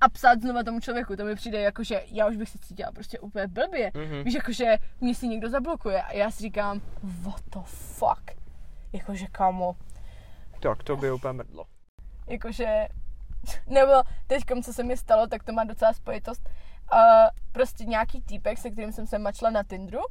a 0.00 0.08
psát 0.08 0.40
znova 0.40 0.62
tomu 0.62 0.80
člověku. 0.80 1.16
To 1.16 1.24
mi 1.24 1.34
přijde 1.34 1.60
jako, 1.60 1.84
že 1.84 2.02
já 2.06 2.26
už 2.28 2.36
bych 2.36 2.48
se 2.48 2.58
cítila 2.58 2.92
prostě 2.92 3.18
úplně 3.18 3.46
blbě. 3.46 3.90
Mhm. 3.94 4.04
Mm-hmm. 4.04 4.24
Víš, 4.24 4.34
jakože 4.34 4.76
mě 5.00 5.14
si 5.14 5.28
někdo 5.28 5.48
zablokuje 5.48 6.02
a 6.02 6.12
já 6.12 6.30
si 6.30 6.42
říkám, 6.42 6.80
what 7.02 7.42
the 7.52 7.58
fuck. 7.64 8.30
Jakože 8.92 9.26
kamo, 9.26 9.76
tak 10.60 10.82
to 10.82 10.96
by 10.96 11.12
úplně 11.12 11.32
mrdlo. 11.32 11.64
jakože, 12.28 12.88
nebo 13.66 13.92
teď, 14.26 14.42
co 14.64 14.72
se 14.72 14.82
mi 14.82 14.96
stalo, 14.96 15.26
tak 15.26 15.42
to 15.42 15.52
má 15.52 15.64
docela 15.64 15.92
spojitost. 15.92 16.48
Uh, 16.92 16.98
prostě 17.52 17.84
nějaký 17.84 18.20
týpek, 18.20 18.58
se 18.58 18.70
kterým 18.70 18.92
jsem 18.92 19.06
se 19.06 19.18
mačla 19.18 19.50
na 19.50 19.62
Tinderu, 19.62 20.02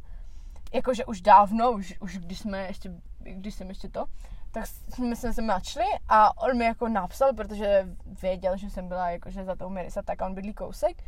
jakože 0.73 1.05
už 1.05 1.21
dávno, 1.21 1.71
už, 1.71 1.93
už 1.99 2.17
když 2.17 2.39
jsme 2.39 2.67
ještě, 2.67 2.91
když 3.19 3.55
jsem 3.55 3.69
ještě 3.69 3.89
to, 3.89 4.05
tak 4.51 4.65
jsme 4.67 5.15
se 5.15 5.41
mačli 5.41 5.85
a 6.09 6.43
on 6.43 6.57
mi 6.57 6.65
jako 6.65 6.87
napsal, 6.87 7.33
protože 7.33 7.87
věděl, 8.21 8.57
že 8.57 8.69
jsem 8.69 8.87
byla 8.87 9.09
jakože 9.09 9.45
za 9.45 9.55
tou 9.55 9.69
Mirisa, 9.69 10.01
tak 10.01 10.21
on 10.21 10.33
bydlí 10.33 10.53
kousek. 10.53 11.03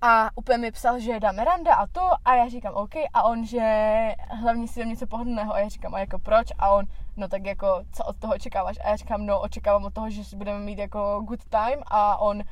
A 0.00 0.30
úplně 0.34 0.58
mi 0.58 0.72
psal, 0.72 0.98
že 0.98 1.20
dáme 1.20 1.44
rande 1.44 1.70
a 1.70 1.86
to 1.86 2.10
a 2.24 2.34
já 2.34 2.48
říkám 2.48 2.74
OK 2.74 2.94
a 3.14 3.22
on, 3.22 3.46
že 3.46 4.14
hlavně 4.30 4.68
si 4.68 4.80
dám 4.80 4.88
něco 4.88 5.06
pohodlného 5.06 5.54
a 5.54 5.58
já 5.58 5.68
říkám 5.68 5.94
a 5.94 5.98
jako 5.98 6.18
proč 6.18 6.48
a 6.58 6.70
on, 6.70 6.84
no 7.16 7.28
tak 7.28 7.46
jako 7.46 7.84
co 7.92 8.04
od 8.04 8.16
toho 8.16 8.34
očekáváš 8.34 8.78
a 8.84 8.88
já 8.88 8.96
říkám 8.96 9.26
no 9.26 9.40
očekávám 9.40 9.84
od 9.84 9.94
toho, 9.94 10.10
že 10.10 10.24
si 10.24 10.36
budeme 10.36 10.58
mít 10.58 10.78
jako 10.78 11.20
good 11.24 11.44
time 11.48 11.82
a 11.86 12.16
on, 12.16 12.42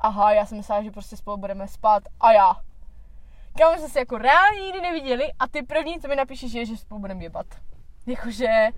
aha 0.00 0.32
já 0.32 0.46
jsem 0.46 0.58
myslela, 0.58 0.82
že 0.82 0.90
prostě 0.90 1.16
spolu 1.16 1.36
budeme 1.36 1.68
spát 1.68 2.02
a 2.20 2.32
já. 2.32 2.56
Kámo 3.58 3.78
jsme 3.78 3.88
se 3.88 3.98
jako 3.98 4.18
reálně 4.18 4.60
nikdy 4.60 4.80
neviděli 4.80 5.24
a 5.38 5.48
ty 5.48 5.62
první, 5.62 6.00
co 6.00 6.08
mi 6.08 6.16
napíšeš, 6.16 6.52
je, 6.52 6.66
že 6.66 6.76
spolu 6.76 7.00
budeme 7.00 7.22
jebat. 7.22 7.46
Jakože, 8.06 8.68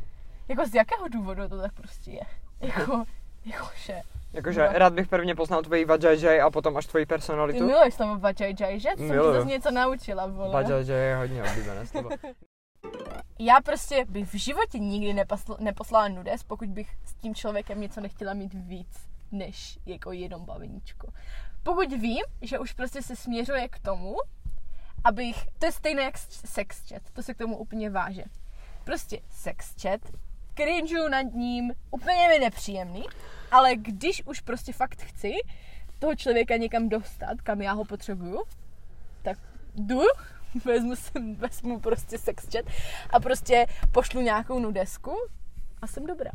jako 0.48 0.66
z 0.66 0.74
jakého 0.74 1.08
důvodu 1.08 1.48
to 1.48 1.60
tak 1.60 1.72
prostě 1.72 2.10
je. 2.10 2.22
Jako, 2.60 3.04
jakože. 3.44 4.00
Jakože 4.32 4.68
rád 4.72 4.92
bych 4.92 5.08
prvně 5.08 5.34
poznal 5.34 5.62
tvoji 5.62 5.84
vajajaj 5.84 6.40
a 6.40 6.50
potom 6.50 6.76
až 6.76 6.86
tvoji 6.86 7.06
Ty 7.06 7.08
personalitu. 7.08 7.66
miluješ 7.66 7.94
slovo 7.94 8.16
Bajajaj, 8.16 8.80
že? 8.80 8.88
Jsem 8.96 9.10
ti 9.10 9.32
zase 9.32 9.48
něco 9.48 9.70
naučila, 9.70 10.26
vole. 10.26 10.50
Vajajaj 10.52 11.08
je 11.08 11.16
hodně 11.16 11.42
oblíbené 11.44 11.86
slovo. 11.86 12.08
Já 13.38 13.60
prostě 13.60 14.04
bych 14.08 14.28
v 14.28 14.38
životě 14.38 14.78
nikdy 14.78 15.12
nepasl, 15.12 15.56
neposlala 15.60 16.08
nudes, 16.08 16.42
pokud 16.42 16.68
bych 16.68 16.98
s 17.04 17.14
tím 17.14 17.34
člověkem 17.34 17.80
něco 17.80 18.00
nechtěla 18.00 18.34
mít 18.34 18.54
víc, 18.54 19.08
než 19.32 19.78
jako 19.86 20.12
jenom 20.12 20.44
baveníčko. 20.44 21.12
Pokud 21.62 21.92
vím, 21.92 22.22
že 22.42 22.58
už 22.58 22.72
prostě 22.72 23.02
se 23.02 23.16
směřuje 23.16 23.68
k 23.68 23.78
tomu, 23.78 24.16
abych, 25.04 25.46
to 25.58 25.66
je 25.66 25.72
stejné 25.72 26.02
jak 26.02 26.18
sex 26.18 26.88
chat, 26.88 27.02
to 27.12 27.22
se 27.22 27.34
k 27.34 27.38
tomu 27.38 27.56
úplně 27.56 27.90
váže. 27.90 28.24
Prostě 28.84 29.20
sex 29.30 29.74
chat, 29.82 30.00
cringeu 30.54 31.08
nad 31.08 31.22
ním, 31.22 31.72
úplně 31.90 32.28
mi 32.28 32.38
nepříjemný, 32.38 33.04
ale 33.50 33.76
když 33.76 34.26
už 34.26 34.40
prostě 34.40 34.72
fakt 34.72 35.02
chci 35.02 35.32
toho 35.98 36.16
člověka 36.16 36.56
někam 36.56 36.88
dostat, 36.88 37.40
kam 37.42 37.62
já 37.62 37.72
ho 37.72 37.84
potřebuju, 37.84 38.42
tak 39.22 39.38
jdu, 39.74 40.00
vezmu, 40.64 40.96
si, 40.96 41.12
vezmu 41.38 41.80
prostě 41.80 42.18
sex 42.18 42.46
chat 42.52 42.64
a 43.10 43.20
prostě 43.20 43.66
pošlu 43.92 44.20
nějakou 44.20 44.58
nudesku 44.58 45.16
a 45.82 45.86
jsem 45.86 46.06
dobrá. 46.06 46.30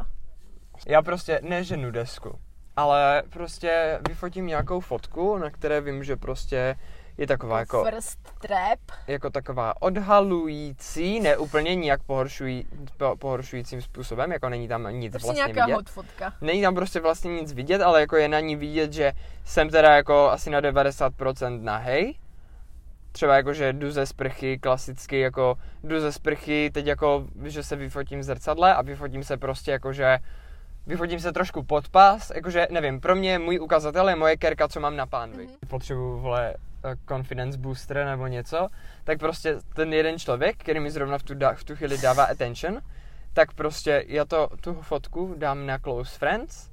Já 0.87 1.01
prostě 1.01 1.39
neženu 1.43 1.91
desku, 1.91 2.39
ale 2.75 3.23
prostě 3.29 3.99
vyfotím 4.09 4.47
nějakou 4.47 4.79
fotku, 4.79 5.37
na 5.37 5.49
které 5.49 5.81
vím, 5.81 6.03
že 6.03 6.15
prostě 6.15 6.75
je 7.17 7.27
taková 7.27 7.59
jako, 7.59 7.83
First 7.83 8.19
trap. 8.41 8.79
jako 9.07 9.29
taková 9.29 9.81
odhalující, 9.81 11.19
ne 11.19 11.37
úplně 11.37 11.75
nijak 11.75 12.03
pohoršují, 12.03 12.67
po, 12.97 13.15
pohoršujícím 13.19 13.81
způsobem, 13.81 14.31
jako 14.31 14.49
není 14.49 14.67
tam 14.67 14.87
nic 14.99 15.11
Prostě 15.11 15.27
vlastně 15.27 15.43
nějaká 15.43 15.65
vidět. 15.65 15.75
hot 15.75 15.89
fotka. 15.89 16.33
Není 16.41 16.61
tam 16.61 16.75
prostě 16.75 16.99
vlastně 16.99 17.33
nic 17.41 17.53
vidět, 17.53 17.81
ale 17.81 18.01
jako 18.01 18.15
je 18.15 18.27
na 18.27 18.39
ní 18.39 18.55
vidět, 18.55 18.93
že 18.93 19.13
jsem 19.45 19.69
teda 19.69 19.95
jako 19.95 20.29
asi 20.29 20.49
na 20.49 20.61
90% 20.61 21.61
nahej. 21.63 22.15
Třeba 23.15 23.35
jako, 23.35 23.53
že 23.53 23.73
jdu 23.73 23.91
ze 23.91 24.05
sprchy, 24.05 24.59
klasicky 24.59 25.19
jako 25.19 25.57
jdu 25.83 25.99
ze 25.99 26.11
sprchy, 26.11 26.71
teď 26.73 26.85
jako, 26.85 27.27
že 27.43 27.63
se 27.63 27.75
vyfotím 27.75 28.19
v 28.19 28.23
zrcadle 28.23 28.75
a 28.75 28.81
vyfotím 28.81 29.23
se 29.23 29.37
prostě 29.37 29.71
jako, 29.71 29.93
že 29.93 30.19
vyfotím 30.87 31.19
se 31.19 31.31
trošku 31.31 31.63
pod 31.63 31.89
pás, 31.89 32.31
jakože 32.35 32.67
nevím, 32.71 33.01
pro 33.01 33.15
mě 33.15 33.39
můj 33.39 33.59
ukazatel 33.59 34.09
je 34.09 34.15
moje 34.15 34.37
kerka, 34.37 34.67
co 34.67 34.79
mám 34.79 34.95
na 34.95 35.05
pánvi. 35.05 35.47
Mm-hmm. 35.47 35.67
Potřebuju, 35.67 36.19
vole, 36.19 36.53
eh, 36.83 36.95
confidence 37.07 37.57
booster 37.57 38.05
nebo 38.05 38.27
něco, 38.27 38.67
tak 39.03 39.19
prostě 39.19 39.55
ten 39.75 39.93
jeden 39.93 40.19
člověk, 40.19 40.57
který 40.57 40.79
mi 40.79 40.91
zrovna 40.91 41.17
v 41.17 41.23
tu, 41.23 41.33
da, 41.33 41.53
v 41.53 41.63
tu 41.63 41.75
chvíli 41.75 41.97
dává 41.97 42.23
attention, 42.23 42.81
tak 43.33 43.53
prostě 43.53 44.05
já 44.07 44.25
to, 44.25 44.49
tu 44.61 44.73
fotku 44.73 45.35
dám 45.37 45.65
na 45.65 45.79
close 45.79 46.19
friends 46.19 46.69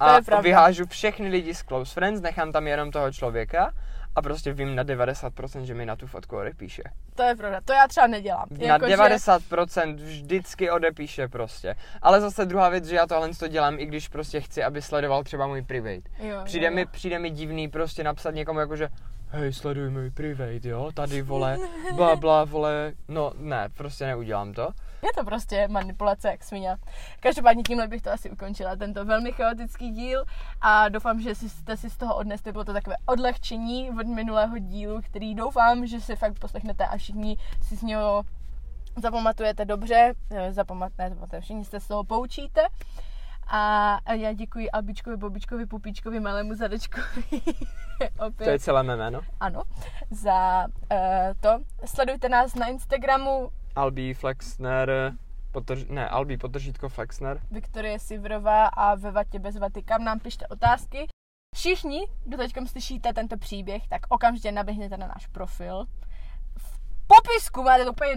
a 0.00 0.40
vyhážu 0.40 0.86
všechny 0.86 1.28
lidi 1.28 1.54
z 1.54 1.62
close 1.62 1.94
friends, 1.94 2.20
nechám 2.20 2.52
tam 2.52 2.66
jenom 2.66 2.90
toho 2.90 3.12
člověka 3.12 3.72
a 4.16 4.22
prostě 4.22 4.52
vím 4.52 4.74
na 4.74 4.84
90%, 4.84 5.60
že 5.60 5.74
mi 5.74 5.86
na 5.86 5.96
tu 5.96 6.06
fotku 6.06 6.36
odepíše. 6.36 6.82
To 7.14 7.22
je 7.22 7.34
pravda, 7.36 7.60
to 7.64 7.72
já 7.72 7.88
třeba 7.88 8.06
nedělám. 8.06 8.46
Na 8.50 8.66
Jako, 8.66 8.86
že- 8.88 8.96
90% 8.96 9.94
vždycky 9.96 10.70
odepíše 10.70 11.28
prostě. 11.28 11.74
Ale 12.02 12.20
zase 12.20 12.44
druhá 12.44 12.68
věc, 12.68 12.84
že 12.84 12.96
já 12.96 13.06
tohle 13.06 13.28
to 13.38 13.48
dělám, 13.48 13.78
i 13.78 13.86
když 13.86 14.08
prostě 14.08 14.40
chci, 14.40 14.62
aby 14.64 14.82
sledoval 14.82 15.24
třeba 15.24 15.46
můj 15.46 15.62
private. 15.62 16.10
Jo, 16.18 16.40
Přijde 16.44 16.66
jo, 16.66 16.72
mi, 16.74 16.80
jo. 16.80 16.86
přijde 16.90 17.18
mi 17.18 17.30
divný 17.30 17.68
prostě 17.68 18.04
napsat 18.04 18.30
někomu 18.30 18.60
jako, 18.60 18.76
že 18.76 18.88
hej, 19.28 19.52
sleduj 19.52 19.90
můj 19.90 20.10
private, 20.10 20.68
jo, 20.68 20.90
tady 20.94 21.22
vole, 21.22 21.58
bla 21.96 22.16
bla, 22.16 22.44
vole, 22.44 22.92
no 23.08 23.32
ne, 23.38 23.68
prostě 23.76 24.06
neudělám 24.06 24.52
to. 24.52 24.68
Je 25.04 25.12
to 25.14 25.24
prostě 25.24 25.68
manipulace 25.68 26.28
jak 26.28 26.44
svině. 26.44 26.76
Každopádně 27.20 27.62
tímhle 27.62 27.88
bych 27.88 28.02
to 28.02 28.12
asi 28.12 28.30
ukončila, 28.30 28.76
tento 28.76 29.04
velmi 29.04 29.32
chaotický 29.32 29.90
díl 29.90 30.24
a 30.60 30.88
doufám, 30.88 31.20
že 31.20 31.34
jste 31.34 31.76
si 31.76 31.90
z 31.90 31.96
toho 31.96 32.16
odnesli, 32.16 32.52
bylo 32.52 32.64
to 32.64 32.72
takové 32.72 32.96
odlehčení 33.06 33.90
od 33.90 34.06
minulého 34.06 34.58
dílu, 34.58 35.00
který 35.02 35.34
doufám, 35.34 35.86
že 35.86 36.00
si 36.00 36.16
fakt 36.16 36.38
poslechnete 36.38 36.86
a 36.86 36.96
všichni 36.96 37.36
si 37.62 37.76
z 37.76 37.82
něho 37.82 38.22
zapamatujete 38.96 39.64
dobře, 39.64 40.14
eh, 40.30 40.52
zapamatujete, 40.52 41.40
všichni 41.40 41.64
se 41.64 41.80
z 41.80 41.88
toho 41.88 42.04
poučíte. 42.04 42.66
A 43.46 43.98
já 44.12 44.32
děkuji 44.32 44.70
Albičkovi, 44.70 45.16
Bobičkovi, 45.16 45.66
Pupíčkovi, 45.66 46.20
malému 46.20 46.54
zadečkovi. 46.54 47.22
Opět. 48.26 48.44
To 48.44 48.50
je 48.50 48.58
celé 48.58 48.82
mé 48.82 48.96
jméno. 48.96 49.20
Ano, 49.40 49.62
za 50.10 50.66
uh, 50.66 50.98
to. 51.40 51.58
Sledujte 51.84 52.28
nás 52.28 52.54
na 52.54 52.66
Instagramu 52.66 53.50
Albi 53.76 54.14
Flexner, 54.14 55.12
potrž, 55.52 55.84
ne, 55.88 56.08
Albi 56.08 56.36
potržítko 56.36 56.88
Flexner. 56.88 57.40
Viktorie 57.50 57.98
Sivrová 57.98 58.66
a 58.66 58.94
ve 58.94 59.10
Vatě 59.10 59.38
bez 59.38 59.56
Vaty, 59.56 59.82
kam 59.82 60.04
nám 60.04 60.20
pište 60.20 60.46
otázky. 60.46 61.06
Všichni, 61.54 62.06
kdo 62.24 62.36
teď 62.36 62.52
slyšíte 62.66 63.12
tento 63.12 63.36
příběh, 63.36 63.82
tak 63.88 64.00
okamžitě 64.08 64.52
naběhněte 64.52 64.96
na 64.96 65.06
náš 65.06 65.26
profil. 65.26 65.84
V 66.58 66.80
popisku 67.06 67.62
máte 67.62 67.84
to 67.84 67.90
úplně 67.90 68.14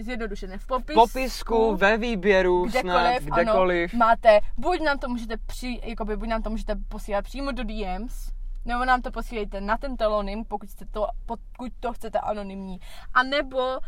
zjednodušené. 0.00 0.58
V 0.58 0.66
popisku, 0.66 1.00
popisku, 1.00 1.76
ve 1.76 1.96
výběru, 1.96 2.70
snad, 2.70 2.82
kdekoliv, 2.82 3.24
kdekoliv. 3.24 3.94
Ano, 3.94 3.98
máte, 3.98 4.40
buď 4.56 4.80
nám 4.80 4.98
to 4.98 5.08
můžete 5.08 5.36
při, 5.36 5.80
jakoby, 5.84 6.16
buď 6.16 6.28
nám 6.28 6.42
to 6.42 6.50
můžete 6.50 6.76
posílat 6.88 7.24
přímo 7.24 7.52
do 7.52 7.64
DMs, 7.64 8.32
nebo 8.70 8.84
nám 8.84 9.02
to 9.02 9.10
posílejte 9.10 9.60
na 9.60 9.76
ten 9.78 9.96
telonym, 9.96 10.44
pokud, 10.44 10.70
jste 10.70 10.84
to, 10.84 11.06
pokud 11.26 11.72
to 11.80 11.92
chcete 11.92 12.18
anonymní. 12.18 12.80
A 13.14 13.22
nebo 13.22 13.58
uh, 13.58 13.78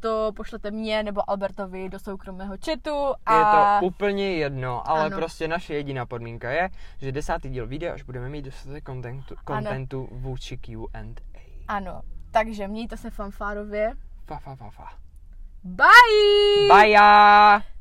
to 0.00 0.32
pošlete 0.36 0.70
mně 0.70 1.02
nebo 1.02 1.30
Albertovi 1.30 1.88
do 1.88 1.98
soukromého 1.98 2.54
chatu. 2.64 3.14
A... 3.26 3.38
Je 3.38 3.80
to 3.80 3.86
úplně 3.86 4.32
jedno, 4.32 4.90
ale 4.90 5.06
Ano. 5.06 5.16
prostě 5.16 5.48
naše 5.48 5.74
jediná 5.74 6.06
podmínka 6.06 6.50
je, 6.50 6.68
že 6.98 7.12
desátý 7.12 7.48
díl 7.50 7.66
vyjde, 7.66 7.92
až 7.92 8.02
budeme 8.02 8.28
mít 8.28 8.42
dostatek 8.42 8.84
kontentu, 8.84 9.34
kontentu 9.44 10.08
vůči 10.10 10.58
Q&A. 10.58 11.14
Ano, 11.68 12.02
takže 12.30 12.68
mějte 12.68 12.96
se 12.96 13.10
fanfárově. 13.10 13.92
Fa, 14.26 14.38
fa, 14.38 14.56
fa, 14.56 14.70
fa. 14.70 14.88
Bye! 15.64 16.68
Bye! 16.68 17.77